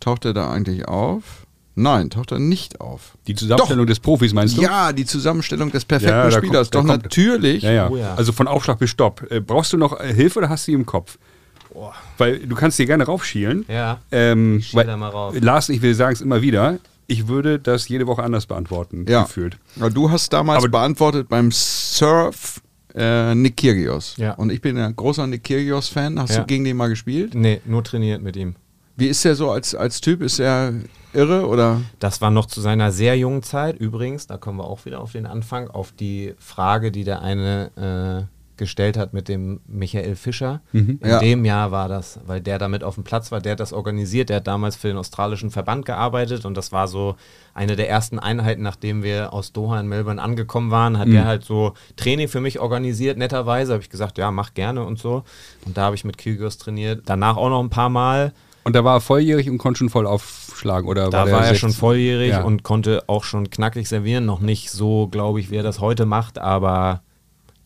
taucht 0.00 0.24
er 0.24 0.32
da 0.34 0.50
eigentlich 0.50 0.86
auf? 0.88 1.46
Nein, 1.74 2.08
taucht 2.08 2.30
er 2.30 2.38
nicht 2.38 2.80
auf. 2.80 3.16
Die 3.26 3.34
Zusammenstellung 3.34 3.86
des 3.86 3.98
Profis 3.98 4.32
meinst 4.32 4.56
du? 4.56 4.62
Ja, 4.62 4.92
die 4.92 5.04
Zusammenstellung 5.04 5.72
des 5.72 5.84
perfekten 5.84 6.14
Ja, 6.14 6.30
Spielers. 6.30 6.70
kommt- 6.70 6.88
Doch 6.88 6.96
natürlich. 6.96 7.64
Ja, 7.64 7.72
ja. 7.72 7.90
Oh 7.90 7.96
ja. 7.96 8.14
Also 8.14 8.30
von 8.32 8.46
Aufschlag 8.46 8.78
bis 8.78 8.90
Stopp. 8.90 9.26
Äh, 9.30 9.40
brauchst 9.40 9.72
du 9.72 9.76
noch 9.76 9.98
äh, 9.98 10.14
Hilfe 10.14 10.38
oder 10.38 10.48
hast 10.48 10.68
du 10.68 10.70
die 10.70 10.76
im 10.76 10.86
Kopf? 10.86 11.18
Weil 12.18 12.38
du 12.40 12.54
kannst 12.54 12.78
dir 12.78 12.86
gerne 12.86 13.04
raufschielen. 13.04 13.64
Ja. 13.68 13.98
Ähm, 14.12 14.58
Ich 14.58 14.74
weil, 14.74 14.86
da 14.86 14.96
mal 14.96 15.08
rauf. 15.10 15.34
Lars, 15.40 15.68
ich 15.68 15.82
will 15.82 15.94
sagen 15.94 16.12
es 16.14 16.20
immer 16.20 16.40
wieder, 16.42 16.78
ich 17.06 17.28
würde 17.28 17.58
das 17.58 17.88
jede 17.88 18.06
Woche 18.06 18.22
anders 18.22 18.46
beantworten, 18.46 19.04
Ja. 19.08 19.22
gefühlt. 19.22 19.56
Ja, 19.76 19.90
Du 19.90 20.10
hast 20.10 20.32
damals 20.32 20.58
Aber- 20.64 20.70
beantwortet 20.70 21.28
beim 21.28 21.50
Surf 21.52 22.60
äh, 22.96 23.34
Nick 23.34 23.56
Kyrgios. 23.56 24.14
Ja. 24.18 24.34
Und 24.34 24.50
ich 24.52 24.60
bin 24.60 24.78
ein 24.78 24.94
großer 24.94 25.26
Nick 25.26 25.42
Kyrgios-Fan. 25.44 26.18
Hast 26.20 26.34
Ja. 26.34 26.40
du 26.42 26.46
gegen 26.46 26.62
den 26.64 26.76
mal 26.76 26.88
gespielt? 26.88 27.34
Nee, 27.34 27.60
nur 27.64 27.82
trainiert 27.82 28.22
mit 28.22 28.36
ihm. 28.36 28.54
Wie 28.96 29.08
ist 29.08 29.24
der 29.24 29.34
so 29.34 29.50
als, 29.50 29.74
als 29.74 30.00
Typ? 30.00 30.22
Ist 30.22 30.38
er 30.38 30.72
irre 31.12 31.48
oder? 31.48 31.80
Das 31.98 32.20
war 32.20 32.30
noch 32.30 32.46
zu 32.46 32.60
seiner 32.60 32.92
sehr 32.92 33.18
jungen 33.18 33.42
Zeit. 33.42 33.76
Übrigens, 33.80 34.28
da 34.28 34.36
kommen 34.36 34.58
wir 34.58 34.64
auch 34.64 34.84
wieder 34.84 35.00
auf 35.00 35.10
den 35.10 35.26
Anfang, 35.26 35.66
auf 35.68 35.90
die 35.90 36.34
Frage, 36.38 36.92
die 36.92 37.02
der 37.02 37.20
eine 37.22 38.28
gestellt 38.56 38.96
hat 38.96 39.12
mit 39.12 39.28
dem 39.28 39.60
Michael 39.66 40.16
Fischer. 40.16 40.60
Mhm. 40.72 40.98
In 41.02 41.08
Ja. 41.08 41.18
dem 41.18 41.44
Jahr 41.44 41.70
war 41.70 41.88
das, 41.88 42.20
weil 42.26 42.40
der 42.40 42.58
damit 42.58 42.84
auf 42.84 42.94
dem 42.94 43.04
Platz 43.04 43.32
war, 43.32 43.40
der 43.40 43.52
hat 43.52 43.60
das 43.60 43.72
organisiert, 43.72 44.28
der 44.28 44.36
hat 44.36 44.46
damals 44.46 44.76
für 44.76 44.88
den 44.88 44.96
australischen 44.96 45.50
Verband 45.50 45.84
gearbeitet 45.86 46.44
und 46.44 46.56
das 46.56 46.72
war 46.72 46.88
so 46.88 47.16
eine 47.54 47.76
der 47.76 47.88
ersten 47.88 48.18
Einheiten, 48.18 48.62
nachdem 48.62 49.02
wir 49.02 49.32
aus 49.32 49.52
Doha 49.52 49.78
in 49.80 49.86
Melbourne 49.88 50.20
angekommen 50.20 50.70
waren, 50.70 50.98
hat 50.98 51.08
der 51.08 51.24
halt 51.24 51.44
so 51.44 51.74
Training 51.96 52.28
für 52.28 52.40
mich 52.40 52.58
organisiert, 52.60 53.16
netterweise, 53.18 53.72
habe 53.74 53.82
ich 53.82 53.90
gesagt, 53.90 54.18
ja, 54.18 54.30
mach 54.30 54.54
gerne 54.54 54.84
und 54.84 54.98
so. 54.98 55.22
Und 55.64 55.76
da 55.76 55.82
habe 55.82 55.94
ich 55.96 56.04
mit 56.04 56.18
Kyrgios 56.18 56.58
trainiert, 56.58 57.02
danach 57.06 57.36
auch 57.36 57.48
noch 57.50 57.60
ein 57.62 57.70
paar 57.70 57.88
Mal. 57.90 58.32
Und 58.64 58.74
da 58.74 58.82
war 58.82 58.96
er 58.96 59.00
volljährig 59.02 59.50
und 59.50 59.58
konnte 59.58 59.78
schon 59.78 59.90
voll 59.90 60.06
aufschlagen, 60.06 60.88
oder 60.88 61.10
Da 61.10 61.24
der 61.24 61.34
war 61.34 61.40
er 61.42 61.48
16? 61.50 61.58
schon 61.58 61.72
volljährig 61.78 62.30
Ja. 62.30 62.42
und 62.44 62.62
konnte 62.62 63.02
auch 63.08 63.22
schon 63.22 63.50
knackig 63.50 63.88
servieren. 63.88 64.24
Noch 64.24 64.40
nicht 64.40 64.70
so, 64.70 65.06
glaube 65.08 65.38
ich, 65.38 65.50
wie 65.50 65.56
er 65.56 65.62
das 65.62 65.80
heute 65.80 66.06
macht, 66.06 66.38
aber 66.38 67.02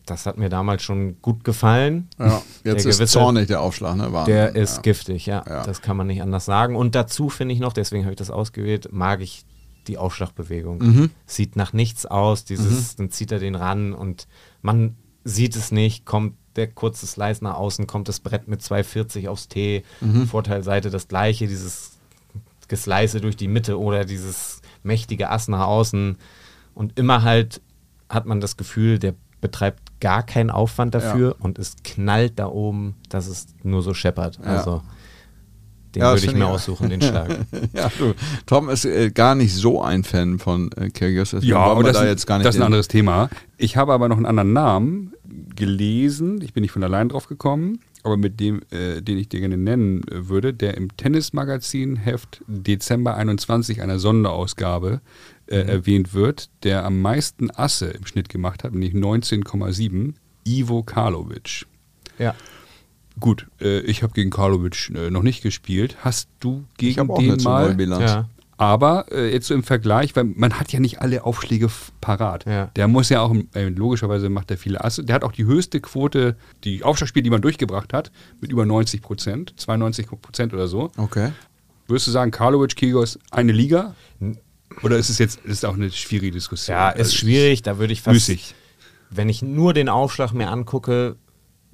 das 0.09 0.25
hat 0.25 0.37
mir 0.37 0.49
damals 0.49 0.83
schon 0.83 1.21
gut 1.21 1.43
gefallen. 1.43 2.07
Ja, 2.17 2.41
jetzt 2.63 2.65
Der 2.65 2.75
ist 2.75 2.83
gewisse- 2.97 3.05
zornig 3.13 3.47
der 3.47 3.61
Aufschlag, 3.61 3.95
ne? 3.95 4.11
Wahnsinn. 4.11 4.33
Der 4.33 4.55
ist 4.55 4.77
ja. 4.77 4.81
giftig, 4.81 5.25
ja. 5.25 5.43
Ja. 5.47 5.63
Das 5.63 5.81
kann 5.81 5.95
man 5.97 6.07
nicht 6.07 6.21
anders 6.21 6.45
sagen. 6.45 6.75
Und 6.75 6.95
dazu 6.95 7.29
finde 7.29 7.53
ich 7.53 7.59
noch, 7.59 7.73
deswegen 7.73 8.03
habe 8.03 8.13
ich 8.13 8.17
das 8.19 8.31
ausgewählt, 8.31 8.89
mag 8.91 9.21
ich 9.21 9.45
die 9.87 9.97
Aufschlagbewegung. 9.97 10.77
Mhm. 10.79 11.11
Sieht 11.25 11.55
nach 11.55 11.73
nichts 11.73 12.05
aus, 12.05 12.45
dieses, 12.45 12.95
dann 12.95 13.09
zieht 13.11 13.31
er 13.31 13.39
den 13.39 13.55
ran 13.55 13.93
und 13.93 14.27
man 14.61 14.95
sieht 15.23 15.55
es 15.55 15.71
nicht, 15.71 16.05
kommt 16.05 16.35
der 16.55 16.67
kurze 16.67 17.07
Slice 17.07 17.43
nach 17.43 17.55
außen, 17.55 17.87
kommt 17.87 18.07
das 18.09 18.19
Brett 18.19 18.47
mit 18.47 18.61
240 18.61 19.27
aufs 19.29 19.47
T, 19.47 19.83
Mhm. 20.01 20.27
Vorteilseite 20.27 20.89
das 20.89 21.07
gleiche, 21.07 21.47
dieses 21.47 21.93
Geslice 22.67 23.19
durch 23.21 23.35
die 23.35 23.47
Mitte 23.47 23.79
oder 23.79 24.05
dieses 24.05 24.61
mächtige 24.83 25.29
Ass 25.29 25.47
nach 25.47 25.65
außen. 25.65 26.17
Und 26.75 26.99
immer 26.99 27.23
halt 27.23 27.61
hat 28.09 28.25
man 28.25 28.41
das 28.41 28.57
Gefühl, 28.57 28.99
der 28.99 29.15
betreibt 29.41 29.99
gar 29.99 30.23
keinen 30.23 30.49
Aufwand 30.49 30.95
dafür 30.95 31.35
und 31.39 31.59
es 31.59 31.75
knallt 31.83 32.39
da 32.39 32.47
oben, 32.47 32.95
dass 33.09 33.27
es 33.27 33.47
nur 33.63 33.81
so 33.81 33.93
scheppert. 33.93 34.39
Ja. 34.43 34.57
Also 34.57 34.81
den 35.95 36.01
Ja, 36.01 36.13
würde 36.13 36.25
ich 36.25 36.33
mir 36.33 36.47
aussuchen, 36.47 36.89
den 36.89 37.01
Schlag. 37.01 37.29
Ja, 37.73 37.91
du, 37.97 38.13
Tom 38.45 38.69
ist 38.69 38.85
äh, 38.85 39.09
gar 39.09 39.35
nicht 39.35 39.53
so 39.53 39.81
ein 39.81 40.03
Fan 40.03 40.39
von 40.39 40.71
äh, 40.73 40.89
Kyrgios, 40.89 41.35
Ja, 41.41 41.57
aber 41.57 41.83
das, 41.83 41.93
da 41.93 42.05
jetzt 42.05 42.27
gar 42.27 42.37
nicht 42.37 42.45
das 42.45 42.55
ist 42.55 42.61
ein 42.61 42.65
anderes 42.65 42.87
Thema. 42.87 43.29
Ich 43.57 43.75
habe 43.75 43.93
aber 43.93 44.07
noch 44.07 44.17
einen 44.17 44.25
anderen 44.25 44.53
Namen 44.53 45.13
gelesen. 45.55 46.41
Ich 46.41 46.53
bin 46.53 46.61
nicht 46.61 46.71
von 46.71 46.83
allein 46.83 47.09
drauf 47.09 47.27
gekommen, 47.27 47.79
aber 48.03 48.17
mit 48.17 48.39
dem, 48.39 48.61
äh, 48.71 49.01
den 49.01 49.17
ich 49.17 49.29
dir 49.29 49.39
gerne 49.39 49.57
nennen 49.57 50.03
äh, 50.07 50.29
würde, 50.29 50.53
der 50.53 50.77
im 50.77 50.95
Tennismagazin 50.95 51.95
Heft 51.95 52.43
Dezember 52.47 53.15
21 53.15 53.81
einer 53.81 53.99
Sonderausgabe 53.99 55.01
äh, 55.49 55.63
Mhm. 55.63 55.69
erwähnt 55.69 56.13
wird, 56.13 56.49
der 56.63 56.85
am 56.85 57.01
meisten 57.01 57.49
Asse 57.51 57.87
im 57.87 58.05
Schnitt 58.05 58.29
gemacht 58.29 58.63
hat, 58.63 58.71
nämlich 58.73 58.93
19,7, 58.93 60.13
Ivo 60.45 60.83
Karlovic. 60.83 61.65
ja. 62.17 62.35
Gut, 63.19 63.47
äh, 63.59 63.79
ich 63.81 64.01
habe 64.01 64.13
gegen 64.13 64.29
Karlovic 64.29 64.91
äh, 64.95 65.09
noch 65.09 65.23
nicht 65.23 65.43
gespielt. 65.43 65.97
Hast 66.05 66.29
du 66.39 66.63
gegen 66.77 67.05
den 67.17 67.43
mal? 67.43 67.75
ja. 67.99 68.29
Aber 68.55 69.05
äh, 69.11 69.31
jetzt 69.33 69.47
so 69.47 69.53
im 69.53 69.63
Vergleich, 69.63 70.15
weil 70.15 70.23
man 70.23 70.57
hat 70.57 70.71
ja 70.71 70.79
nicht 70.79 71.01
alle 71.01 71.25
Aufschläge 71.25 71.69
parat. 71.99 72.45
Ja. 72.45 72.67
Der 72.77 72.87
muss 72.87 73.09
ja 73.09 73.19
auch, 73.21 73.35
äh, 73.55 73.67
logischerweise 73.69 74.29
macht 74.29 74.51
er 74.51 74.57
viele 74.57 74.81
Asse. 74.83 75.03
Der 75.03 75.15
hat 75.15 75.23
auch 75.25 75.33
die 75.33 75.43
höchste 75.45 75.81
Quote, 75.81 76.37
die 76.63 76.83
Aufschlagspiele, 76.83 77.23
die 77.23 77.29
man 77.29 77.41
durchgebracht 77.41 77.91
hat, 77.91 78.09
mit 78.39 78.51
über 78.53 78.65
90 78.65 79.01
Prozent, 79.01 79.53
92 79.57 80.07
Prozent 80.21 80.53
oder 80.53 80.67
so. 80.69 80.89
Okay. 80.95 81.31
Würdest 81.87 82.07
du 82.07 82.11
sagen, 82.11 82.31
Karlovic, 82.31 82.75
Kyrgios, 82.77 83.19
eine 83.31 83.51
Liga? 83.51 83.95
Oder 84.83 84.97
ist 84.97 85.09
es 85.09 85.17
jetzt 85.17 85.39
ist 85.45 85.65
auch 85.65 85.73
eine 85.75 85.91
schwierige 85.91 86.31
Diskussion? 86.31 86.75
ja, 86.77 86.89
Also, 86.89 87.01
ist 87.01 87.15
schwierig. 87.15 87.61
Da 87.63 87.77
würde 87.77 87.93
ich 87.93 88.01
fast, 88.01 88.13
Müßig. 88.13 88.55
wenn 89.09 89.29
ich 89.29 89.41
nur 89.41 89.73
den 89.73 89.89
Aufschlag 89.89 90.33
mir 90.33 90.49
angucke, 90.49 91.15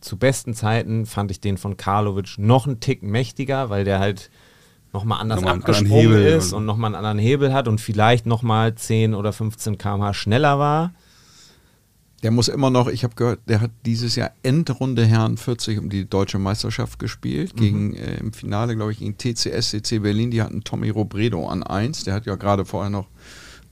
zu 0.02 0.18
besten 0.18 0.54
Zeiten 0.54 1.06
fand 1.06 1.32
ich 1.32 1.40
den 1.40 1.58
von 1.58 1.78
Karlovic 1.78 2.38
noch 2.38 2.68
einen 2.68 2.80
Tick 2.80 3.02
mächtiger, 3.04 3.70
weil 3.70 3.84
der 3.86 4.00
halt 4.00 4.30
nochmal 4.94 5.20
anders 5.20 5.40
anderen 5.40 5.62
abgesprungen 5.62 6.24
ist 6.26 6.54
und- 6.54 6.60
und 6.60 6.66
nochmal 6.66 6.90
einen 6.90 6.96
anderen 7.06 7.18
Hebel 7.20 7.54
hat 7.54 7.68
und 7.68 7.82
vielleicht 7.82 8.26
nochmal 8.26 8.76
10 8.76 9.14
oder 9.14 9.34
15 9.34 9.78
km/h 9.78 10.14
schneller 10.14 10.60
war. 10.60 10.94
Der 12.26 12.32
muss 12.32 12.48
immer 12.48 12.72
noch, 12.72 12.88
ich 12.88 13.04
habe 13.04 13.14
gehört, 13.14 13.42
der 13.48 13.62
hat 13.62 13.70
dieses 13.86 14.16
Jahr 14.16 14.32
Endrunde 14.42 15.06
Herren 15.06 15.38
40 15.38 15.78
um 15.78 15.92
die 15.92 16.10
deutsche 16.10 16.40
Meisterschaft 16.40 16.98
gespielt. 16.98 17.56
Gegen 17.56 17.94
äh, 17.94 18.16
im 18.16 18.34
Finale, 18.34 18.76
glaube 18.76 18.94
ich, 18.94 18.98
gegen 18.98 19.16
TCS, 19.16 19.70
CC 19.70 20.00
Berlin. 20.00 20.32
Die 20.32 20.42
hatten 20.42 20.64
Tommy 20.64 20.90
Robredo 20.90 21.48
an 21.48 21.62
1. 21.62 22.06
Der 22.06 22.16
hat 22.16 22.26
ja 22.26 22.34
gerade 22.34 22.66
vorher 22.66 22.90
noch 22.90 23.10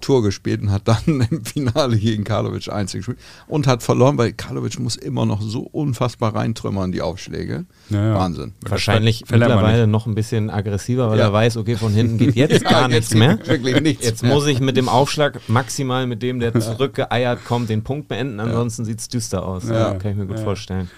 Tour 0.04 0.22
gespielt 0.22 0.62
und 0.62 0.72
hat 0.72 0.88
dann 0.88 1.02
im 1.32 1.44
Finale 1.46 1.98
gegen 1.98 2.24
Karlovic 2.24 2.72
1 2.72 2.92
gespielt. 2.94 3.18
Und 3.48 3.66
hat 3.66 3.82
verloren, 3.82 4.18
weil 4.18 4.34
Karlovic 4.34 4.80
muss 4.80 4.96
immer 4.96 5.26
noch 5.26 5.42
so 5.42 5.62
unfassbar 5.62 6.36
reintrümmern, 6.36 6.92
die 6.92 7.02
Aufschläge. 7.02 7.66
Ja, 7.90 8.08
ja. 8.10 8.16
Wahnsinn. 8.16 8.54
Wahrscheinlich 8.68 9.24
mittlerweile 9.32 9.88
noch 9.88 10.06
ein 10.06 10.16
bisschen 10.16 10.50
aggressiver, 10.50 11.10
weil 11.10 11.18
Ja. 11.20 11.26
er 11.26 11.34
weiß, 11.34 11.58
okay, 11.58 11.76
von 11.78 11.92
hinten 11.94 12.18
geht 12.18 12.36
jetzt 12.36 12.62
Ja, 12.64 12.70
gar 12.70 12.82
jetzt 12.92 13.14
nichts 13.14 13.16
mehr. 13.16 13.40
wirklich 13.48 13.82
nichts 13.82 14.06
Jetzt 14.06 14.24
mehr. 14.24 14.34
muss 14.34 14.46
ich 14.48 14.60
mit 14.60 14.78
dem 14.78 14.90
Aufschlag 14.90 15.40
maximal 15.48 16.06
mit 16.06 16.22
dem, 16.22 16.40
der 16.40 16.60
zurückgeeiert 16.60 17.46
kommt, 17.46 17.70
den 17.70 17.84
Punkt 17.84 18.08
beenden. 18.08 18.40
Ansonsten 18.40 18.86
sieht 18.86 19.00
es 19.00 19.08
düster 19.08 19.46
aus. 19.46 19.68
Ja. 19.68 19.94
Ja. 19.94 19.94
Kann 19.96 20.12
ich 20.12 20.18
mir 20.18 20.26
gut 20.28 20.38
Ja. 20.38 20.44
vorstellen. 20.44 20.90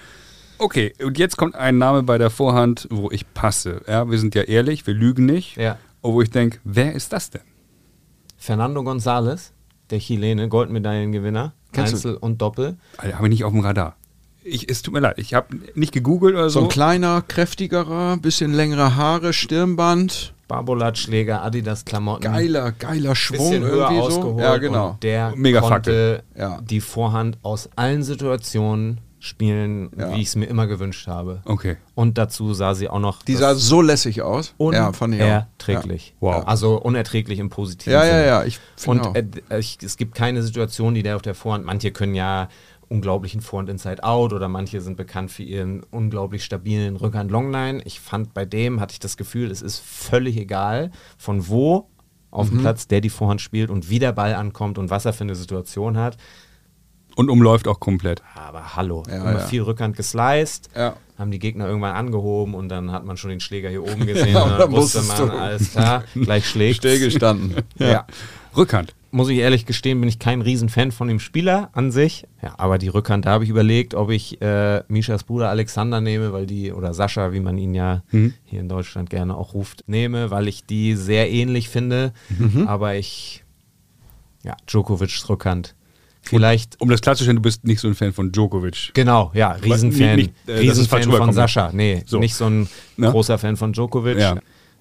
Okay, 0.57 0.93
und 1.03 1.17
jetzt 1.17 1.35
kommt 1.37 1.55
ein 1.55 1.77
Name 1.77 2.03
bei 2.03 2.17
der 2.17 2.29
Vorhand, 2.29 2.87
wo 2.89 3.11
ich 3.11 3.31
passe. 3.33 3.81
Ja, 3.87 4.09
wir 4.09 4.17
sind 4.19 4.35
ja 4.35 4.43
ehrlich, 4.43 4.87
wir 4.87 4.93
lügen 4.93 5.25
nicht. 5.25 5.57
Ja. 5.57 5.77
Und 6.01 6.13
wo 6.13 6.21
ich 6.21 6.29
denke, 6.31 6.59
wer 6.63 6.93
ist 6.93 7.11
das 7.11 7.29
denn? 7.29 7.41
Fernando 8.37 8.81
González, 8.81 9.51
der 9.89 9.99
Chilene, 9.99 10.47
Goldmedaillengewinner, 10.49 11.53
Kennst 11.71 11.91
du? 11.93 11.97
Einzel 11.97 12.15
und 12.17 12.41
Doppel. 12.41 12.77
Habe 12.97 13.25
ich 13.27 13.29
nicht 13.29 13.43
auf 13.43 13.51
dem 13.51 13.61
Radar. 13.61 13.95
Ich, 14.43 14.69
es 14.69 14.81
tut 14.83 14.93
mir 14.93 14.99
leid, 14.99 15.17
ich 15.17 15.33
habe 15.33 15.55
nicht 15.73 15.91
gegoogelt 15.91 16.35
oder 16.35 16.49
So 16.49 16.59
so. 16.59 16.65
ein 16.65 16.69
kleiner, 16.69 17.21
kräftigerer, 17.21 18.17
bisschen 18.17 18.53
längere 18.53 18.95
Haare, 18.95 19.33
Stirnband. 19.33 20.33
Barbolat-Schläger, 20.47 21.41
Adidas-Klamotten. 21.43 22.21
Geiler, 22.23 22.71
geiler 22.71 23.15
Schwung 23.15 23.37
bisschen 23.49 23.63
höher 23.63 23.89
irgendwie 23.89 23.99
ausgeholt. 24.01 24.37
so. 24.37 24.43
Ja, 24.43 24.57
genau. 24.57 24.89
Und 24.91 25.03
der 25.03 25.33
Mega 25.35 25.61
konnte 25.61 26.23
Ja. 26.37 26.61
die 26.61 26.81
Vorhand 26.81 27.39
aus 27.41 27.67
allen 27.75 28.03
Situationen 28.03 29.01
spielen, 29.25 29.89
Ja. 29.97 30.13
wie 30.15 30.21
ich 30.21 30.27
es 30.27 30.35
mir 30.35 30.45
immer 30.45 30.67
gewünscht 30.67 31.07
habe. 31.07 31.41
Okay. 31.45 31.77
Und 31.95 32.17
dazu 32.17 32.53
sah 32.53 32.73
sie 32.75 32.89
auch 32.89 32.99
noch 32.99 33.23
Die 33.23 33.35
sah 33.35 33.55
so 33.55 33.81
lässig 33.81 34.21
aus. 34.21 34.53
Ja, 34.59 34.93
fand 34.93 35.15
ich 35.15 35.21
auch. 35.21 35.25
unerträglich. 35.25 36.09
Ja. 36.09 36.15
Wow. 36.21 36.43
Also 36.47 36.81
unerträglich 36.81 37.39
im 37.39 37.49
positiven 37.49 37.93
Ja, 37.93 38.05
ja, 38.05 38.11
Sinne. 38.11 38.25
ja. 38.27 38.43
Ich 38.45 38.59
Und 38.85 39.01
auch. 39.01 39.15
äh, 39.15 39.25
ich, 39.59 39.77
es 39.83 39.97
gibt 39.97 40.15
keine 40.15 40.43
Situation, 40.43 40.93
die 40.93 41.03
der 41.03 41.15
auf 41.15 41.21
der 41.21 41.35
Vorhand, 41.35 41.65
manche 41.65 41.91
können 41.91 42.15
ja 42.15 42.49
unglaublichen 42.87 43.41
Vorhand 43.41 43.67
Inside 43.69 44.03
Out 44.03 44.31
oder 44.31 44.47
manche 44.47 44.79
sind 44.79 44.95
bekannt 44.95 45.31
für 45.31 45.41
ihren 45.43 45.81
unglaublich 45.89 46.43
stabilen 46.43 46.95
Rückhand 46.95 47.31
Longline. 47.31 47.81
Ich 47.83 47.99
fand 47.99 48.33
bei 48.35 48.45
dem 48.45 48.79
hatte 48.79 48.93
ich 48.93 48.99
das 48.99 49.17
Gefühl, 49.17 49.49
es 49.49 49.63
ist 49.63 49.79
völlig 49.79 50.37
egal, 50.37 50.91
von 51.17 51.47
wo 51.47 51.89
auf 52.29 52.51
Mhm. 52.51 52.57
dem 52.57 52.61
Platz 52.61 52.87
der 52.87 53.01
die 53.01 53.09
Vorhand 53.09 53.41
spielt 53.41 53.71
und 53.71 53.89
wie 53.89 53.97
der 53.97 54.11
Ball 54.11 54.35
ankommt 54.35 54.77
und 54.77 54.91
was 54.91 55.05
er 55.05 55.13
für 55.13 55.23
eine 55.23 55.33
Situation 55.35 55.97
hat. 55.97 56.17
Und 57.15 57.29
umläuft 57.29 57.67
auch 57.67 57.79
komplett. 57.79 58.21
Aber 58.35 58.75
hallo, 58.75 59.03
Ja, 59.07 59.15
immer 59.17 59.31
ja. 59.33 59.39
viel 59.39 59.61
Rückhand 59.61 59.95
gesliced, 59.95 60.69
Ja. 60.75 60.95
haben 61.17 61.31
die 61.31 61.39
Gegner 61.39 61.65
irgendwann 61.67 61.95
angehoben 61.95 62.53
und 62.55 62.69
dann 62.69 62.91
hat 62.91 63.05
man 63.05 63.15
schon 63.17 63.29
den 63.29 63.39
Schläger 63.39 63.69
hier 63.69 63.83
oben 63.83 64.05
gesehen 64.05 64.33
Ja, 64.33 64.43
und 64.43 64.57
dann 64.59 64.71
wusste 64.71 65.01
man, 65.03 65.17
du. 65.17 65.33
alles 65.37 65.71
klar, 65.71 66.03
gleich 66.13 66.47
schlägt. 66.49 66.77
Stillgestanden. 66.77 67.55
Ja. 67.77 68.05
Rückhand. 68.55 68.93
Muss 69.11 69.29
ich 69.29 69.37
ehrlich 69.37 69.65
gestehen, 69.65 70.01
bin 70.01 70.09
ich 70.09 70.19
kein 70.19 70.41
Riesenfan 70.41 70.91
von 70.91 71.07
dem 71.07 71.21
Spieler 71.21 71.69
an 71.71 71.89
sich. 71.91 72.25
Ja, 72.41 72.55
aber 72.57 72.77
die 72.77 72.89
Rückhand, 72.89 73.25
da 73.25 73.29
habe 73.31 73.45
ich 73.45 73.49
überlegt, 73.49 73.93
ob 73.93 74.09
ich 74.09 74.41
äh, 74.41 74.83
Mishas 74.89 75.23
Bruder 75.23 75.49
Alexander 75.49 76.01
nehme, 76.01 76.33
weil 76.33 76.45
die, 76.45 76.73
oder 76.73 76.93
Sascha, 76.93 77.31
wie 77.31 77.39
man 77.39 77.57
ihn 77.57 77.73
ja 77.73 78.03
Mhm. 78.11 78.33
hier 78.43 78.59
in 78.59 78.67
Deutschland 78.67 79.09
gerne 79.09 79.37
auch 79.37 79.53
ruft, 79.53 79.85
nehme, 79.87 80.31
weil 80.31 80.49
ich 80.49 80.65
die 80.65 80.95
sehr 80.97 81.31
ähnlich 81.31 81.69
finde. 81.69 82.11
Mhm. 82.37 82.67
Aber 82.67 82.95
ich, 82.95 83.45
ja, 84.43 84.55
Djokovic's 84.67 85.29
Rückhand. 85.29 85.75
Vielleicht 86.25 86.79
Um 86.81 86.89
das 86.89 87.01
klarzustellen, 87.01 87.37
du 87.37 87.41
bist 87.41 87.63
nicht 87.65 87.79
so 87.79 87.87
ein 87.87 87.95
Fan 87.95 88.13
von 88.13 88.31
Djokovic. 88.31 88.91
Genau, 88.93 89.31
ja, 89.33 89.51
Riesenfan. 89.51 90.15
nicht, 90.15 90.33
äh, 90.47 90.65
es 90.67 90.87
falsch 90.87 91.05
Riesenfan 91.05 91.17
von. 91.27 91.33
Sascha. 91.33 91.69
Nee, 91.73 92.03
So. 92.05 92.19
nicht 92.19 92.35
so 92.35 92.45
ein 92.45 92.67
Ne? 92.97 93.11
großer 93.11 93.37
Fan 93.37 93.55
von 93.57 93.73
Djokovic. 93.73 94.17
Ja. 94.17 94.35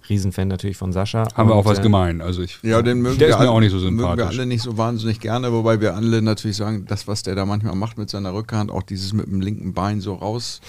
Riesenfan 0.08 0.48
natürlich 0.48 0.76
von 0.76 0.92
Sascha. 0.92 1.26
Haben 1.34 1.48
wir 1.48 1.54
auch 1.54 1.64
was 1.64 1.78
äh, 1.78 1.82
gemein. 1.82 2.20
Also 2.20 2.42
ich, 2.42 2.58
Ja, 2.62 2.82
den 2.82 3.00
mögen 3.00 3.18
der 3.18 3.28
wir 3.28 3.34
ist 3.34 3.38
mir 3.38 3.40
alle, 3.48 3.50
auch 3.52 3.60
nicht 3.60 3.70
so 3.72 3.78
Mögen 3.78 3.96
wir 3.98 4.08
sympathisch. 4.08 4.38
alle 4.38 4.46
nicht 4.46 4.62
so 4.62 4.76
wahnsinnig 4.76 5.18
gerne, 5.20 5.50
wobei 5.52 5.80
wir 5.80 5.94
alle 5.94 6.20
natürlich 6.20 6.56
sagen, 6.58 6.84
das, 6.86 7.08
was 7.08 7.22
der 7.22 7.34
da 7.34 7.46
manchmal 7.46 7.74
macht 7.74 7.96
mit 7.96 8.10
seiner 8.10 8.34
Rückhand, 8.34 8.70
auch 8.70 8.82
dieses 8.82 9.12
mit 9.14 9.26
dem 9.26 9.40
linken 9.40 9.72
Bein 9.72 10.00
so 10.02 10.14
raus, 10.14 10.60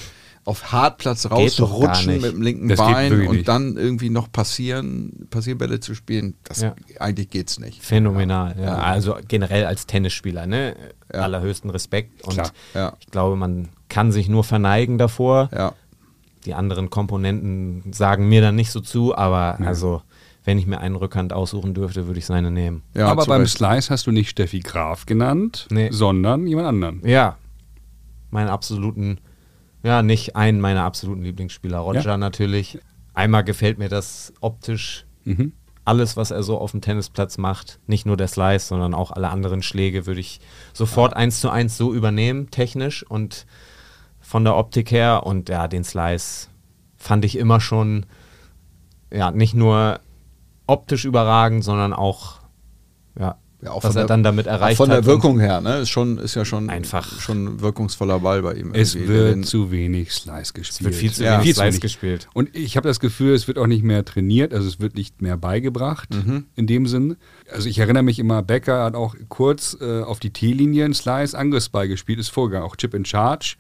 auf 0.46 0.72
Hartplatz 0.72 1.26
nicht. 2.06 2.22
mit 2.22 2.32
dem 2.34 2.42
linken 2.42 2.68
Das 2.70 2.78
Bein 2.80 3.12
und 3.28 3.36
nicht. 3.38 3.48
dann 3.48 3.78
irgendwie 3.78 4.10
noch 4.12 4.32
passieren, 4.32 5.28
Passierbälle 5.32 5.80
zu 5.80 5.96
spielen, 5.96 6.36
das 6.44 6.62
Ja. 6.62 6.76
eigentlich 7.00 7.30
geht's 7.32 7.60
nicht. 7.60 7.84
Phänomenal, 7.84 8.56
ja. 8.58 8.64
Ja. 8.66 8.76
Also 8.78 9.18
generell 9.28 9.66
als 9.66 9.88
Tennisspieler, 9.88 10.46
ne? 10.46 10.76
Ja. 11.12 11.22
Allerhöchsten 11.22 11.70
Respekt. 11.72 12.24
Und 12.24 12.40
ich 13.00 13.08
glaube, 13.12 13.36
man 13.36 13.70
kann 13.90 14.12
sich 14.12 14.30
nur 14.30 14.44
verneigen 14.44 14.98
davor. 14.98 15.50
Ja. 15.54 15.74
Die 16.46 16.54
anderen 16.54 16.92
Komponenten 16.92 17.92
sagen 17.92 18.30
mir 18.30 18.42
dann 18.42 18.56
nicht 18.56 18.72
so 18.72 18.80
zu, 18.82 19.18
aber 19.18 19.58
also, 19.66 20.04
wenn 20.44 20.60
ich 20.60 20.68
mir 20.68 20.80
einen 20.80 20.96
Rückhand 20.96 21.34
aussuchen 21.34 21.74
dürfte, 21.74 22.06
würde 22.06 22.20
ich 22.20 22.28
seine 22.28 22.52
nehmen. 22.52 22.84
Ja, 22.94 23.08
Aber 23.08 23.26
beim 23.26 23.42
Recht. 23.42 23.58
Slice 23.58 23.90
hast 23.90 24.06
du 24.06 24.12
nicht 24.12 24.30
Steffi 24.30 24.60
Graf 24.60 25.08
genannt, 25.08 25.68
Nee. 25.72 25.90
sondern 25.92 26.46
jemand 26.46 26.68
anderen. 26.68 27.02
Ja. 27.04 27.38
meinen 28.30 28.50
absoluten, 28.50 29.18
ja, 29.86 30.02
nicht 30.02 30.36
einen 30.36 30.60
meiner 30.60 30.84
absoluten 30.84 31.22
Lieblingsspieler. 31.22 31.78
Roger 31.78 32.02
Ja. 32.02 32.18
natürlich. 32.18 32.80
Einmal 33.14 33.44
gefällt 33.44 33.78
mir 33.78 33.88
das 33.88 34.34
optisch. 34.42 35.06
Mhm. 35.26 35.54
Alles, 35.86 36.18
was 36.18 36.32
er 36.32 36.42
so 36.42 36.58
auf 36.58 36.72
dem 36.72 36.82
Tennisplatz 36.82 37.38
macht, 37.38 37.80
nicht 37.86 38.08
nur 38.08 38.18
der 38.18 38.28
Slice, 38.28 38.68
sondern 38.68 38.96
auch 38.96 39.12
alle 39.12 39.30
anderen 39.30 39.62
Schläge, 39.62 40.08
würde 40.08 40.20
ich 40.20 40.40
sofort 40.74 41.16
eins 41.16 41.40
zu 41.40 41.52
eins 41.52 41.78
so 41.78 41.94
übernehmen, 41.94 42.50
technisch 42.50 43.04
und 43.04 43.46
von 44.20 44.44
der 44.44 44.58
Optik 44.58 44.90
her. 44.90 45.24
Und 45.24 45.50
ja, 45.50 45.68
den 45.68 45.84
Slice 45.84 46.50
fand 46.98 47.24
ich 47.24 47.38
immer 47.38 47.60
schon, 47.62 48.08
ja, 49.14 49.30
nicht 49.30 49.54
nur 49.54 50.00
optisch 50.66 51.06
überragend, 51.06 51.64
sondern 51.64 51.94
auch, 51.94 52.40
ja, 53.20 53.38
Ja, 53.66 53.72
auch 53.72 53.84
was 53.84 53.94
von 53.94 53.98
er 53.98 54.04
der- 54.04 54.08
dann 54.08 54.24
damit 54.24 54.46
erreicht 54.48 54.78
von 54.78 54.88
hat. 54.90 54.94
der 54.94 55.00
und- 55.00 55.06
Wirkung 55.08 55.40
her, 55.40 55.60
ne? 55.60 55.80
Ist 55.80 55.90
schon, 55.90 56.18
ist 56.20 56.36
ja 56.36 56.46
schon 56.46 56.70
Einfach. 56.70 57.20
schon 57.20 57.46
ein 57.46 57.62
wirkungsvoller 57.62 58.20
Ball 58.20 58.42
bei 58.44 58.54
ihm. 58.54 58.74
Es 58.74 58.94
irgendwie, 58.96 59.14
der 59.14 59.22
wird 59.24 59.36
den- 59.38 59.44
zu 59.44 59.72
wenig 59.72 60.12
Slice 60.14 60.54
gespielt. 60.54 60.84
wird 60.86 60.96
viel 60.96 61.12
zu 61.12 61.24
Ja. 61.24 61.34
wenig 61.34 61.44
Viel 61.46 61.54
zu 61.56 61.60
Slice 61.62 61.72
wenig. 61.74 61.82
gespielt. 61.82 62.28
Und 62.34 62.56
ich 62.56 62.78
habe 62.78 62.88
das 62.88 63.00
Gefühl, 63.00 63.34
es 63.34 63.48
wird 63.48 63.58
auch 63.58 63.68
nicht 63.68 63.84
mehr 63.84 64.06
trainiert, 64.06 64.54
also 64.54 64.68
es 64.68 64.80
wird 64.80 64.96
nicht 64.96 65.22
mehr 65.22 65.36
beigebracht 65.38 66.10
Mhm. 66.14 66.46
in 66.56 66.68
dem 66.68 66.86
Sinn. 66.88 67.18
Also 67.52 67.68
ich 67.68 67.80
erinnere 67.80 68.04
mich 68.04 68.20
immer, 68.20 68.42
Becker 68.44 68.84
hat 68.84 68.96
auch 68.96 69.16
kurz 69.30 69.76
äh, 69.82 70.02
auf 70.02 70.20
die 70.20 70.30
T-Linien 70.30 70.94
Slice 70.94 71.36
Angriffsball 71.38 71.88
gespielt, 71.88 72.20
ist 72.20 72.30
vorgegangen, 72.30 72.66
auch 72.68 72.76
Chip 72.76 72.94
in 72.94 73.04
Charge. 73.06 73.56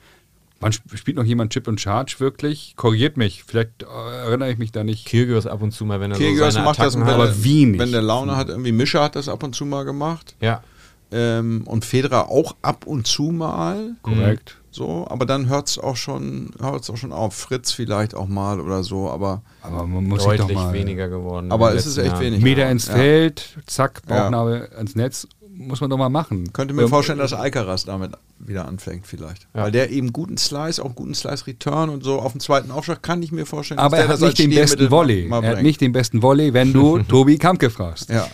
Wann 0.62 0.72
sp- 0.72 0.95
spielt 0.95 1.18
noch 1.18 1.24
jemand 1.26 1.51
Chip 1.51 1.68
und 1.68 1.82
Charge 1.82 2.16
wirklich? 2.20 2.74
Korrigiert 2.78 3.18
mich, 3.18 3.43
vielleicht 3.43 3.84
äh, 3.84 3.86
erinnere 4.26 4.51
ich 4.51 4.58
mich 4.58 4.72
da 4.72 4.84
nicht. 4.84 5.06
Kyrgios 5.06 5.45
ab 5.47 5.62
und 5.62 5.72
zu 5.72 5.86
mal, 5.86 5.99
wenn 5.99 6.12
er 6.12 6.18
Kyrgios 6.18 6.45
so 6.47 6.51
seine 6.51 6.66
macht 6.66 6.80
das, 6.80 6.95
Attacken 6.95 7.01
wenn, 7.08 7.14
hat. 7.14 7.22
aber 7.22 7.30
er, 7.30 7.43
wenig. 7.43 7.80
wenn 7.80 7.91
der 7.91 8.01
Laune 8.01 8.36
hat. 8.38 8.49
Irgendwie 8.49 8.72
Mischer 8.72 9.03
hat 9.03 9.16
das 9.16 9.28
ab 9.30 9.43
und 9.43 9.53
zu 9.56 9.66
mal 9.66 9.84
gemacht. 9.84 10.36
Ja, 10.41 10.64
Ähm, 11.12 11.64
und 11.66 11.86
Federer 11.86 12.30
auch 12.30 12.56
ab 12.62 12.88
und 12.88 13.06
zu 13.06 13.24
mal. 13.32 13.91
Korrekt. 14.01 14.58
So, 14.72 15.08
aber 15.10 15.26
dann 15.26 15.47
hört 15.47 15.70
es 15.70 15.78
auch 15.78 15.95
schon, 15.95 16.51
hört's 16.60 16.89
auch 16.89 16.97
schon 16.97 17.14
auf. 17.14 17.34
Fritz 17.34 17.72
vielleicht 17.72 18.14
auch 18.14 18.28
mal 18.28 18.60
oder 18.60 18.84
so, 18.84 19.10
aber, 19.10 19.41
Aber 19.62 19.86
man 19.88 20.03
muss 20.03 20.24
sich 20.24 20.32
doch 20.34 20.39
deutlich 20.39 20.58
mal 20.58 20.74
weniger 20.74 21.08
geworden. 21.08 21.49
aber 21.51 21.74
es 21.74 21.86
ist 21.86 21.97
echt 21.97 22.08
Jahren. 22.08 22.22
wenig. 22.22 22.41
Meter 22.41 22.70
ins 22.70 22.88
Ja. 22.88 22.95
Feld, 22.95 23.58
zack, 23.68 24.01
Ja. 24.10 24.24
Bauchnabel 24.24 24.70
ans 24.76 24.95
Netz, 24.95 25.28
muss 25.58 25.82
man 25.82 25.89
doch 25.89 25.97
mal 25.97 26.10
machen. 26.10 26.51
Könnte 26.53 26.74
mir 26.74 26.84
Ähm, 26.84 26.89
vorstellen, 26.89 27.20
dass 27.20 27.34
Alcaraz 27.34 27.86
damit 27.86 28.12
wieder 28.39 28.68
anfängt 28.68 29.08
vielleicht. 29.08 29.47
Ja. 29.53 29.64
Weil 29.64 29.72
der 29.72 29.89
eben 29.89 30.12
guten 30.14 30.38
Slice, 30.38 30.80
auch 30.84 30.93
guten 30.95 31.14
Slice-Return 31.16 31.89
und 31.89 32.03
so 32.03 32.20
auf 32.20 32.34
dem 32.34 32.41
zweiten 32.41 32.72
Aufschlag 32.72 33.01
kann 33.01 33.24
ich 33.24 33.32
mir 33.32 33.45
vorstellen, 33.45 33.80
Aber 33.80 33.97
dass 33.97 34.06
er 34.06 34.14
hat 34.14 34.22
nicht 34.22 34.39
den 34.39 34.49
besten 34.49 34.91
Volley. 34.91 35.28
mal 35.28 35.41
Er 35.43 35.49
hat 35.49 35.56
bringt. 35.56 35.68
nicht 35.68 35.82
den 35.82 35.91
besten 35.93 36.22
Volley, 36.22 36.53
wenn 36.53 36.74
du 36.74 36.99
Tobi 37.08 37.38
Kampke 37.38 37.70
fragst. 37.70 38.10
Ja. 38.10 38.28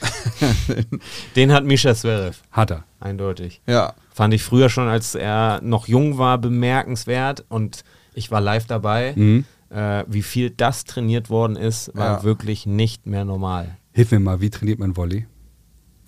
Den 1.36 1.52
hat 1.52 1.66
Misha 1.66 1.94
Zverev, 1.96 2.40
Hat 2.52 2.72
er. 2.72 2.84
eindeutig. 3.00 3.62
ja. 3.68 3.94
Fand 4.14 4.34
ich 4.34 4.44
früher 4.44 4.70
schon, 4.70 4.90
als 4.90 5.16
er 5.16 5.62
noch 5.64 5.88
jung 5.88 6.18
war, 6.18 6.38
bemerkenswert 6.38 7.46
und 7.48 7.84
ich 8.14 8.30
war 8.30 8.42
live 8.42 8.66
dabei. 8.66 9.14
Mhm. 9.16 9.46
Äh, 9.70 10.04
wie 10.08 10.22
viel 10.22 10.50
das 10.50 10.84
trainiert 10.84 11.30
worden 11.30 11.56
ist, 11.56 11.92
war 11.96 12.18
Ja. 12.18 12.24
wirklich 12.24 12.66
nicht 12.66 13.06
mehr 13.08 13.24
normal. 13.24 13.78
Hilf 13.94 14.12
mir 14.12 14.20
mal, 14.20 14.42
wie 14.42 14.50
trainiert 14.50 14.80
man 14.80 14.98
Volley? 14.98 15.28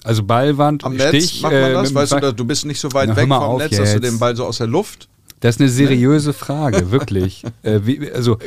Also 0.04 0.24
Ballwand, 0.24 0.84
Am 0.84 0.95
Netz 0.95 1.10
Stich. 1.10 1.41
macht 1.41 1.54
man 1.54 1.62
äh, 1.64 1.74
das, 1.74 1.93
weißt 1.95 2.12
du, 2.14 2.34
du 2.34 2.45
bist 2.45 2.66
nicht 2.66 2.80
so 2.80 2.91
weit 2.93 3.10
Na, 3.10 3.16
weg 3.16 3.28
vom 3.28 3.32
auf 3.34 3.60
Netz, 3.60 3.78
dass 3.78 3.89
du 3.89 3.99
jetzt. 3.99 4.04
den 4.04 4.20
Ball 4.20 4.36
so 4.36 4.45
aus 4.45 4.58
der 4.58 4.68
Luft. 4.68 5.08
Das 5.39 5.56
ist 5.56 5.62
eine 5.62 5.70
seriöse 5.70 6.34
Frage, 6.34 6.91
wirklich. 6.91 7.43
äh, 7.64 7.82
wie, 7.84 8.12
also 8.12 8.38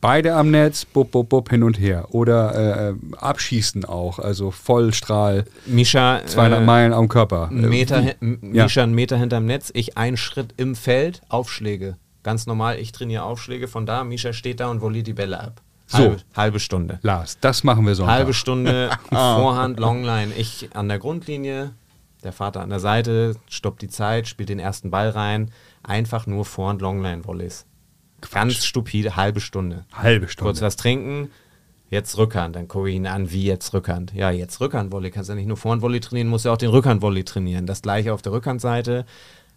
beide 0.00 0.34
am 0.34 0.50
Netz, 0.50 0.84
bub, 0.84 1.10
bub, 1.10 1.28
bub, 1.28 1.50
hin 1.50 1.62
und 1.62 1.78
her. 1.78 2.14
Oder 2.14 2.90
äh, 2.90 2.94
abschießen 3.16 3.84
auch, 3.84 4.18
also 4.18 4.50
Vollstrahl, 4.50 5.44
Misha 5.66 6.22
200 6.24 6.60
äh, 6.60 6.64
Meilen 6.64 6.92
am 6.92 7.08
Körper. 7.08 7.48
einen 7.48 7.68
Meter, 7.68 8.02
ja. 8.02 8.14
Misha 8.20 8.82
einen 8.82 8.94
Meter 8.94 9.18
hinterm 9.18 9.46
Netz, 9.46 9.70
ich 9.74 9.98
einen 9.98 10.16
Schritt 10.16 10.54
im 10.56 10.74
Feld, 10.74 11.22
Aufschläge. 11.28 11.96
Ganz 12.22 12.46
normal, 12.46 12.78
ich 12.78 12.92
trainiere 12.92 13.22
Aufschläge 13.22 13.68
von 13.68 13.86
da, 13.86 14.02
Misha 14.02 14.32
steht 14.32 14.60
da 14.60 14.68
und 14.68 14.80
volliert 14.80 15.06
die 15.06 15.12
Bälle 15.12 15.38
ab. 15.40 15.62
So. 15.86 15.98
Halbe, 15.98 16.16
halbe 16.36 16.60
Stunde. 16.60 16.98
Lars, 17.02 17.38
das 17.40 17.62
machen 17.62 17.86
wir 17.86 17.94
Sonntag. 17.94 18.16
Halbe 18.16 18.34
Stunde 18.34 18.90
Vorhand, 19.08 19.78
Longline. 19.78 20.32
Ich 20.36 20.68
an 20.74 20.88
der 20.88 20.98
Grundlinie, 20.98 21.72
der 22.24 22.32
Vater 22.32 22.60
an 22.60 22.70
der 22.70 22.80
Seite, 22.80 23.36
stoppt 23.48 23.82
die 23.82 23.88
Zeit, 23.88 24.26
spielt 24.26 24.48
den 24.48 24.58
ersten 24.58 24.90
Ball 24.90 25.10
rein. 25.10 25.52
Einfach 25.84 26.26
nur 26.26 26.44
Vorhand, 26.44 26.82
Longline 26.82 27.24
Volleys. 27.24 27.66
Ganz 28.32 28.64
stupide, 28.64 29.14
halbe 29.16 29.40
Stunde. 29.40 29.84
Halbe 29.92 30.28
Stunde. 30.28 30.48
Kurz 30.50 30.60
was 30.60 30.76
trinken, 30.76 31.30
jetzt 31.90 32.18
Rückhand. 32.18 32.56
Dann 32.56 32.66
gucke 32.66 32.88
ich 32.88 32.96
ihn 32.96 33.06
an, 33.06 33.30
wie 33.30 33.44
jetzt 33.44 33.72
Rückhand. 33.72 34.12
Ja, 34.12 34.30
jetzt 34.30 34.60
Rückhand-Volley. 34.60 35.10
Kannst 35.10 35.28
ja 35.28 35.36
nicht 35.36 35.46
nur 35.46 35.56
Vorhand-Volley 35.56 36.00
trainieren, 36.00 36.28
musst 36.28 36.44
ja 36.44 36.52
auch 36.52 36.56
den 36.56 36.70
Rückhand-Volley 36.70 37.24
trainieren. 37.24 37.66
Das 37.66 37.82
gleiche 37.82 38.12
auf 38.12 38.22
der 38.22 38.32
Rückhandseite. 38.32 39.04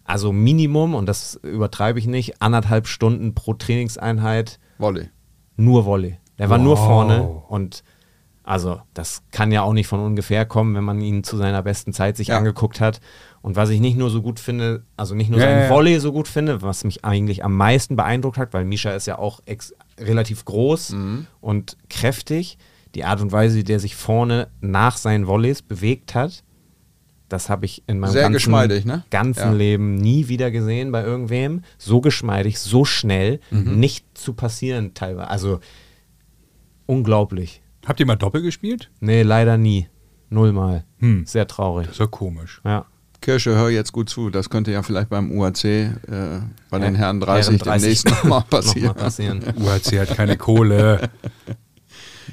Also 0.04 0.32
Minimum, 0.32 0.94
und 0.94 1.06
das 1.06 1.36
übertreibe 1.42 1.98
ich 1.98 2.06
nicht, 2.06 2.40
anderthalb 2.42 2.86
Stunden 2.86 3.34
pro 3.34 3.54
Trainingseinheit 3.54 4.58
Volley. 4.78 5.08
Nur 5.60 5.84
Volley. 5.84 6.18
Der 6.38 6.48
war 6.50 6.58
nur 6.58 6.76
Wow. 6.78 6.86
vorne 6.86 7.22
und 7.48 7.82
also 8.42 8.80
das 8.94 9.22
kann 9.30 9.52
ja 9.52 9.62
auch 9.62 9.72
nicht 9.74 9.86
von 9.86 10.00
ungefähr 10.00 10.44
kommen, 10.46 10.74
wenn 10.74 10.82
man 10.84 11.00
ihn 11.00 11.22
zu 11.22 11.36
seiner 11.36 11.62
besten 11.62 11.92
Zeit 11.92 12.16
sich 12.16 12.28
Ja. 12.28 12.38
angeguckt 12.38 12.80
hat. 12.80 13.00
Und 13.42 13.54
was 13.56 13.70
ich 13.70 13.80
nicht 13.80 13.96
nur 13.96 14.10
so 14.10 14.22
gut 14.22 14.40
finde, 14.40 14.82
also 14.96 15.14
nicht 15.14 15.30
nur 15.30 15.38
Ja, 15.38 15.46
sein 15.46 15.62
ja. 15.62 15.70
Volley 15.70 16.00
so 16.00 16.12
gut 16.12 16.26
finde, 16.26 16.62
was 16.62 16.82
mich 16.84 17.04
eigentlich 17.04 17.44
am 17.44 17.56
meisten 17.56 17.94
beeindruckt 17.96 18.38
hat, 18.38 18.52
weil 18.52 18.64
Misha 18.64 18.90
ist 18.90 19.06
ja 19.06 19.18
auch 19.18 19.40
ex 19.46 19.74
relativ 19.98 20.44
groß 20.46 20.90
Mhm. 20.90 21.26
und 21.40 21.76
kräftig. 21.88 22.58
Die 22.96 23.04
Art 23.04 23.20
und 23.20 23.30
Weise, 23.30 23.56
wie 23.56 23.64
der 23.64 23.78
sich 23.78 23.94
vorne 23.94 24.48
nach 24.60 24.96
seinen 24.96 25.26
Volleys 25.28 25.62
bewegt 25.62 26.14
hat, 26.16 26.42
das 27.30 27.48
habe 27.48 27.64
ich 27.64 27.82
in 27.86 27.98
meinem 27.98 28.10
Sehr 28.12 28.22
ganzen, 28.22 28.34
geschmeidig, 28.34 28.84
ne? 28.84 29.04
ganzen 29.10 29.38
Ja. 29.40 29.52
Leben 29.52 29.94
nie 29.94 30.28
wieder 30.28 30.50
gesehen 30.50 30.92
bei 30.92 31.02
irgendwem. 31.02 31.62
So 31.78 32.00
geschmeidig, 32.02 32.58
so 32.58 32.84
schnell, 32.84 33.40
Mhm. 33.50 33.78
nicht 33.80 34.04
zu 34.18 34.34
passieren 34.34 34.92
teilweise. 34.92 35.28
Also 35.30 35.60
unglaublich. 36.86 37.62
Habt 37.86 38.00
ihr 38.00 38.06
mal 38.06 38.16
Doppel 38.16 38.42
gespielt? 38.42 38.90
Nee, 39.00 39.22
leider 39.22 39.56
nie. 39.56 39.88
Nullmal. 40.28 40.84
Hm. 40.98 41.24
Sehr 41.26 41.46
traurig. 41.46 41.86
Das 41.86 41.94
ist 41.96 42.00
ja 42.00 42.06
komisch. 42.06 42.60
Ja. 42.64 42.86
Kirsche, 43.20 43.54
hör 43.54 43.68
jetzt 43.68 43.92
gut 43.92 44.08
zu. 44.08 44.30
Das 44.30 44.48
könnte 44.48 44.70
ja 44.72 44.82
vielleicht 44.82 45.08
beim 45.10 45.30
UAC 45.32 45.64
äh, 45.64 45.90
bei 46.70 46.78
den 46.78 46.94
Ja, 46.94 47.00
Herren 47.00 47.20
30, 47.20 47.46
Herren 47.46 47.58
30 47.58 47.82
demnächst 47.82 48.10
nochmal 48.10 48.42
passieren. 48.48 48.86
Noch 48.88 48.94
mal 48.96 49.02
passieren. 49.02 49.42
UHC 49.58 49.98
hat 50.00 50.16
keine 50.16 50.36
Kohle. 50.36 51.10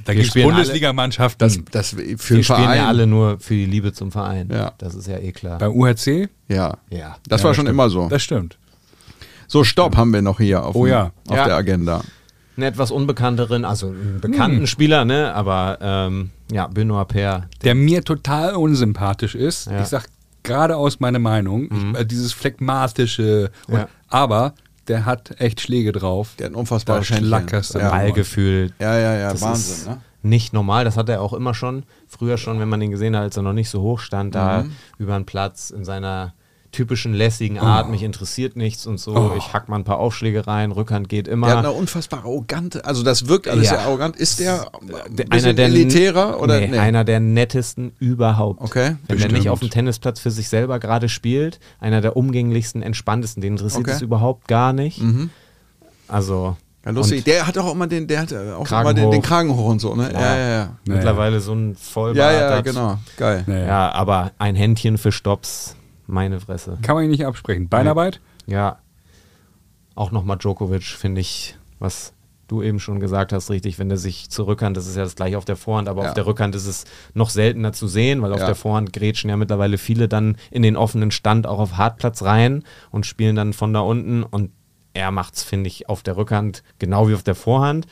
Da 0.08 0.14
gibt 0.14 0.24
es 0.26 0.30
spielen 0.32 0.46
alle- 0.48 0.56
Bundesligamannschaften. 0.56 1.40
Das, 1.40 1.60
das 1.72 1.90
für 1.92 1.98
den 2.06 2.18
spielen 2.18 2.44
Verein. 2.44 2.78
ja 2.78 2.88
alle 2.88 3.06
nur 3.08 3.40
für 3.40 3.54
die 3.54 3.66
Liebe 3.66 3.94
zum 3.94 4.12
Verein. 4.12 4.50
Ja. 4.52 4.72
Das 4.78 4.96
ist 4.96 5.08
ja 5.08 5.18
eh 5.18 5.32
klar. 5.32 5.60
Beim 5.60 5.72
UHC? 5.74 6.30
Ja, 6.48 6.78
ja. 6.90 7.18
das 7.28 7.42
Ja, 7.42 7.48
war 7.48 7.54
schon 7.54 7.66
stimmt. 7.66 7.70
immer 7.70 7.90
so. 7.90 8.08
Das 8.10 8.24
stimmt. 8.24 8.58
So, 9.48 9.64
Stopp 9.64 9.96
haben 9.96 10.12
wir 10.14 10.22
noch 10.22 10.40
hier 10.40 10.64
auf, 10.64 10.76
Oh 10.76 10.86
ja. 10.86 11.12
auf 11.28 11.36
Ja. 11.38 11.46
der 11.46 11.56
Agenda. 11.56 12.02
Einen 12.56 12.66
etwas 12.66 12.90
unbekannteren, 12.92 13.66
also 13.66 13.88
einen 13.90 14.20
bekannten 14.20 14.60
Hm. 14.62 14.68
Spieler, 14.68 15.06
ne? 15.06 15.34
Aber 15.36 15.78
ähm, 15.82 16.32
ja, 16.52 16.68
Benoit 16.68 17.08
Paire. 17.08 17.44
Der 17.64 17.76
mir 17.76 18.04
total 18.04 18.56
unsympathisch 18.56 19.36
ist. 19.36 19.68
Ja. 19.68 19.82
Ich 19.82 19.88
sag 19.88 20.08
geradeaus 20.44 21.00
meine 21.00 21.20
Meinung. 21.20 21.70
Ich, 21.94 22.00
äh, 22.02 22.06
dieses 22.06 22.34
phlegmatische. 22.34 23.52
Und, 23.68 23.76
Ja. 23.76 23.88
Aber 24.10 24.54
der 24.88 25.06
hat 25.06 25.40
echt 25.40 25.62
Schläge 25.62 25.92
drauf. 25.92 26.36
Der 26.40 26.46
hat 26.48 26.54
ein 26.54 26.56
unfassbares 26.56 27.08
Da 27.08 27.16
schlackerst 27.18 27.74
ja. 27.76 27.90
Ballgefühl. 27.90 28.74
ja, 28.80 28.98
ja, 28.98 29.14
ja, 29.16 29.32
Das 29.32 29.42
Wahnsinn. 29.42 29.92
Ne? 29.94 30.02
nicht 30.24 30.52
normal. 30.54 30.84
Das 30.84 30.98
hat 30.98 31.08
er 31.10 31.22
auch 31.22 31.34
immer 31.34 31.54
schon. 31.54 31.84
Früher 32.08 32.38
schon, 32.38 32.60
wenn 32.60 32.68
man 32.70 32.82
ihn 32.82 32.92
gesehen 32.92 33.16
hat, 33.16 33.24
als 33.24 33.38
er 33.38 33.44
noch 33.44 33.54
nicht 33.54 33.70
so 33.70 33.82
hoch 33.82 34.00
stand, 34.00 34.36
da 34.36 34.64
Mhm. 34.64 34.72
über 34.98 35.14
den 35.14 35.26
Platz 35.26 35.70
in 35.70 35.86
seiner 35.86 36.34
typischen 36.72 37.14
lässigen 37.14 37.58
Art. 37.60 37.90
Mich 37.90 38.04
interessiert 38.04 38.56
nichts 38.56 38.86
und 38.86 39.00
so. 39.00 39.16
Oh. 39.16 39.32
Ich 39.38 39.54
hack 39.54 39.70
mal 39.70 39.78
ein 39.78 39.84
paar 39.84 40.00
Aufschläge 40.00 40.48
rein. 40.48 40.72
Rückhand 40.72 41.10
geht 41.10 41.28
immer. 41.28 41.48
Der 41.48 41.58
hat 41.58 41.66
eine 41.66 41.74
unfassbar 41.74 42.20
arrogante, 42.20 42.84
also 42.86 43.04
das 43.04 43.28
wirkt 43.28 43.48
alles 43.48 43.66
Ja. 43.66 43.72
sehr 43.78 43.82
arrogant. 43.82 44.16
Ist 44.16 44.40
der 44.40 44.68
ein 44.74 45.16
Der- 45.16 45.26
bisschen 45.26 45.58
elitärer 45.58 46.40
oder 46.42 46.60
nee, 46.60 46.68
nee? 46.68 46.78
einer 46.80 47.04
der 47.04 47.20
nettesten 47.20 47.92
überhaupt. 48.00 48.62
Okay, 48.62 48.96
Wenn 49.08 49.18
der 49.20 49.32
nicht 49.32 49.50
auf 49.50 49.60
dem 49.60 49.70
Tennisplatz 49.70 50.20
für 50.20 50.32
sich 50.32 50.50
selber 50.50 50.80
gerade 50.80 51.10
spielt, 51.10 51.60
einer 51.80 52.02
der 52.02 52.16
umgänglichsten, 52.18 52.82
entspanntesten, 52.82 53.42
den 53.42 53.54
interessiert 53.54 53.82
Okay. 53.86 53.92
es 53.96 54.02
überhaupt 54.02 54.48
gar 54.48 54.74
nicht. 54.74 55.02
Mhm. 55.02 55.30
Also 56.08 56.56
Ja, 56.86 56.92
lustig. 56.92 57.20
und 57.20 57.28
Der 57.28 57.48
hat 57.48 57.58
auch 57.58 57.72
immer 57.74 57.88
den, 57.88 58.08
der 58.08 58.22
hat 58.22 58.34
auch 58.34 58.64
Kragen 58.64 58.90
immer 58.90 58.94
den, 58.94 59.12
den 59.12 59.22
hoch. 59.22 59.26
Kragen 59.28 59.56
hoch 59.56 59.66
und 59.66 59.80
so, 59.80 59.96
ne? 59.96 60.10
Ja, 60.14 60.20
ja, 60.20 60.38
ja. 60.38 60.38
Naja. 60.38 60.70
mittlerweile 60.86 61.40
so 61.42 61.54
ein 61.54 61.76
Vollbart. 61.76 62.34
Ja, 62.34 62.50
ja, 62.56 62.62
genau. 62.62 62.98
Geil. 63.18 63.44
Ja, 63.48 63.92
aber 63.92 64.32
ein 64.38 64.56
Händchen 64.56 64.98
für 64.98 65.12
Stops, 65.12 65.76
meine 66.08 66.40
Fresse. 66.40 66.78
Kann 66.82 66.96
man 66.96 67.04
ihn 67.06 67.12
nicht 67.12 67.26
absprechen. 67.26 67.70
Beinarbeit? 67.70 68.20
Ja, 68.46 68.80
auch 69.96 70.12
nochmal 70.12 70.38
Djokovic, 70.38 70.84
finde 70.84 71.22
ich, 71.22 71.58
was 71.80 72.14
du 72.48 72.62
eben 72.62 72.80
schon 72.80 73.00
gesagt 73.02 73.34
hast, 73.34 73.50
richtig, 73.50 73.78
wenn 73.78 73.90
der 73.90 73.98
sich 73.98 74.30
zur 74.30 74.48
Rückhand, 74.48 74.78
das 74.78 74.88
ist 74.88 74.96
ja 74.96 75.04
das 75.04 75.16
gleiche 75.16 75.38
auf 75.38 75.44
der 75.44 75.58
Vorhand, 75.58 75.90
aber 75.90 76.04
Ja. 76.04 76.08
auf 76.10 76.14
der 76.14 76.26
Rückhand 76.26 76.56
ist 76.56 76.66
es 76.66 76.86
noch 77.14 77.30
seltener 77.30 77.74
zu 77.74 77.88
sehen, 77.90 78.22
weil 78.22 78.32
auf 78.32 78.40
Ja. 78.40 78.46
der 78.46 78.56
Vorhand 78.56 78.94
grätschen 78.94 79.30
ja 79.30 79.36
mittlerweile 79.36 79.78
viele 79.78 80.08
dann 80.08 80.38
in 80.50 80.62
den 80.64 80.78
offenen 80.78 81.12
Stand 81.12 81.46
auch 81.46 81.60
auf 81.60 81.76
Hartplatz 81.76 82.22
rein 82.24 82.64
und 82.90 83.06
spielen 83.06 83.36
dann 83.36 83.52
von 83.52 83.74
da 83.74 83.82
unten 83.82 84.24
und 84.24 84.52
er 84.94 85.12
macht 85.12 85.36
es, 85.36 85.44
finde 85.44 85.68
ich, 85.68 85.90
auf 85.90 86.04
der 86.04 86.16
Rückhand 86.16 86.64
genau 86.80 87.10
wie 87.10 87.16
auf 87.16 87.24
der 87.24 87.36
Vorhand. 87.36 87.86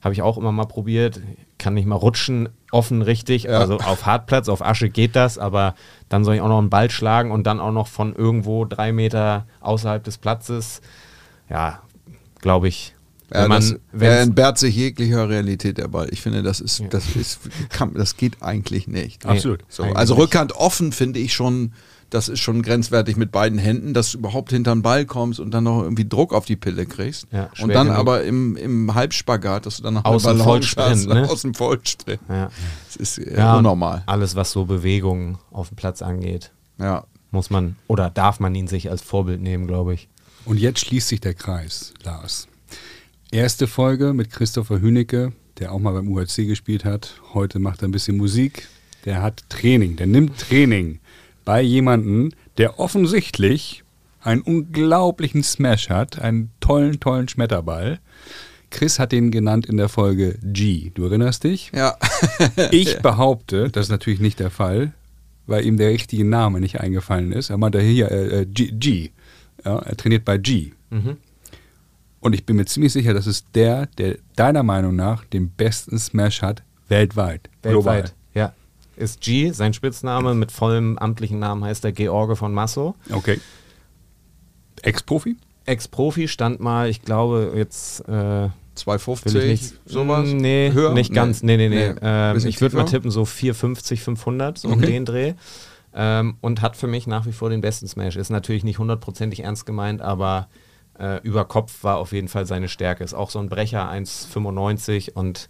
Habe 0.00 0.14
ich 0.14 0.22
auch 0.22 0.38
immer 0.38 0.52
mal 0.52 0.66
probiert. 0.66 1.20
Kann 1.58 1.74
nicht 1.74 1.86
mal 1.86 1.96
rutschen, 1.96 2.48
offen 2.70 3.02
richtig. 3.02 3.44
Ja. 3.44 3.58
Also 3.58 3.78
auf 3.78 4.06
Hartplatz, 4.06 4.48
auf 4.48 4.64
Asche 4.64 4.90
geht 4.90 5.16
das, 5.16 5.38
aber 5.38 5.74
dann 6.08 6.24
soll 6.24 6.36
ich 6.36 6.40
auch 6.40 6.48
noch 6.48 6.58
einen 6.58 6.70
Ball 6.70 6.90
schlagen 6.90 7.32
und 7.32 7.46
dann 7.46 7.58
auch 7.58 7.72
noch 7.72 7.88
von 7.88 8.14
irgendwo 8.14 8.64
drei 8.64 8.92
Meter 8.92 9.46
außerhalb 9.60 10.02
des 10.04 10.18
Platzes. 10.18 10.80
Ja, 11.50 11.82
glaube 12.40 12.68
ich. 12.68 12.94
Ja, 13.32 13.42
wenn 13.42 13.48
man, 13.48 13.60
das, 13.60 14.00
er 14.00 14.20
entbehrt 14.20 14.56
sich 14.58 14.74
jeglicher 14.74 15.28
Realität 15.28 15.76
der 15.76 15.88
Ball. 15.88 16.08
Ich 16.10 16.22
finde, 16.22 16.42
das 16.42 16.60
ist, 16.60 16.78
Ja. 16.78 16.86
das 16.88 17.14
ist, 17.14 17.40
kann, 17.68 17.92
das 17.94 18.16
geht 18.16 18.42
eigentlich 18.42 18.86
nicht. 18.86 19.26
Absolut. 19.26 19.64
So, 19.68 19.82
eigentlich 19.82 19.96
also 19.98 20.14
nicht. 20.14 20.22
Rückhand 20.22 20.52
offen 20.54 20.92
finde 20.92 21.18
ich 21.18 21.34
schon, 21.34 21.72
das 22.10 22.28
ist 22.28 22.40
schon 22.40 22.62
grenzwertig 22.62 23.16
mit 23.16 23.30
beiden 23.32 23.58
Händen, 23.58 23.92
dass 23.94 24.12
du 24.12 24.18
überhaupt 24.18 24.50
hinter 24.50 24.72
den 24.74 24.82
Ball 24.82 25.04
kommst 25.04 25.40
und 25.40 25.50
dann 25.52 25.64
noch 25.64 25.82
irgendwie 25.82 26.08
Druck 26.08 26.32
auf 26.32 26.44
die 26.46 26.56
Pille 26.56 26.86
kriegst. 26.86 27.26
Ja, 27.32 27.50
und 27.60 27.68
dann 27.74 27.88
genug. 27.88 27.98
aber 27.98 28.24
im, 28.24 28.56
im 28.56 28.94
Halbspagat, 28.94 29.66
dass 29.66 29.76
du 29.78 29.82
dann 29.82 29.94
noch 29.94 30.04
Aus 30.04 30.22
dem 30.22 30.38
Vollsprint, 30.38 31.06
ne? 31.08 31.28
aus 31.28 31.42
dem 31.42 31.54
Vollsprint. 31.54 32.20
Ja. 32.28 32.50
Das 32.86 32.96
ist 32.96 33.18
äh, 33.18 33.36
Ja, 33.36 33.56
unnormal. 33.58 34.02
Alles, 34.06 34.36
was 34.36 34.50
so 34.52 34.64
Bewegungen 34.64 35.38
auf 35.50 35.68
dem 35.68 35.76
Platz 35.76 36.00
angeht, 36.02 36.50
Ja. 36.78 37.04
muss 37.30 37.50
man 37.50 37.76
oder 37.88 38.08
darf 38.10 38.40
man 38.40 38.54
ihn 38.54 38.68
sich 38.68 38.90
als 38.90 39.02
Vorbild 39.02 39.42
nehmen, 39.42 39.66
glaube 39.66 39.92
ich. 39.94 40.08
Und 40.46 40.58
jetzt 40.58 40.80
schließt 40.80 41.08
sich 41.08 41.20
der 41.20 41.34
Kreis, 41.34 41.92
Lars. 42.04 42.48
Erste 43.30 43.66
Folge 43.66 44.14
mit 44.14 44.30
Christopher 44.30 44.80
Hünecke, 44.80 45.32
der 45.58 45.72
auch 45.72 45.78
mal 45.78 45.92
beim 45.92 46.08
UHC 46.10 46.46
gespielt 46.46 46.86
hat. 46.86 47.20
Heute 47.34 47.58
macht 47.58 47.82
er 47.82 47.88
ein 47.88 47.92
bisschen 47.92 48.16
Musik. 48.16 48.66
Der 49.04 49.20
hat 49.22 49.44
Training, 49.50 49.96
der 49.96 50.06
nimmt 50.06 50.38
Training 50.38 51.00
bei 51.48 51.62
jemandem, 51.62 52.32
der 52.58 52.78
offensichtlich 52.78 53.82
einen 54.20 54.42
unglaublichen 54.42 55.42
Smash 55.42 55.88
hat, 55.88 56.20
einen 56.20 56.50
tollen, 56.60 57.00
tollen 57.00 57.26
Schmetterball. 57.26 58.00
Chris 58.68 58.98
hat 58.98 59.12
den 59.12 59.30
genannt 59.30 59.64
in 59.64 59.78
der 59.78 59.88
Folge 59.88 60.38
G. 60.42 60.90
Du 60.92 61.04
erinnerst 61.04 61.44
dich? 61.44 61.72
Ja. 61.74 61.96
Ich 62.70 62.98
behaupte, 62.98 63.70
das 63.70 63.86
ist 63.86 63.90
natürlich 63.90 64.20
nicht 64.20 64.40
der 64.40 64.50
Fall, 64.50 64.92
weil 65.46 65.64
ihm 65.64 65.78
der 65.78 65.88
richtige 65.88 66.26
Name 66.26 66.60
nicht 66.60 66.82
eingefallen 66.82 67.32
ist. 67.32 67.48
Er 67.48 67.56
meinte 67.56 67.80
hier 67.80 68.10
äh, 68.10 68.42
äh, 68.42 68.44
G. 68.44 68.70
G. 68.70 69.10
Ja, 69.64 69.78
er 69.78 69.96
trainiert 69.96 70.26
bei 70.26 70.36
G. 70.36 70.72
Und 72.20 72.34
ich 72.34 72.44
bin 72.44 72.56
mir 72.56 72.66
ziemlich 72.66 72.92
sicher, 72.92 73.14
das 73.14 73.26
ist 73.26 73.46
der, 73.54 73.86
der 73.96 74.18
deiner 74.36 74.64
Meinung 74.64 74.94
nach 74.94 75.24
den 75.24 75.48
besten 75.48 75.98
Smash 75.98 76.42
hat 76.42 76.62
weltweit. 76.88 77.48
Weltweit. 77.62 78.08
Ja. 78.08 78.14
Ist 78.98 79.20
G, 79.20 79.50
sein 79.52 79.72
Spitzname, 79.72 80.34
mit 80.34 80.50
vollem 80.52 80.98
amtlichen 80.98 81.38
Namen 81.38 81.64
heißt 81.64 81.84
er 81.84 81.92
George 81.92 82.36
von 82.36 82.52
Masso. 82.52 82.94
Okay. 83.10 83.40
Ex-Profi? 84.82 85.36
Ex-Profi 85.66 86.28
stand 86.28 86.60
mal, 86.60 86.88
ich 86.88 87.02
glaube, 87.02 87.52
jetzt 87.56 88.00
äh, 88.08 88.12
will 88.12 88.50
250, 88.74 89.34
ich 89.36 89.44
nicht. 89.44 89.74
sowas? 89.84 90.28
Mm, 90.28 90.36
Nee, 90.38 90.70
Höher? 90.72 90.94
nicht 90.94 91.12
ganz. 91.12 91.42
Nee, 91.42 91.56
nee, 91.56 91.68
nee. 91.68 91.94
Ähm, 92.00 92.34
Bisschen 92.34 92.48
ich 92.50 92.60
würde 92.60 92.76
mal 92.76 92.84
tippen, 92.84 93.10
so 93.10 93.24
450, 93.24 94.00
500, 94.00 94.58
so 94.58 94.68
um 94.68 94.74
Okay. 94.74 94.86
den 94.86 95.04
Dreh. 95.04 95.34
Ähm, 95.94 96.36
und 96.40 96.62
hat 96.62 96.76
für 96.76 96.86
mich 96.86 97.06
nach 97.06 97.26
wie 97.26 97.32
vor 97.32 97.50
den 97.50 97.60
besten 97.60 97.88
Smash. 97.88 98.16
Ist 98.16 98.30
natürlich 98.30 98.62
nicht 98.64 98.78
hundertprozentig 98.78 99.40
ernst 99.40 99.66
gemeint, 99.66 100.00
aber 100.00 100.48
äh, 100.98 101.20
über 101.22 101.44
Kopf 101.44 101.82
war 101.82 101.96
auf 101.98 102.12
jeden 102.12 102.28
Fall 102.28 102.46
seine 102.46 102.68
Stärke. 102.68 103.02
Ist 103.04 103.14
auch 103.14 103.30
so 103.30 103.38
ein 103.40 103.48
Brecher, 103.48 103.90
1,95 103.90 105.12
und 105.14 105.48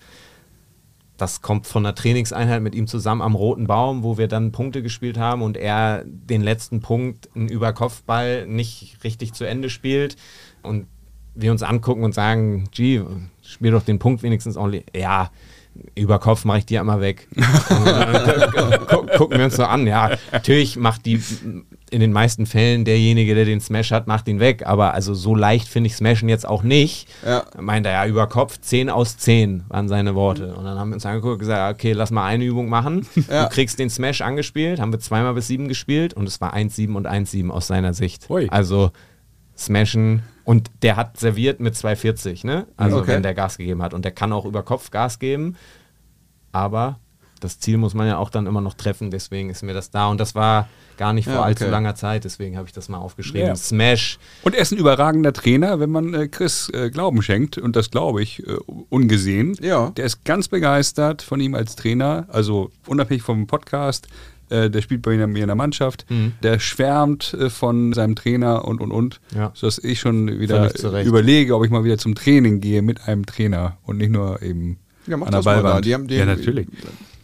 das 1.19 1.43
kommt 1.43 1.67
von 1.67 1.85
einer 1.85 1.95
Trainingseinheit 1.95 2.63
mit 2.63 2.75
ihm 2.75 2.87
zusammen 2.87 3.23
am 3.23 3.35
Roten 3.35 3.67
Baum, 3.67 4.05
wo 4.05 4.17
wir 4.17 4.29
dann 4.29 4.53
Punkte 4.53 4.83
gespielt 4.83 5.19
haben 5.19 5.43
und 5.43 5.57
er 5.57 6.05
den 6.07 6.41
letzten 6.41 6.81
Punkt, 6.81 7.29
einen 7.35 7.49
Überkopfball, 7.49 8.47
nicht 8.47 8.99
richtig 9.05 9.35
zu 9.35 9.45
Ende 9.45 9.69
spielt 9.69 10.17
und 10.63 10.87
wir 11.35 11.51
uns 11.51 11.63
angucken 11.63 12.05
und 12.05 12.15
sagen, 12.15 12.69
G, 12.71 13.03
spiel 13.43 13.73
doch 13.73 13.83
den 13.83 13.99
Punkt 13.99 14.23
wenigstens 14.23 14.57
ordentlich. 14.57 14.87
Ja, 14.95 15.31
über 15.95 16.19
Kopf 16.19 16.45
mache 16.45 16.59
ich 16.59 16.67
die 16.67 16.77
immer 16.77 17.01
weg. 17.01 17.29
Gucken 19.17 19.39
wir 19.39 19.45
uns 19.45 19.57
so 19.57 19.65
an. 19.65 19.87
Ja, 19.87 20.11
natürlich 20.33 20.77
macht 20.77 21.07
die 21.07 21.21
in 21.91 22.01
den 22.01 22.13
meisten 22.13 22.47
Fällen 22.47 22.85
derjenige, 22.85 23.35
der 23.35 23.45
den 23.45 23.61
Smash 23.61 23.91
hat, 23.91 24.07
macht 24.07 24.29
ihn 24.29 24.41
weg. 24.41 24.67
Aber 24.67 24.95
also 24.95 25.15
so 25.15 25.35
leicht 25.35 25.69
finde 25.69 25.89
ich 25.89 25.97
Smashen 25.97 26.29
jetzt 26.29 26.47
auch 26.47 26.63
nicht. 26.63 27.09
Ja. 27.25 27.45
Meint 27.59 27.87
er 27.87 27.93
ja 27.93 28.07
über 28.07 28.27
Kopf, 28.27 28.59
10 28.61 28.91
aus 28.91 29.17
10 29.19 29.65
waren 29.69 29.89
seine 29.89 30.15
Worte. 30.15 30.55
Und 30.55 30.65
dann 30.65 30.79
haben 30.79 30.91
wir 30.91 30.95
uns 30.95 31.07
angeguckt 31.07 31.35
und 31.35 31.39
gesagt, 31.41 31.75
okay, 31.75 31.93
lass 31.93 32.11
mal 32.11 32.27
eine 32.27 32.45
Übung 32.45 32.69
machen. 32.69 33.07
Ja. 33.29 33.45
Du 33.45 33.55
kriegst 33.55 33.79
den 33.79 33.91
Smash 33.91 34.21
angespielt, 34.21 34.81
haben 34.81 34.93
wir 34.93 35.01
zweimal 35.01 35.35
bis 35.35 35.49
7 35.49 35.69
gespielt 35.69 36.15
und 36.15 36.27
es 36.27 36.41
war 36.41 36.55
1-7 36.55 36.95
und 36.95 37.07
1-7 37.07 37.51
aus 37.51 37.67
seiner 37.67 37.95
Sicht. 37.95 38.29
Ui. 38.31 38.49
Also 38.51 38.91
Smashen 39.57 40.23
und 40.49 40.71
der 40.81 40.97
hat 40.97 41.21
serviert 41.21 41.61
mit 41.61 41.77
240, 41.77 42.43
ne? 42.43 42.67
Also 42.79 43.01
Okay. 43.01 43.09
wenn 43.09 43.23
der 43.23 43.35
Gas 43.35 43.59
gegeben 43.59 43.83
hat 43.83 43.93
und 43.93 44.03
der 44.07 44.13
kann 44.13 44.33
auch 44.33 44.47
über 44.47 44.63
Kopf 44.63 44.91
Gas 44.91 45.19
geben, 45.19 45.57
aber 46.53 46.99
das 47.41 47.61
Ziel 47.61 47.77
muss 47.77 47.93
man 47.93 48.07
ja 48.07 48.17
auch 48.17 48.31
dann 48.31 48.47
immer 48.47 48.63
noch 48.63 48.73
treffen, 48.73 49.11
deswegen 49.11 49.51
ist 49.51 49.63
mir 49.63 49.75
das 49.75 49.91
da 49.91 50.09
und 50.09 50.19
das 50.19 50.35
war 50.35 50.67
gar 50.97 51.13
nicht 51.13 51.27
Ja, 51.27 51.35
vor 51.35 51.45
allzu 51.45 51.65
okay. 51.65 51.71
langer 51.71 51.95
Zeit, 51.95 52.25
deswegen 52.25 52.57
habe 52.57 52.67
ich 52.67 52.73
das 52.73 52.89
mal 52.89 52.97
aufgeschrieben. 52.97 53.49
Ja. 53.49 53.57
Smash, 53.57 54.19
Und 54.43 54.55
er 54.55 54.63
ist 54.63 54.73
ein 54.73 54.79
überragender 54.79 55.35
Trainer, 55.35 55.81
wenn 55.81 55.91
man 55.91 56.15
äh, 56.15 56.29
Chris 56.29 56.71
äh, 56.71 56.89
Glauben 56.91 57.21
schenkt. 57.23 57.59
Und 57.59 57.77
das 57.77 57.91
glaube 57.91 58.23
ich 58.23 58.45
äh, 58.47 58.57
ungesehen. 58.89 59.55
Ja. 59.61 59.91
Der 59.91 60.07
ist 60.07 60.25
ganz 60.25 60.49
begeistert 60.49 61.21
von 61.23 61.41
ihm 61.41 61.55
als 61.55 61.77
Trainer. 61.77 62.27
Also 62.29 62.73
unabhängig 62.87 63.23
vom 63.23 63.47
Podcast. 63.47 64.09
Äh, 64.51 64.71
der 64.71 64.83
spielt 64.83 65.03
bei 65.03 65.17
mir 65.27 65.43
in 65.43 65.47
der 65.49 65.57
Mannschaft. 65.57 66.07
Mhm. 66.11 66.33
Der 66.43 66.59
schwärmt 66.59 67.35
äh, 67.35 67.51
von 67.51 67.93
seinem 67.93 68.15
Trainer 68.17 68.65
und 68.67 68.81
und 68.81 68.93
und. 68.93 69.21
Ja. 69.35 69.51
Sodass 69.55 69.79
ich 69.79 70.01
schon 70.01 70.39
wieder 70.41 70.71
überlege, 71.05 71.55
ob 71.57 71.65
ich 71.65 71.71
mal 71.71 71.85
wieder 71.85 71.99
zum 71.99 72.15
Training 72.15 72.61
gehe 72.61 72.83
mit 72.83 73.07
einem 73.09 73.27
Trainer 73.27 73.79
und 73.85 73.99
nicht 73.99 74.11
nur 74.11 74.43
eben 74.43 74.79
Ja, 75.07 75.17
mach 75.17 75.27
an 75.27 75.33
der 75.33 75.39
das 75.41 75.45
mal 75.45 75.57
da. 75.57 75.63
Ballwand. 75.63 75.85
Die 75.85 75.95
haben, 75.95 76.09
die 76.09 76.17
ja, 76.17 76.25
natürlich. 76.25 76.67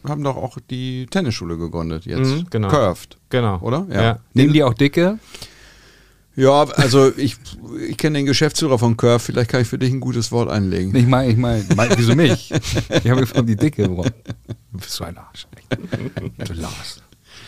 haben 0.07 0.23
doch 0.23 0.37
auch 0.37 0.59
die 0.71 1.07
Tennisschule 1.07 1.57
gegründet 1.57 2.05
jetzt. 2.07 2.29
Mhm, 2.31 2.47
genau. 2.51 2.69
Curved. 2.69 3.17
genau. 3.31 3.59
Oder? 3.61 3.87
Ja. 3.91 4.03
Ja. 4.03 4.19
Nehmen 4.35 4.53
die 4.53 4.63
auch 4.63 4.75
dicke? 4.75 5.19
Ja, 6.37 6.65
also 6.65 7.13
ich, 7.17 7.37
ich 7.89 7.97
kenne 7.97 8.19
den 8.19 8.27
Geschäftsführer 8.27 8.77
von 8.77 8.97
Curve, 8.97 9.21
vielleicht 9.21 9.51
kann 9.51 9.61
ich 9.63 9.69
für 9.69 9.79
dich 9.79 9.93
ein 9.93 10.01
gutes 10.01 10.33
Wort 10.33 10.51
einlegen. 10.51 10.93
Ich 10.97 11.07
meine, 11.07 11.31
ich 11.31 11.37
meine, 11.37 11.65
mein, 11.77 11.91
wieso 11.97 12.17
mich? 12.17 12.51
Ich 12.51 13.09
habe 13.09 13.21
gefragt, 13.21 13.49
die 13.49 13.55
dicke. 13.55 13.89
Warum? 13.89 14.07
Du 14.73 14.79
bist 14.79 14.91
so 14.91 15.05
ein 15.05 15.17
Arsch. 15.17 15.47
Du 16.45 16.53
Lars. 16.55 17.01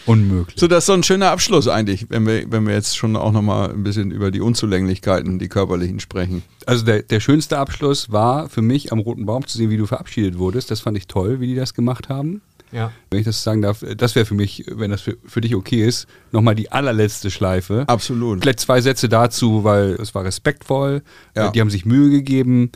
Unmöglich. 0.06 0.58
So, 0.58 0.66
das 0.68 0.78
ist 0.84 0.86
so 0.86 0.92
ein 0.92 1.02
schöner 1.02 1.30
Abschluss 1.30 1.68
eigentlich, 1.68 2.06
wenn 2.10 2.26
wir, 2.26 2.50
wenn 2.50 2.66
wir 2.66 2.74
jetzt 2.74 2.96
schon 2.96 3.16
auch 3.16 3.32
nochmal 3.32 3.70
ein 3.70 3.82
bisschen 3.82 4.10
über 4.10 4.30
die 4.30 4.40
Unzulänglichkeiten, 4.40 5.38
die 5.38 5.48
körperlichen 5.48 6.00
sprechen. 6.00 6.42
Also 6.64 6.84
der, 6.84 7.02
der 7.02 7.20
schönste 7.20 7.58
Abschluss 7.58 8.10
war 8.12 8.48
für 8.48 8.62
mich 8.62 8.92
am 8.92 9.00
Roten 9.00 9.26
Baum 9.26 9.46
zu 9.46 9.58
sehen, 9.58 9.70
wie 9.70 9.76
du 9.76 9.86
verabschiedet 9.86 10.38
wurdest. 10.38 10.70
Das 10.70 10.80
fand 10.80 10.96
ich 10.96 11.06
toll, 11.06 11.40
wie 11.40 11.48
die 11.48 11.54
das 11.56 11.74
gemacht 11.74 12.08
haben. 12.08 12.40
Ja. 12.72 12.90
Wenn 13.10 13.20
ich 13.20 13.24
das 13.26 13.42
sagen 13.42 13.62
darf, 13.62 13.84
das 13.96 14.14
wäre 14.16 14.26
für 14.26 14.34
mich, 14.34 14.64
wenn 14.68 14.90
das 14.90 15.00
für, 15.00 15.16
für 15.24 15.40
dich 15.40 15.54
okay 15.54 15.86
ist, 15.86 16.06
nochmal 16.32 16.54
die 16.56 16.70
allerletzte 16.72 17.30
Schleife. 17.30 17.84
Absolut. 17.86 18.42
Vielleicht 18.42 18.60
zwei 18.60 18.80
Sätze 18.80 19.08
dazu, 19.08 19.62
weil 19.64 19.90
es 20.00 20.14
war 20.14 20.24
respektvoll, 20.24 21.02
Ja. 21.36 21.50
die 21.50 21.60
haben 21.60 21.70
sich 21.70 21.84
Mühe 21.84 22.10
gegeben. 22.10 22.72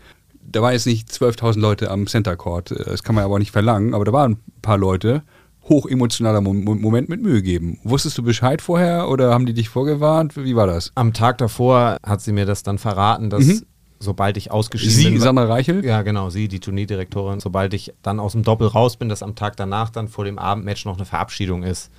Da 0.52 0.62
war 0.62 0.72
jetzt 0.72 0.86
nicht 0.86 1.08
12.000 1.08 1.58
Leute 1.60 1.90
am 1.90 2.06
Center 2.06 2.36
Court, 2.36 2.70
das 2.70 3.02
kann 3.04 3.14
man 3.14 3.24
aber 3.24 3.34
auch 3.34 3.38
nicht 3.38 3.52
verlangen, 3.52 3.94
aber 3.94 4.04
da 4.04 4.12
waren 4.12 4.32
ein 4.32 4.62
paar 4.62 4.78
Leute, 4.78 5.22
hochemotionaler 5.70 6.42
Mo 6.42 6.52
Mo- 6.52 6.74
Moment 6.74 7.08
mit 7.08 7.22
Mühe 7.22 7.40
geben. 7.40 7.78
Wusstest 7.84 8.18
du 8.18 8.22
Bescheid 8.22 8.60
vorher 8.60 9.08
oder 9.08 9.32
haben 9.32 9.46
die 9.46 9.54
dich 9.54 9.70
vorgewarnt? 9.70 10.36
Wie 10.36 10.54
war 10.56 10.66
das? 10.66 10.92
Am 10.96 11.14
Tag 11.14 11.38
davor 11.38 11.96
hat 12.04 12.20
sie 12.20 12.32
mir 12.32 12.44
das 12.44 12.62
dann 12.62 12.76
verraten, 12.76 13.30
dass 13.30 13.46
Mhm. 13.46 13.62
Sobald 14.02 14.36
ich 14.38 14.50
ausgeschieden 14.50 14.94
Sie, 14.94 15.10
bin. 15.10 15.20
Sandra 15.20 15.44
Reichel? 15.44 15.84
Ja, 15.84 16.00
genau, 16.02 16.30
sie, 16.30 16.48
die 16.48 16.58
Turnierdirektorin. 16.58 17.38
Sobald 17.38 17.74
ich 17.74 17.92
dann 18.02 18.18
aus 18.18 18.32
dem 18.32 18.42
Doppel 18.42 18.66
raus 18.66 18.96
bin, 18.96 19.08
dass 19.10 19.22
am 19.22 19.34
Tag 19.34 19.56
danach 19.56 19.90
dann 19.90 20.08
vor 20.08 20.24
dem 20.24 20.38
Abendmatch 20.38 20.86
noch 20.86 20.96
eine 20.96 21.04
Verabschiedung 21.04 21.62
ist. 21.62 21.90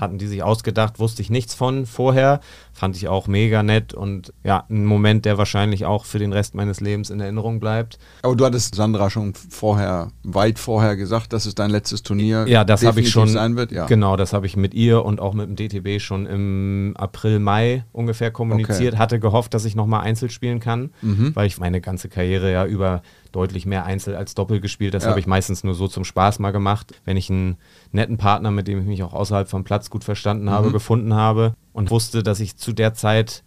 Hatten 0.00 0.18
die 0.18 0.26
sich 0.28 0.42
ausgedacht, 0.42 0.98
wusste 0.98 1.20
ich 1.20 1.30
nichts 1.30 1.54
von 1.54 1.84
vorher. 1.84 2.40
Fand 2.72 2.96
ich 2.96 3.08
auch 3.08 3.26
mega 3.26 3.62
nett 3.64 3.92
und 3.92 4.32
ja, 4.44 4.64
ein 4.70 4.84
Moment, 4.86 5.24
der 5.24 5.36
wahrscheinlich 5.36 5.84
auch 5.84 6.04
für 6.04 6.18
den 6.20 6.32
Rest 6.32 6.54
meines 6.54 6.80
Lebens 6.80 7.10
in 7.10 7.20
Erinnerung 7.20 7.58
bleibt. 7.60 7.98
Aber 8.22 8.36
du 8.36 8.44
hattest 8.44 8.76
Sandra 8.76 9.10
schon 9.10 9.34
vorher, 9.34 10.12
weit 10.22 10.58
vorher 10.60 10.94
gesagt, 10.96 11.32
dass 11.32 11.44
es 11.44 11.54
dein 11.56 11.70
letztes 11.70 12.02
Turnier 12.04 12.46
Ja, 12.48 12.64
das 12.64 12.84
habe 12.84 13.00
ich 13.00 13.10
schon. 13.10 13.28
sein 13.28 13.56
wird. 13.56 13.72
Ja. 13.72 13.86
Genau, 13.86 14.16
das 14.16 14.32
habe 14.32 14.46
ich 14.46 14.56
mit 14.56 14.74
ihr 14.74 15.04
und 15.04 15.20
auch 15.20 15.34
mit 15.34 15.48
dem 15.48 15.56
DTB 15.56 16.00
schon 16.00 16.24
im 16.26 16.94
April, 16.96 17.40
Mai 17.40 17.84
ungefähr 17.92 18.30
kommuniziert. 18.30 18.94
Okay. 18.94 18.98
Hatte 18.98 19.18
gehofft, 19.18 19.54
dass 19.54 19.64
ich 19.64 19.74
nochmal 19.74 20.02
Einzel 20.02 20.30
spielen 20.30 20.60
kann, 20.60 20.90
Mhm. 21.02 21.34
weil 21.34 21.47
ich 21.48 21.58
meine 21.58 21.80
ganze 21.80 22.08
Karriere 22.08 22.52
ja 22.52 22.64
über 22.64 23.02
deutlich 23.32 23.66
mehr 23.66 23.84
Einzel 23.84 24.14
als 24.14 24.34
Doppel 24.34 24.60
gespielt. 24.60 24.94
Das 24.94 25.02
Ja. 25.04 25.10
habe 25.10 25.20
ich 25.20 25.26
meistens 25.26 25.64
nur 25.64 25.74
so 25.74 25.88
zum 25.88 26.04
Spaß 26.04 26.38
mal 26.38 26.52
gemacht, 26.52 26.92
wenn 27.04 27.16
ich 27.16 27.28
einen 27.30 27.56
netten 27.92 28.16
Partner, 28.18 28.50
mit 28.52 28.68
dem 28.68 28.78
ich 28.80 28.86
mich 28.86 29.02
auch 29.02 29.12
außerhalb 29.14 29.48
vom 29.48 29.64
Platz 29.64 29.90
gut 29.90 30.04
verstanden 30.04 30.44
Mhm. 30.46 30.50
habe, 30.50 30.72
gefunden 30.72 31.14
habe 31.14 31.54
und 31.72 31.90
wusste, 31.90 32.22
dass 32.22 32.38
ich 32.40 32.56
zu 32.56 32.72
der 32.72 32.94
Zeit 32.94 33.42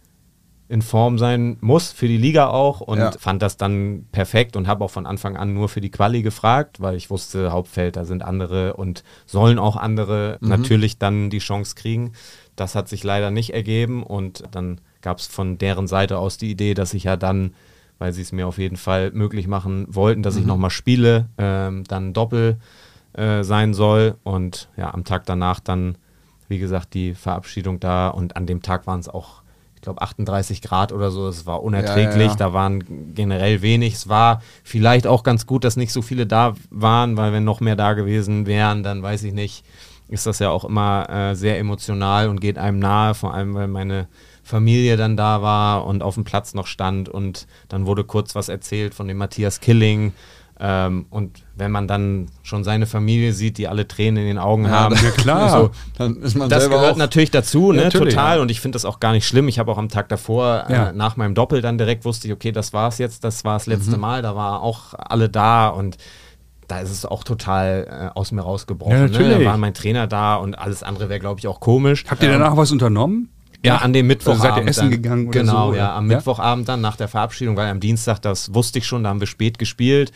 in 0.68 0.80
Form 0.80 1.18
sein 1.18 1.58
muss, 1.60 1.92
für 1.92 2.08
die 2.08 2.16
Liga 2.16 2.46
auch 2.48 2.80
und 2.80 2.98
Ja. 2.98 3.10
fand 3.18 3.42
das 3.42 3.58
dann 3.58 4.06
perfekt 4.10 4.56
und 4.56 4.66
habe 4.66 4.82
auch 4.84 4.90
von 4.90 5.04
Anfang 5.04 5.36
an 5.36 5.52
nur 5.52 5.68
für 5.68 5.82
die 5.82 5.90
Quali 5.90 6.22
gefragt, 6.22 6.80
weil 6.80 6.96
ich 6.96 7.10
wusste, 7.10 7.52
Hauptfeld, 7.52 7.96
da 7.96 8.06
sind 8.06 8.22
andere 8.22 8.74
und 8.74 9.04
sollen 9.26 9.58
auch 9.58 9.76
andere 9.76 10.38
natürlich 10.40 10.96
dann 10.98 11.28
die 11.28 11.40
Chance 11.40 11.74
kriegen. 11.74 12.12
Das 12.56 12.74
hat 12.74 12.88
sich 12.88 13.04
leider 13.04 13.30
nicht 13.30 13.50
ergeben 13.52 14.02
und 14.02 14.44
dann 14.52 14.80
gab 15.02 15.18
es 15.18 15.26
von 15.26 15.58
deren 15.58 15.88
Seite 15.88 16.16
aus 16.16 16.38
die 16.38 16.50
Idee, 16.50 16.72
dass 16.72 16.94
ich 16.94 17.04
ja 17.04 17.16
dann 17.16 17.52
weil 18.02 18.12
sie 18.12 18.22
es 18.22 18.32
mir 18.32 18.48
auf 18.48 18.58
jeden 18.58 18.76
Fall 18.76 19.12
möglich 19.12 19.46
machen 19.46 19.86
wollten, 19.88 20.24
dass 20.24 20.34
ich 20.34 20.44
nochmal 20.44 20.70
spiele, 20.70 21.26
ähm, 21.38 21.84
dann 21.86 22.12
Doppel 22.12 22.56
äh, 23.12 23.44
sein 23.44 23.74
soll. 23.74 24.16
Und 24.24 24.68
ja, 24.76 24.92
am 24.92 25.04
Tag 25.04 25.24
danach 25.24 25.60
dann, 25.60 25.96
wie 26.48 26.58
gesagt, 26.58 26.94
die 26.94 27.14
Verabschiedung 27.14 27.78
da. 27.78 28.08
Und 28.08 28.36
an 28.36 28.44
dem 28.44 28.60
Tag 28.60 28.88
waren 28.88 28.98
es 28.98 29.08
auch, 29.08 29.42
ich 29.76 29.82
glaube, 29.82 30.02
38 30.02 30.62
Grad 30.62 30.90
oder 30.90 31.12
so, 31.12 31.28
es 31.28 31.46
war 31.46 31.62
unerträglich, 31.62 32.14
Ja, 32.14 32.22
ja, 32.22 32.30
ja. 32.30 32.34
da 32.34 32.52
waren 32.52 33.14
generell 33.14 33.62
wenig, 33.62 33.94
es 33.94 34.08
war 34.08 34.42
vielleicht 34.64 35.06
auch 35.06 35.22
ganz 35.22 35.46
gut, 35.46 35.62
dass 35.62 35.76
nicht 35.76 35.92
so 35.92 36.02
viele 36.02 36.26
da 36.26 36.54
waren, 36.70 37.16
weil 37.16 37.32
wenn 37.32 37.44
noch 37.44 37.60
mehr 37.60 37.76
da 37.76 37.92
gewesen 37.92 38.46
wären, 38.46 38.82
dann 38.82 39.00
weiß 39.04 39.22
ich 39.22 39.32
nicht, 39.32 39.64
ist 40.08 40.26
das 40.26 40.40
ja 40.40 40.50
auch 40.50 40.64
immer 40.64 41.08
äh, 41.08 41.34
sehr 41.36 41.60
emotional 41.60 42.28
und 42.28 42.40
geht 42.40 42.58
einem 42.58 42.80
nahe, 42.80 43.14
vor 43.14 43.32
allem 43.32 43.54
weil 43.54 43.68
meine 43.68 44.08
Familie 44.42 44.96
dann 44.96 45.16
da 45.16 45.40
war 45.42 45.86
und 45.86 46.02
auf 46.02 46.14
dem 46.14 46.24
Platz 46.24 46.54
noch 46.54 46.66
stand 46.66 47.08
und 47.08 47.46
dann 47.68 47.86
wurde 47.86 48.04
kurz 48.04 48.34
was 48.34 48.48
erzählt 48.48 48.94
von 48.94 49.06
dem 49.08 49.16
Matthias 49.18 49.60
Killing. 49.60 50.12
Ähm, 50.64 51.06
und 51.10 51.42
wenn 51.56 51.70
man 51.72 51.88
dann 51.88 52.26
schon 52.42 52.62
seine 52.62 52.86
Familie 52.86 53.32
sieht, 53.32 53.58
die 53.58 53.66
alle 53.66 53.88
Tränen 53.88 54.18
in 54.22 54.28
den 54.28 54.38
Augen 54.38 54.70
haben, 54.70 54.94
ja, 55.02 55.10
klar. 55.10 55.50
so, 55.50 55.70
Dann 55.98 56.16
ist 56.22 56.36
man 56.36 56.48
das 56.48 56.68
gehört 56.68 56.96
natürlich 56.98 57.30
dazu, 57.32 57.72
ne? 57.72 57.82
natürlich, 57.84 58.14
total. 58.14 58.36
ja. 58.36 58.42
Und 58.42 58.50
ich 58.50 58.60
finde 58.60 58.76
das 58.76 58.84
auch 58.84 59.00
gar 59.00 59.12
nicht 59.12 59.26
schlimm. 59.26 59.48
Ich 59.48 59.58
habe 59.58 59.72
auch 59.72 59.78
am 59.78 59.88
Tag 59.88 60.08
davor, 60.08 60.66
Ja. 60.68 60.90
äh, 60.90 60.92
nach 60.92 61.16
meinem 61.16 61.34
Doppel, 61.34 61.62
dann 61.62 61.78
direkt 61.78 62.04
wusste 62.04 62.28
ich, 62.28 62.32
okay, 62.34 62.52
das 62.52 62.72
war 62.72 62.88
es 62.88 62.98
jetzt, 62.98 63.24
das 63.24 63.44
war 63.44 63.54
das 63.54 63.66
Mhm. 63.66 63.72
letzte 63.72 63.96
Mal, 63.96 64.22
da 64.22 64.36
war 64.36 64.62
auch 64.62 64.94
alle 64.96 65.28
da 65.28 65.68
und 65.68 65.96
da 66.68 66.78
ist 66.80 66.90
es 66.90 67.04
auch 67.06 67.24
total 67.24 68.10
äh, 68.14 68.18
aus 68.18 68.30
mir 68.30 68.42
rausgebrochen. 68.42 68.92
Ja, 68.92 69.00
ne? 69.02 69.08
natürlich. 69.10 69.38
Da 69.38 69.44
war 69.44 69.56
mein 69.58 69.74
Trainer 69.74 70.06
da 70.06 70.36
und 70.36 70.56
alles 70.58 70.82
andere 70.84 71.08
wäre, 71.08 71.18
glaube 71.18 71.40
ich, 71.40 71.48
auch 71.48 71.58
komisch. 71.60 72.04
Habt 72.08 72.22
ihr 72.22 72.30
danach 72.30 72.56
was 72.56 72.70
unternommen? 72.70 73.30
Ja, 73.64 73.76
an 73.78 73.92
dem 73.92 74.06
Mittwochabend. 74.06 74.44
Also 74.44 74.54
seid 74.56 74.64
ihr 74.64 74.68
essen 74.70 74.80
dann. 74.80 74.90
gegangen 75.02 75.28
oder 75.28 75.40
Genau, 75.40 75.70
so, 75.70 75.76
ja, 75.76 75.84
oder? 75.86 75.92
am 75.94 76.10
Ja? 76.10 76.16
Mittwochabend 76.16 76.68
dann 76.68 76.80
nach 76.80 76.96
der 76.96 77.08
Verabschiedung, 77.08 77.56
weil 77.56 77.68
am 77.68 77.80
Dienstag, 77.80 78.20
das 78.22 78.54
wusste 78.54 78.78
ich 78.78 78.86
schon, 78.86 79.04
da 79.04 79.10
haben 79.10 79.20
wir 79.20 79.26
spät 79.26 79.58
gespielt. 79.58 80.12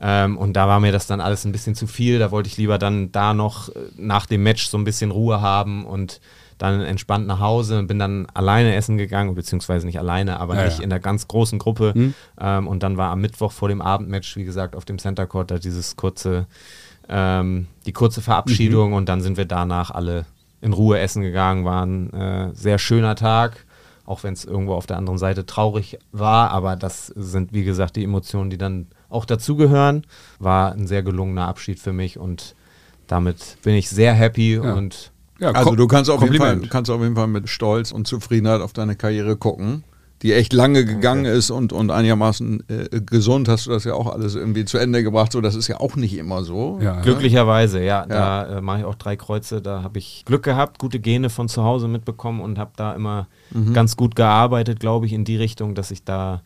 Ähm, 0.00 0.36
und 0.36 0.54
da 0.54 0.66
war 0.68 0.80
mir 0.80 0.90
das 0.92 1.06
dann 1.06 1.20
alles 1.20 1.44
ein 1.44 1.52
bisschen 1.52 1.74
zu 1.74 1.86
viel. 1.86 2.18
Da 2.18 2.30
wollte 2.30 2.48
ich 2.48 2.56
lieber 2.56 2.78
dann 2.78 3.12
da 3.12 3.32
noch 3.32 3.68
äh, 3.68 3.72
nach 3.96 4.26
dem 4.26 4.42
Match 4.42 4.66
so 4.66 4.76
ein 4.76 4.84
bisschen 4.84 5.10
Ruhe 5.12 5.40
haben 5.40 5.84
und 5.86 6.20
dann 6.58 6.80
entspannt 6.82 7.26
nach 7.26 7.40
Hause 7.40 7.78
und 7.80 7.86
bin 7.88 7.98
dann 7.98 8.26
alleine 8.34 8.74
essen 8.76 8.96
gegangen, 8.96 9.34
beziehungsweise 9.34 9.86
nicht 9.86 9.98
alleine, 9.98 10.38
aber 10.40 10.56
Ja, 10.56 10.64
nicht 10.66 10.78
ja. 10.78 10.84
in 10.84 10.90
der 10.90 11.00
ganz 11.00 11.26
großen 11.26 11.58
Gruppe. 11.58 11.92
Hm. 11.94 12.14
Ähm, 12.40 12.68
und 12.68 12.82
dann 12.84 12.96
war 12.96 13.10
am 13.10 13.20
Mittwoch 13.20 13.50
vor 13.52 13.68
dem 13.68 13.80
Abendmatch, 13.82 14.36
wie 14.36 14.44
gesagt, 14.44 14.76
auf 14.76 14.84
dem 14.84 14.98
Center 14.98 15.26
Court 15.26 15.50
da 15.50 15.58
dieses 15.58 15.96
kurze, 15.96 16.46
ähm, 17.08 17.66
die 17.86 17.92
kurze 17.92 18.20
Verabschiedung 18.20 18.90
Mhm. 18.90 18.94
und 18.96 19.08
dann 19.08 19.20
sind 19.20 19.36
wir 19.36 19.44
danach 19.46 19.90
alle 19.90 20.26
in 20.64 20.72
Ruhe 20.72 20.98
essen 20.98 21.22
gegangen. 21.22 21.64
War 21.64 21.84
ein 21.84 22.12
äh, 22.12 22.50
sehr 22.54 22.78
schöner 22.78 23.14
Tag, 23.14 23.66
auch 24.06 24.22
wenn 24.24 24.32
es 24.32 24.44
irgendwo 24.44 24.74
auf 24.74 24.86
der 24.86 24.96
anderen 24.96 25.18
Seite 25.18 25.46
traurig 25.46 25.98
war, 26.10 26.50
aber 26.50 26.74
das 26.76 27.08
sind, 27.08 27.52
wie 27.52 27.64
gesagt, 27.64 27.96
die 27.96 28.04
Emotionen, 28.04 28.50
die 28.50 28.58
dann 28.58 28.86
auch 29.08 29.26
dazugehören. 29.26 30.06
War 30.38 30.72
ein 30.72 30.86
sehr 30.86 31.02
gelungener 31.02 31.46
Abschied 31.46 31.78
für 31.78 31.92
mich 31.92 32.18
und 32.18 32.54
damit 33.06 33.58
bin 33.62 33.74
ich 33.74 33.90
sehr 33.90 34.14
happy 34.14 34.58
und 34.58 35.12
Ja, 35.38 35.50
Also 35.50 35.76
du 35.76 35.86
kannst 35.86 36.10
auf, 36.10 36.22
jeden 36.22 36.36
Fall, 36.36 36.60
kannst 36.70 36.90
auf 36.90 37.02
jeden 37.02 37.16
Fall 37.16 37.26
mit 37.26 37.48
Stolz 37.48 37.92
und 37.92 38.06
Zufriedenheit 38.06 38.60
auf 38.62 38.72
deine 38.72 38.96
Karriere 38.96 39.36
gucken, 39.36 39.84
die 40.24 40.32
echt 40.32 40.54
lange 40.54 40.86
gegangen 40.86 41.26
ist 41.26 41.50
und, 41.50 41.74
und 41.74 41.90
einigermaßen 41.90 42.64
äh, 42.68 43.00
gesund 43.02 43.46
hast 43.46 43.66
du 43.66 43.70
das 43.70 43.84
ja 43.84 43.92
auch 43.92 44.10
alles 44.10 44.34
irgendwie 44.34 44.64
zu 44.64 44.78
Ende 44.78 45.02
gebracht. 45.02 45.32
So, 45.32 45.42
das 45.42 45.54
ist 45.54 45.68
ja 45.68 45.78
auch 45.80 45.96
nicht 45.96 46.16
immer 46.16 46.42
so. 46.42 46.78
Ja. 46.80 47.02
Glücklicherweise, 47.02 47.84
ja. 47.84 48.06
Da 48.06 48.56
äh, 48.56 48.60
mache 48.62 48.78
ich 48.78 48.84
auch 48.86 48.94
drei 48.94 49.16
Kreuze. 49.16 49.60
Da 49.60 49.82
habe 49.82 49.98
ich 49.98 50.24
Glück 50.24 50.42
gehabt, 50.42 50.78
gute 50.78 50.98
Gene 50.98 51.28
von 51.28 51.50
zu 51.50 51.62
Hause 51.62 51.88
mitbekommen 51.88 52.40
und 52.40 52.58
habe 52.58 52.72
da 52.74 52.94
immer 52.94 53.28
ganz 53.74 53.96
gut 53.96 54.16
gearbeitet, 54.16 54.80
glaube 54.80 55.04
ich, 55.04 55.12
in 55.12 55.26
die 55.26 55.36
Richtung, 55.36 55.74
dass 55.74 55.90
ich 55.90 56.04
da 56.04 56.40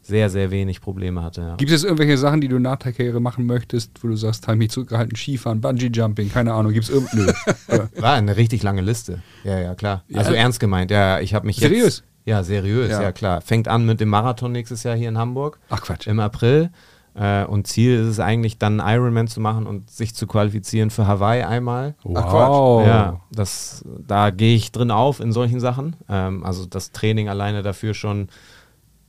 sehr, 0.00 0.30
sehr 0.30 0.50
wenig 0.52 0.80
Probleme 0.80 1.22
hatte. 1.22 1.40
Ja. 1.40 1.56
Gibt 1.56 1.72
es 1.72 1.82
irgendwelche 1.82 2.16
Sachen, 2.18 2.40
die 2.40 2.48
du 2.48 2.60
nach 2.60 2.76
der 2.76 2.92
Karriere 2.92 3.20
machen 3.20 3.46
möchtest, 3.46 4.04
wo 4.04 4.08
du 4.08 4.16
sagst, 4.16 4.46
habe 4.46 4.56
ich 4.56 4.58
mich 4.58 4.70
zurückgehalten, 4.70 5.16
Skifahren, 5.16 5.60
Bungee-Jumping, 5.60 6.30
keine 6.30 6.52
Ahnung, 6.52 6.72
gibt 6.72 6.84
es 6.84 6.90
irgend... 6.90 7.12
Nö. 7.14 7.32
Ja. 7.68 7.88
War 8.00 8.14
eine 8.14 8.36
richtig 8.36 8.62
lange 8.62 8.82
Liste. 8.82 9.22
Ja, 9.42 9.58
ja, 9.58 9.74
klar. 9.74 10.04
Also 10.12 10.32
ernst 10.32 10.60
gemeint. 10.60 10.90
Ja, 10.90 11.20
ich 11.20 11.34
habe 11.34 11.46
mich 11.46 11.56
Seriös? 11.56 11.98
jetzt. 11.98 12.13
Ja, 12.24 12.42
seriös, 12.42 12.90
Ja. 12.90 13.02
ja. 13.02 13.12
klar. 13.12 13.40
Fängt 13.40 13.68
an 13.68 13.84
mit 13.86 14.00
dem 14.00 14.08
Marathon 14.08 14.52
nächstes 14.52 14.82
Jahr 14.82 14.96
hier 14.96 15.08
in 15.08 15.18
Hamburg. 15.18 15.58
Ach 15.70 15.82
Quatsch. 15.82 16.06
Im 16.06 16.20
April. 16.20 16.70
Äh, 17.14 17.44
und 17.44 17.66
Ziel 17.68 18.00
ist 18.00 18.08
es 18.08 18.20
eigentlich 18.20 18.58
dann 18.58 18.80
einen 18.80 18.96
Ironman 18.96 19.28
zu 19.28 19.40
machen 19.40 19.66
und 19.66 19.88
sich 19.88 20.14
zu 20.14 20.26
qualifizieren 20.26 20.90
für 20.90 21.06
Hawaii 21.06 21.42
einmal. 21.44 21.94
Wow. 22.02 22.84
Ja, 22.86 23.20
das, 23.30 23.84
da 24.04 24.30
gehe 24.30 24.56
ich 24.56 24.72
drin 24.72 24.90
auf 24.90 25.20
in 25.20 25.30
solchen 25.32 25.60
Sachen. 25.60 25.94
Ähm, 26.08 26.44
also 26.44 26.66
das 26.66 26.90
Training 26.90 27.28
alleine 27.28 27.62
dafür 27.62 27.94
schon 27.94 28.28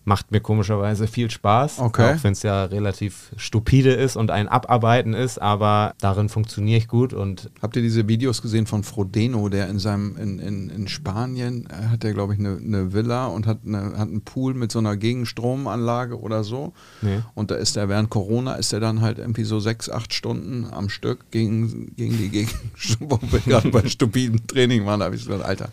macht 0.05 0.31
mir 0.31 0.39
komischerweise 0.39 1.07
viel 1.07 1.29
Spaß. 1.29 1.79
Okay. 1.79 2.15
Auch 2.15 2.23
wenn 2.23 2.33
es 2.33 2.43
ja 2.43 2.65
relativ 2.65 3.31
stupide 3.37 3.91
ist 3.91 4.15
und 4.15 4.31
ein 4.31 4.47
Abarbeiten 4.47 5.13
ist, 5.13 5.41
aber 5.41 5.93
darin 5.99 6.29
funktioniere 6.29 6.77
ich 6.77 6.87
gut 6.87 7.13
und 7.13 7.49
Habt 7.61 7.75
ihr 7.77 7.81
diese 7.81 8.07
Videos 8.07 8.43
gesehen 8.43 8.67
von 8.67 8.83
Frodeno, 8.83 9.49
der 9.49 9.69
in 9.69 9.79
seinem 9.79 10.17
in, 10.17 10.37
in, 10.37 10.69
in 10.69 10.87
Spanien 10.87 11.67
äh, 11.67 11.87
hat 11.87 12.03
er 12.03 12.13
glaube 12.13 12.33
ich 12.33 12.39
eine, 12.39 12.57
eine 12.57 12.93
Villa 12.93 13.25
und 13.25 13.47
hat, 13.47 13.59
eine, 13.65 13.97
hat 13.97 14.07
einen 14.07 14.21
Pool 14.21 14.53
mit 14.53 14.71
so 14.71 14.77
einer 14.79 14.97
Gegenstromanlage 14.97 16.19
oder 16.19 16.43
so. 16.43 16.73
Nee. 17.01 17.21
Und 17.33 17.49
da 17.49 17.55
ist 17.55 17.75
er 17.75 17.89
während 17.89 18.11
Corona 18.11 18.53
ist 18.53 18.71
er 18.71 18.79
dann 18.79 19.01
halt 19.01 19.17
irgendwie 19.17 19.45
so 19.45 19.59
sechs, 19.59 19.89
acht 19.89 20.13
Stunden 20.13 20.67
am 20.71 20.89
Stück 20.89 21.31
gegen, 21.31 21.95
gegen 21.95 22.17
die 22.17 22.47
wo 22.99 23.19
wir 23.31 23.39
gerade 23.39 23.69
bei 23.69 23.87
stupiden 23.87 24.45
Training 24.45 24.85
waren, 24.85 24.99
da 24.99 25.07
habe 25.07 25.15
ich 25.15 25.25
gesagt, 25.25 25.43
Alter. 25.43 25.69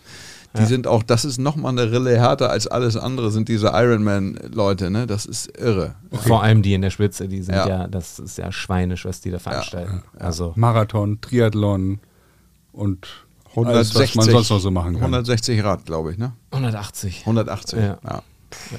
Die 0.54 0.60
Ja. 0.60 0.66
sind 0.66 0.86
auch, 0.86 1.02
das 1.02 1.24
ist 1.24 1.38
nochmal 1.38 1.72
eine 1.72 1.90
Rille 1.90 2.16
härter 2.18 2.50
als 2.50 2.66
alles 2.66 2.96
andere, 2.96 3.30
sind 3.30 3.48
diese 3.48 3.68
Ironman-Leute, 3.68 4.90
ne? 4.90 5.06
Das 5.06 5.24
ist 5.24 5.56
irre. 5.58 5.94
vor 6.10 6.42
allem 6.42 6.60
die 6.62 6.74
in 6.74 6.82
der 6.82 6.90
Spitze, 6.90 7.26
die 7.28 7.42
sind 7.42 7.54
Ja. 7.54 7.66
ja, 7.68 7.86
das 7.88 8.18
ist 8.18 8.36
ja 8.38 8.52
schweinisch, 8.52 9.04
was 9.06 9.20
die 9.22 9.30
da 9.30 9.38
veranstalten. 9.38 10.02
Also 10.18 10.52
Marathon, 10.56 11.20
Triathlon 11.22 12.00
und 12.72 13.06
alles, 13.56 13.94
was 13.94 14.14
man 14.14 14.28
sonst 14.28 14.50
noch 14.50 14.60
so 14.60 14.70
machen 14.70 14.94
kann. 14.94 15.02
160 15.02 15.62
Rad, 15.64 15.86
glaube 15.86 16.12
ich, 16.12 16.18
ne? 16.18 16.32
180. 16.52 17.20
180. 17.20 17.78
Ja. 17.78 17.98
ja. 18.04 18.22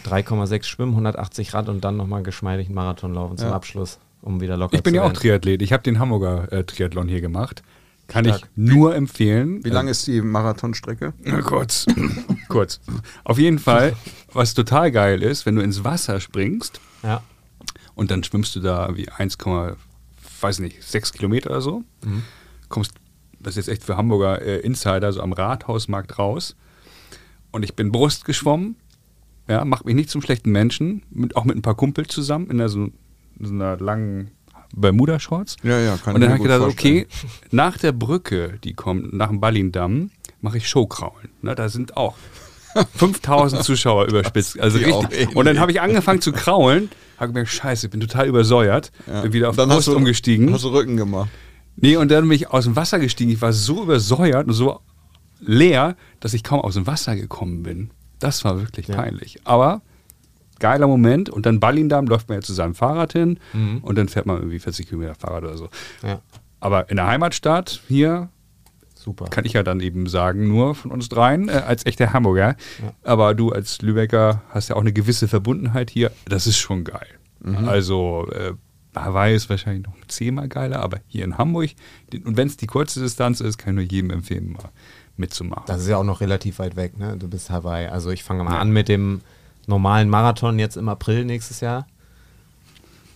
3,6 0.05 0.63
Schwimmen, 0.65 0.91
180 0.91 1.53
Rad 1.53 1.69
und 1.69 1.83
dann 1.83 1.97
nochmal 1.97 2.21
geschmeidig 2.23 2.67
einen 2.67 2.75
Marathon 2.75 3.13
laufen 3.13 3.37
zum 3.37 3.47
Ja. 3.49 3.55
Abschluss, 3.55 3.97
um 4.21 4.41
wieder 4.41 4.57
locker 4.57 4.75
Ich 4.75 4.83
bin 4.83 4.93
zu 4.93 4.97
ja 4.97 5.03
auch. 5.05 5.13
Triathlet. 5.13 5.61
Ich 5.63 5.73
habe 5.73 5.81
den 5.83 5.97
Hamburger 5.99 6.51
äh, 6.51 6.63
Triathlon 6.63 7.07
hier 7.07 7.21
gemacht. 7.21 7.63
Kann 8.13 8.25
ich 8.25 8.45
nur 8.55 8.95
empfehlen. 8.95 9.65
Wie 9.65 9.69
lang 9.69 9.87
ist 9.87 10.05
die 10.05 10.21
Marathonstrecke? 10.21 11.13
Kurz. 11.43 11.85
kurz. 12.47 12.79
Auf 13.23 13.39
jeden 13.39 13.57
Fall, 13.59 13.95
was 14.31 14.53
total 14.53 14.91
geil 14.91 15.23
ist, 15.23 15.45
wenn 15.47 15.55
du 15.55 15.63
ins 15.63 15.83
Wasser 15.83 16.19
springst 16.19 16.79
Ja. 17.01 17.23
und 17.95 18.11
dann 18.11 18.23
schwimmst 18.23 18.55
du 18.55 18.59
da 18.59 18.95
wie 18.95 19.09
1, 19.09 19.37
weiß 20.41 20.59
nicht, 20.59 20.83
6 20.83 21.13
Kilometer 21.13 21.49
oder 21.49 21.61
so, 21.61 21.83
kommst, 22.69 22.93
das 23.39 23.53
ist 23.57 23.65
jetzt 23.67 23.73
echt 23.73 23.83
für 23.83 23.97
Hamburger 23.97 24.41
äh, 24.41 24.59
Insider, 24.59 25.11
so 25.11 25.21
am 25.21 25.33
Rathausmarkt 25.33 26.19
raus 26.19 26.55
und 27.51 27.63
ich 27.63 27.75
bin 27.75 27.91
Brust 27.91 28.25
geschwommen, 28.25 28.75
ja, 29.47 29.65
macht 29.65 29.85
mich 29.85 29.95
nicht 29.95 30.09
zum 30.09 30.21
schlechten 30.21 30.51
Menschen, 30.51 31.01
mit, 31.09 31.35
auch 31.35 31.45
mit 31.45 31.55
ein 31.57 31.61
paar 31.63 31.75
Kumpels 31.75 32.09
zusammen 32.09 32.45
in 32.45 32.59
einer, 32.59 32.69
so, 32.69 32.89
so 33.39 33.51
einer 33.53 33.77
langen 33.77 34.31
Bermuda-Shorts. 34.73 35.57
Ja, 35.63 35.79
ja, 35.79 35.97
kann 35.97 36.15
Und 36.15 36.21
dann 36.21 36.29
habe 36.31 36.37
ich 36.37 36.43
gedacht, 36.43 36.61
okay, 36.61 37.07
nach 37.51 37.77
der 37.77 37.91
Brücke, 37.91 38.59
die 38.63 38.73
kommt, 38.73 39.13
nach 39.13 39.29
dem 39.29 39.39
Ballindamm, 39.39 40.11
mache 40.41 40.57
ich 40.57 40.67
Showkraulen. 40.67 41.29
Ne, 41.41 41.55
da 41.55 41.69
sind 41.69 41.95
auch 41.95 42.15
5000 42.95 43.63
Zuschauer 43.63 44.07
überspitzt. 44.07 44.59
Also 44.59 44.79
richtig. 44.79 45.35
Und 45.35 45.45
dann 45.45 45.59
habe 45.59 45.71
ich 45.71 45.79
angefangen 45.81 46.21
zu 46.21 46.31
kraulen, 46.31 46.89
habe 47.17 47.27
gemerkt, 47.31 47.49
scheiße, 47.51 47.85
ich 47.87 47.91
bin 47.91 48.01
total 48.01 48.27
übersäuert. 48.27 48.91
Ja. 49.07 49.21
Bin 49.21 49.33
wieder 49.33 49.49
auf 49.49 49.55
dann 49.55 49.69
Brust 49.69 49.87
hast 49.87 49.93
du, 49.93 49.95
umgestiegen. 49.97 50.51
Hast 50.53 50.63
du 50.63 50.69
Rücken 50.69 50.97
gemacht. 50.97 51.29
Nee, 51.75 51.95
und 51.97 52.09
dann 52.11 52.27
bin 52.27 52.35
ich 52.35 52.49
aus 52.49 52.65
dem 52.65 52.75
Wasser 52.75 52.99
gestiegen. 52.99 53.31
Ich 53.31 53.41
war 53.41 53.53
so 53.53 53.83
übersäuert 53.83 54.47
und 54.47 54.53
so 54.53 54.79
leer, 55.39 55.95
dass 56.19 56.33
ich 56.33 56.43
kaum 56.43 56.61
aus 56.61 56.73
dem 56.75 56.87
Wasser 56.87 57.15
gekommen 57.15 57.63
bin. 57.63 57.89
Das 58.19 58.43
war 58.43 58.59
wirklich 58.59 58.87
Ja. 58.87 58.95
peinlich. 58.95 59.39
Aber 59.43 59.81
geiler 60.59 60.87
Moment. 60.87 61.29
Und 61.29 61.45
dann 61.45 61.59
Ballindamm 61.59 62.07
läuft 62.07 62.29
man 62.29 62.37
ja 62.37 62.41
zu 62.41 62.53
seinem 62.53 62.75
Fahrrad 62.75 63.13
hin 63.13 63.39
Mhm. 63.53 63.79
und 63.79 63.97
dann 63.97 64.07
fährt 64.09 64.25
man 64.25 64.37
irgendwie 64.37 64.59
40 64.59 64.87
Kilometer 64.87 65.15
Fahrrad 65.15 65.43
oder 65.43 65.57
so. 65.57 65.69
ja, 66.03 66.21
Aber 66.59 66.89
in 66.89 66.95
der 66.97 67.07
Heimatstadt 67.07 67.81
hier 67.87 68.29
super. 68.95 69.25
kann 69.25 69.43
ich 69.45 69.53
ja 69.53 69.63
dann 69.63 69.79
eben 69.81 70.07
sagen, 70.07 70.47
nur 70.47 70.75
von 70.75 70.91
uns 70.91 71.09
dreien, 71.09 71.49
äh, 71.49 71.53
als 71.67 71.85
echter 71.85 72.13
Hamburger. 72.13 72.55
Aber 73.03 73.33
du 73.35 73.51
als 73.51 73.81
Lübecker 73.81 74.41
hast 74.49 74.69
ja 74.69 74.75
auch 74.77 74.81
eine 74.81 74.93
gewisse 74.93 75.27
Verbundenheit 75.27 75.89
hier. 75.89 76.11
Das 76.25 76.47
ist 76.47 76.57
schon 76.57 76.83
geil. 76.85 77.07
Also 77.65 78.27
äh, 78.31 78.53
Hawaii 78.95 79.35
ist 79.35 79.49
wahrscheinlich 79.49 79.85
noch 79.85 79.95
zehnmal 80.07 80.47
geiler, 80.47 80.79
aber 80.81 80.99
hier 81.07 81.25
in 81.25 81.37
Hamburg, 81.37 81.71
und 82.23 82.37
wenn 82.37 82.47
es 82.47 82.55
die 82.55 82.67
kurze 82.67 83.01
Distanz 83.01 83.41
ist, 83.41 83.57
kann 83.57 83.73
ich 83.73 83.75
nur 83.83 83.91
jedem 83.91 84.11
empfehlen, 84.11 84.53
mal 84.53 84.69
mitzumachen. 85.17 85.63
Das 85.67 85.81
ist 85.81 85.89
ja 85.89 85.97
auch 85.97 86.03
noch 86.05 86.21
relativ 86.21 86.59
weit 86.59 86.75
weg, 86.77 86.97
ne? 86.97 87.17
Du 87.17 87.27
bist 87.27 87.49
Hawaii. 87.49 87.87
Also 87.87 88.11
ich 88.11 88.23
fange 88.23 88.43
mal 88.45 88.57
an 88.59 88.71
mit 88.71 88.87
dem 88.87 89.19
normalen 89.67 90.09
Marathon 90.09 90.59
jetzt 90.59 90.77
im 90.77 90.89
April 90.89 91.25
nächstes 91.25 91.61
Jahr. 91.61 91.87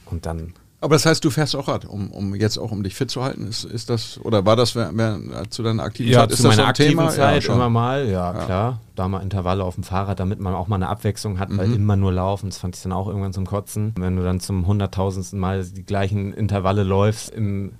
Und 0.05 0.25
dann 0.25 0.53
Aber 0.79 0.95
das 0.95 1.05
heißt, 1.05 1.25
du 1.25 1.29
fährst 1.29 1.55
auch 1.55 1.67
Rad, 1.67 1.85
um, 1.85 2.11
um 2.11 2.35
jetzt 2.35 2.57
auch 2.57 2.71
um 2.71 2.83
dich 2.83 2.95
fit 2.95 3.11
zu 3.11 3.23
halten. 3.23 3.47
Ist, 3.47 3.63
ist 3.65 3.89
das 3.89 4.19
oder 4.23 4.45
war 4.45 4.55
das 4.55 4.75
wer, 4.75 4.91
wer, 4.93 5.49
zu 5.49 5.63
deiner 5.63 5.83
aktiven 5.83 6.11
ja, 6.11 6.19
Zeit? 6.19 6.31
Ist 6.31 6.41
zu 6.41 6.47
meiner 6.47 6.63
so 6.63 6.67
aktiven 6.69 6.89
Thema? 6.91 7.09
Zeit 7.09 7.43
schon. 7.43 7.55
immer 7.55 7.69
mal, 7.69 8.07
ja, 8.07 8.31
klar. 8.33 8.79
Da 8.95 9.07
mal 9.07 9.21
Intervalle 9.21 9.63
auf 9.63 9.75
dem 9.75 9.83
Fahrrad, 9.83 10.19
damit 10.19 10.39
man 10.39 10.53
auch 10.53 10.67
mal 10.67 10.75
eine 10.75 10.87
Abwechslung 10.87 11.39
hat, 11.39 11.49
Mhm. 11.49 11.57
weil 11.57 11.73
immer 11.73 11.95
nur 11.95 12.13
laufen, 12.13 12.49
das 12.49 12.59
fand 12.59 12.75
ich 12.75 12.83
dann 12.83 12.91
auch 12.93 13.07
irgendwann 13.07 13.33
zum 13.33 13.45
Kotzen. 13.45 13.93
Wenn 13.97 14.15
du 14.15 14.23
dann 14.23 14.39
zum 14.39 14.65
hunderttausendsten 14.67 15.39
Mal 15.39 15.65
die 15.65 15.83
gleichen 15.85 16.33
Intervalle 16.33 16.83
läufst 16.83 17.31
im 17.31 17.73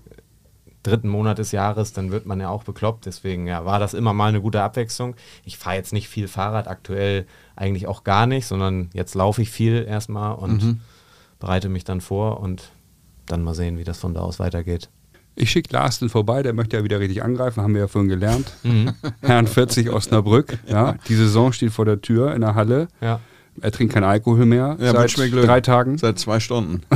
dritten 0.83 1.09
Monat 1.09 1.37
des 1.37 1.51
Jahres, 1.51 1.93
dann 1.93 2.11
wird 2.11 2.25
man 2.25 2.39
ja 2.39 2.49
auch 2.49 2.63
bekloppt. 2.63 3.05
Deswegen 3.05 3.45
ja, 3.45 3.65
war 3.65 3.77
das 3.79 3.93
immer 3.93 4.13
mal 4.13 4.29
eine 4.29 4.41
gute 4.41 4.61
Abwechslung. 4.61 5.15
Ich 5.43 5.57
fahre 5.57 5.75
jetzt 5.75 5.93
nicht 5.93 6.07
viel 6.07 6.27
Fahrrad, 6.27 6.67
aktuell 6.67 7.25
eigentlich 7.57 7.87
auch 7.87 8.03
gar 8.03 8.25
nicht, 8.27 8.45
sondern 8.45 8.89
jetzt 8.93 9.15
laufe 9.15 9.41
ich 9.41 9.49
viel 9.51 9.85
erstmal 9.87 10.35
und 10.35 10.63
Mhm. 10.63 10.79
bereite 11.39 11.69
mich 11.69 11.83
dann 11.83 12.01
vor 12.01 12.39
und 12.39 12.71
dann 13.25 13.43
mal 13.43 13.53
sehen, 13.53 13.77
wie 13.77 13.83
das 13.83 13.99
von 13.99 14.13
da 14.13 14.21
aus 14.21 14.39
weitergeht. 14.39 14.89
Ich 15.35 15.51
schicke 15.51 15.71
Lars 15.73 15.99
dann 15.99 16.09
vorbei, 16.09 16.41
der 16.41 16.53
möchte 16.53 16.77
ja 16.77 16.83
wieder 16.83 16.99
richtig 16.99 17.23
angreifen, 17.23 17.61
haben 17.61 17.73
wir 17.75 17.81
ja 17.81 17.87
vorhin 17.87 18.09
gelernt. 18.09 18.51
Herrn 19.21 19.45
40 19.47 19.89
Osnabrück, 19.91 20.57
ja. 20.67 20.95
Die 21.07 21.15
Saison 21.15 21.51
steht 21.53 21.71
vor 21.71 21.85
der 21.85 22.01
Tür 22.01 22.33
in 22.33 22.41
der 22.41 22.55
Halle. 22.55 22.87
Ja. 23.01 23.19
Er 23.61 23.71
trinkt 23.71 23.93
keinen 23.93 24.03
Alkohol 24.03 24.45
mehr 24.45 24.77
Ja, 24.79 24.91
seit 24.91 25.01
wünsch 25.01 25.17
mir 25.17 25.29
Glück. 25.29 25.45
drei 25.45 25.61
Tagen. 25.61 25.97
Seit 25.97 26.19
zwei 26.19 26.39
Stunden. 26.39 26.81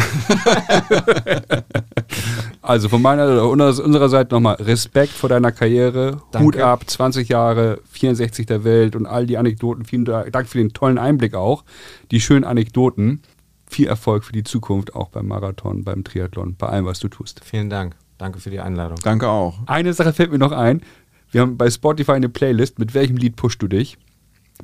Also 2.61 2.89
von 2.89 3.01
meiner 3.01 3.25
oder 3.47 3.67
unserer 3.83 4.07
Seite 4.09 4.33
nochmal 4.35 4.55
Respekt 4.55 5.11
vor 5.11 5.29
deiner 5.29 5.51
Karriere. 5.51 6.21
Danke. 6.31 6.45
Hut 6.45 6.57
ab, 6.57 6.83
20 6.87 7.27
Jahre, 7.27 7.79
64 7.91 8.45
der 8.45 8.63
Welt 8.63 8.95
und 8.95 9.05
all 9.07 9.25
die 9.25 9.37
Anekdoten. 9.37 9.83
Vielen 9.83 10.05
Da- 10.05 10.23
Dank 10.25 10.47
für 10.47 10.57
den 10.59 10.71
tollen 10.71 10.97
Einblick 10.97 11.33
auch. 11.33 11.63
Die 12.11 12.21
schönen 12.21 12.43
Anekdoten. 12.43 13.21
Viel 13.67 13.87
Erfolg 13.87 14.23
für 14.25 14.33
die 14.33 14.43
Zukunft, 14.43 14.95
auch 14.95 15.09
beim 15.09 15.27
Marathon, 15.27 15.83
beim 15.83 16.03
Triathlon, 16.03 16.55
bei 16.57 16.67
allem, 16.67 16.85
was 16.85 16.99
du 16.99 17.07
tust. 17.07 17.41
Vielen 17.43 17.69
Dank. 17.69 17.95
Danke 18.17 18.39
für 18.39 18.49
die 18.51 18.59
Einladung. 18.59 18.97
Danke 19.03 19.27
auch. 19.29 19.59
Eine 19.65 19.93
Sache 19.93 20.13
fällt 20.13 20.31
mir 20.31 20.37
noch 20.37 20.51
ein. 20.51 20.81
Wir 21.31 21.41
haben 21.41 21.57
bei 21.57 21.69
Spotify 21.69 22.11
eine 22.11 22.29
Playlist. 22.29 22.77
Mit 22.79 22.93
welchem 22.93 23.17
Lied 23.17 23.37
pushst 23.37 23.61
du 23.61 23.67
dich? 23.67 23.97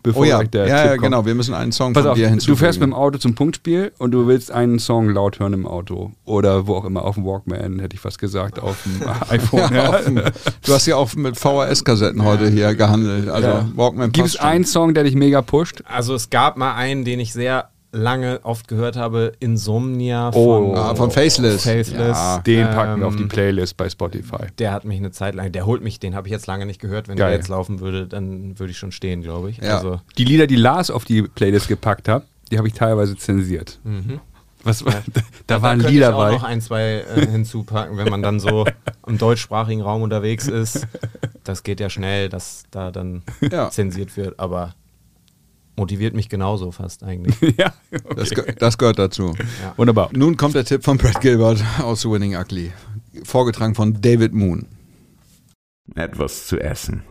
Bevor 0.03 0.21
Oh 0.21 0.25
ja, 0.25 0.43
der 0.43 0.67
ja, 0.67 0.75
Tipp 0.77 0.85
ja 0.85 0.91
kommt? 0.91 1.01
genau. 1.03 1.25
Wir 1.25 1.35
müssen 1.35 1.53
einen 1.53 1.71
Song 1.71 1.93
Pass 1.93 2.03
von 2.03 2.11
auf, 2.11 2.17
dir 2.17 2.25
du 2.25 2.29
hinzufügen. 2.31 2.57
fährst 2.57 2.79
mit 2.79 2.87
dem 2.87 2.93
Auto 2.93 3.17
zum 3.17 3.35
Punktspiel 3.35 3.91
und 3.97 4.11
du 4.11 4.27
willst 4.27 4.51
einen 4.51 4.79
Song 4.79 5.09
laut 5.09 5.39
hören 5.39 5.53
im 5.53 5.65
Auto. 5.65 6.11
Oder 6.25 6.67
wo 6.67 6.75
auch 6.75 6.85
immer, 6.85 7.03
auf 7.03 7.15
dem 7.15 7.25
Walkman, 7.25 7.79
hätte 7.79 7.95
ich 7.95 7.99
fast 8.01 8.19
gesagt, 8.19 8.59
auf 8.59 8.77
dem 8.83 9.07
iPhone. 9.29 9.73
Ja, 9.73 9.89
auf 9.89 10.03
dem- 10.05 10.15
du 10.15 10.73
hast 10.73 10.85
ja 10.85 10.95
auch 10.95 11.13
mit 11.15 11.37
VHS-Kassetten 11.37 12.23
heute 12.23 12.49
hier 12.49 12.73
gehandelt. 12.75 13.29
Also 13.29 13.47
Ja. 13.47 13.69
Walkman 13.75 14.11
Gibt 14.11 14.27
es 14.27 14.37
einen 14.37 14.65
Song, 14.65 14.93
der 14.93 15.03
dich 15.03 15.15
mega 15.15 15.41
pusht? 15.41 15.83
Also 15.85 16.13
es 16.15 16.29
gab 16.29 16.57
mal 16.57 16.75
einen, 16.75 17.05
den 17.05 17.19
ich 17.19 17.33
sehr 17.33 17.69
lange 17.91 18.39
oft 18.43 18.67
gehört 18.67 18.95
habe, 18.97 19.31
Insomnia 19.39 20.29
Oh. 20.33 20.71
von, 20.71 20.77
Ah, 20.77 20.95
von 20.95 21.09
Faceless. 21.11 21.63
Faceless. 21.63 22.17
Ja, 22.17 22.39
Den 22.39 22.67
packen 22.67 22.99
wir 22.99 23.07
auf 23.07 23.15
die 23.15 23.23
Ähm, 23.23 23.29
Playlist 23.29 23.77
bei 23.77 23.89
Spotify. 23.89 24.47
Der 24.59 24.71
hat 24.73 24.85
mich 24.85 24.97
eine 24.97 25.11
Zeit 25.11 25.35
lang, 25.35 25.51
der 25.51 25.65
holt 25.65 25.81
mich, 25.81 25.99
den 25.99 26.13
habe 26.15 26.27
ich 26.27 26.31
jetzt 26.31 26.47
lange 26.47 26.65
nicht 26.65 26.79
gehört. 26.81 27.07
Wenn 27.07 27.15
Geil. 27.17 27.29
der 27.29 27.37
jetzt 27.37 27.47
laufen 27.47 27.79
würde, 27.79 28.07
dann 28.07 28.59
würde 28.59 28.71
ich 28.71 28.77
schon 28.77 28.91
stehen, 28.91 29.21
glaube 29.21 29.49
ich. 29.49 29.57
Ja. 29.57 29.77
Also, 29.77 30.01
Die 30.17 30.25
Lieder, 30.25 30.47
die 30.47 30.55
Lars 30.57 30.91
auf 30.91 31.05
die 31.05 31.21
Playlist 31.23 31.67
gepackt 31.67 32.07
hat, 32.09 32.23
die 32.51 32.57
habe 32.57 32.67
ich 32.67 32.73
teilweise 32.73 33.15
zensiert. 33.15 33.79
Was, 34.63 34.83
war- 34.85 34.93
da 35.47 35.61
waren 35.61 35.79
könnte 35.79 35.93
Lieder 35.93 36.09
ich 36.09 36.13
auch 36.15 36.19
bei. 36.19 36.31
noch 36.33 36.43
ein, 36.43 36.59
zwei 36.61 37.05
äh, 37.15 37.25
hinzupacken, 37.31 37.97
wenn 37.97 38.09
man 38.09 38.21
dann 38.21 38.39
so 38.39 38.65
im 39.07 39.17
deutschsprachigen 39.17 39.81
Raum 39.81 40.01
unterwegs 40.01 40.47
ist. 40.47 40.85
Das 41.45 41.63
geht 41.63 41.79
ja 41.79 41.89
schnell, 41.89 42.27
dass 42.27 42.63
da 42.71 42.91
dann 42.91 43.23
Ja. 43.49 43.69
zensiert 43.69 44.17
wird, 44.17 44.39
aber 44.39 44.75
motiviert 45.77 46.13
mich 46.15 46.27
genauso 46.27 46.71
fast 46.71 47.03
eigentlich. 47.03 47.35
ja, 47.57 47.73
Das, 48.15 48.31
ge- 48.31 48.53
das 48.57 48.77
gehört 48.77 48.99
dazu. 48.99 49.33
wunderbar. 49.77 50.09
Nun 50.13 50.35
kommt 50.35 50.55
der 50.55 50.65
Tipp 50.65 50.83
von 50.83 50.97
Brad 50.97 51.21
Gilbert 51.21 51.63
aus 51.81 52.03
Winning 52.05 52.35
Ugly. 52.35 52.73
Vorgetragen 53.23 53.75
von 53.75 54.01
David 54.01 54.33
Moon. 54.33 54.65
etwas 55.95 56.47
zu 56.47 56.59
essen. 56.59 57.03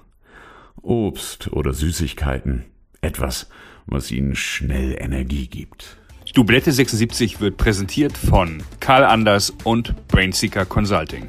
Obst 0.83 1.53
oder 1.53 1.73
Süßigkeiten. 1.73 2.65
Etwas, 3.01 3.49
was 3.87 4.11
ihnen 4.11 4.37
schnell 4.37 4.97
Energie 4.99 5.47
gibt. 5.49 5.97
Dublette 6.35 6.71
76 6.73 7.41
wird 7.41 7.57
präsentiert 7.57 8.17
von 8.19 8.63
Karl 8.81 9.05
Anders 9.05 9.53
und 9.65 9.95
Brainseeker 10.09 10.67
Consulting. 10.67 11.29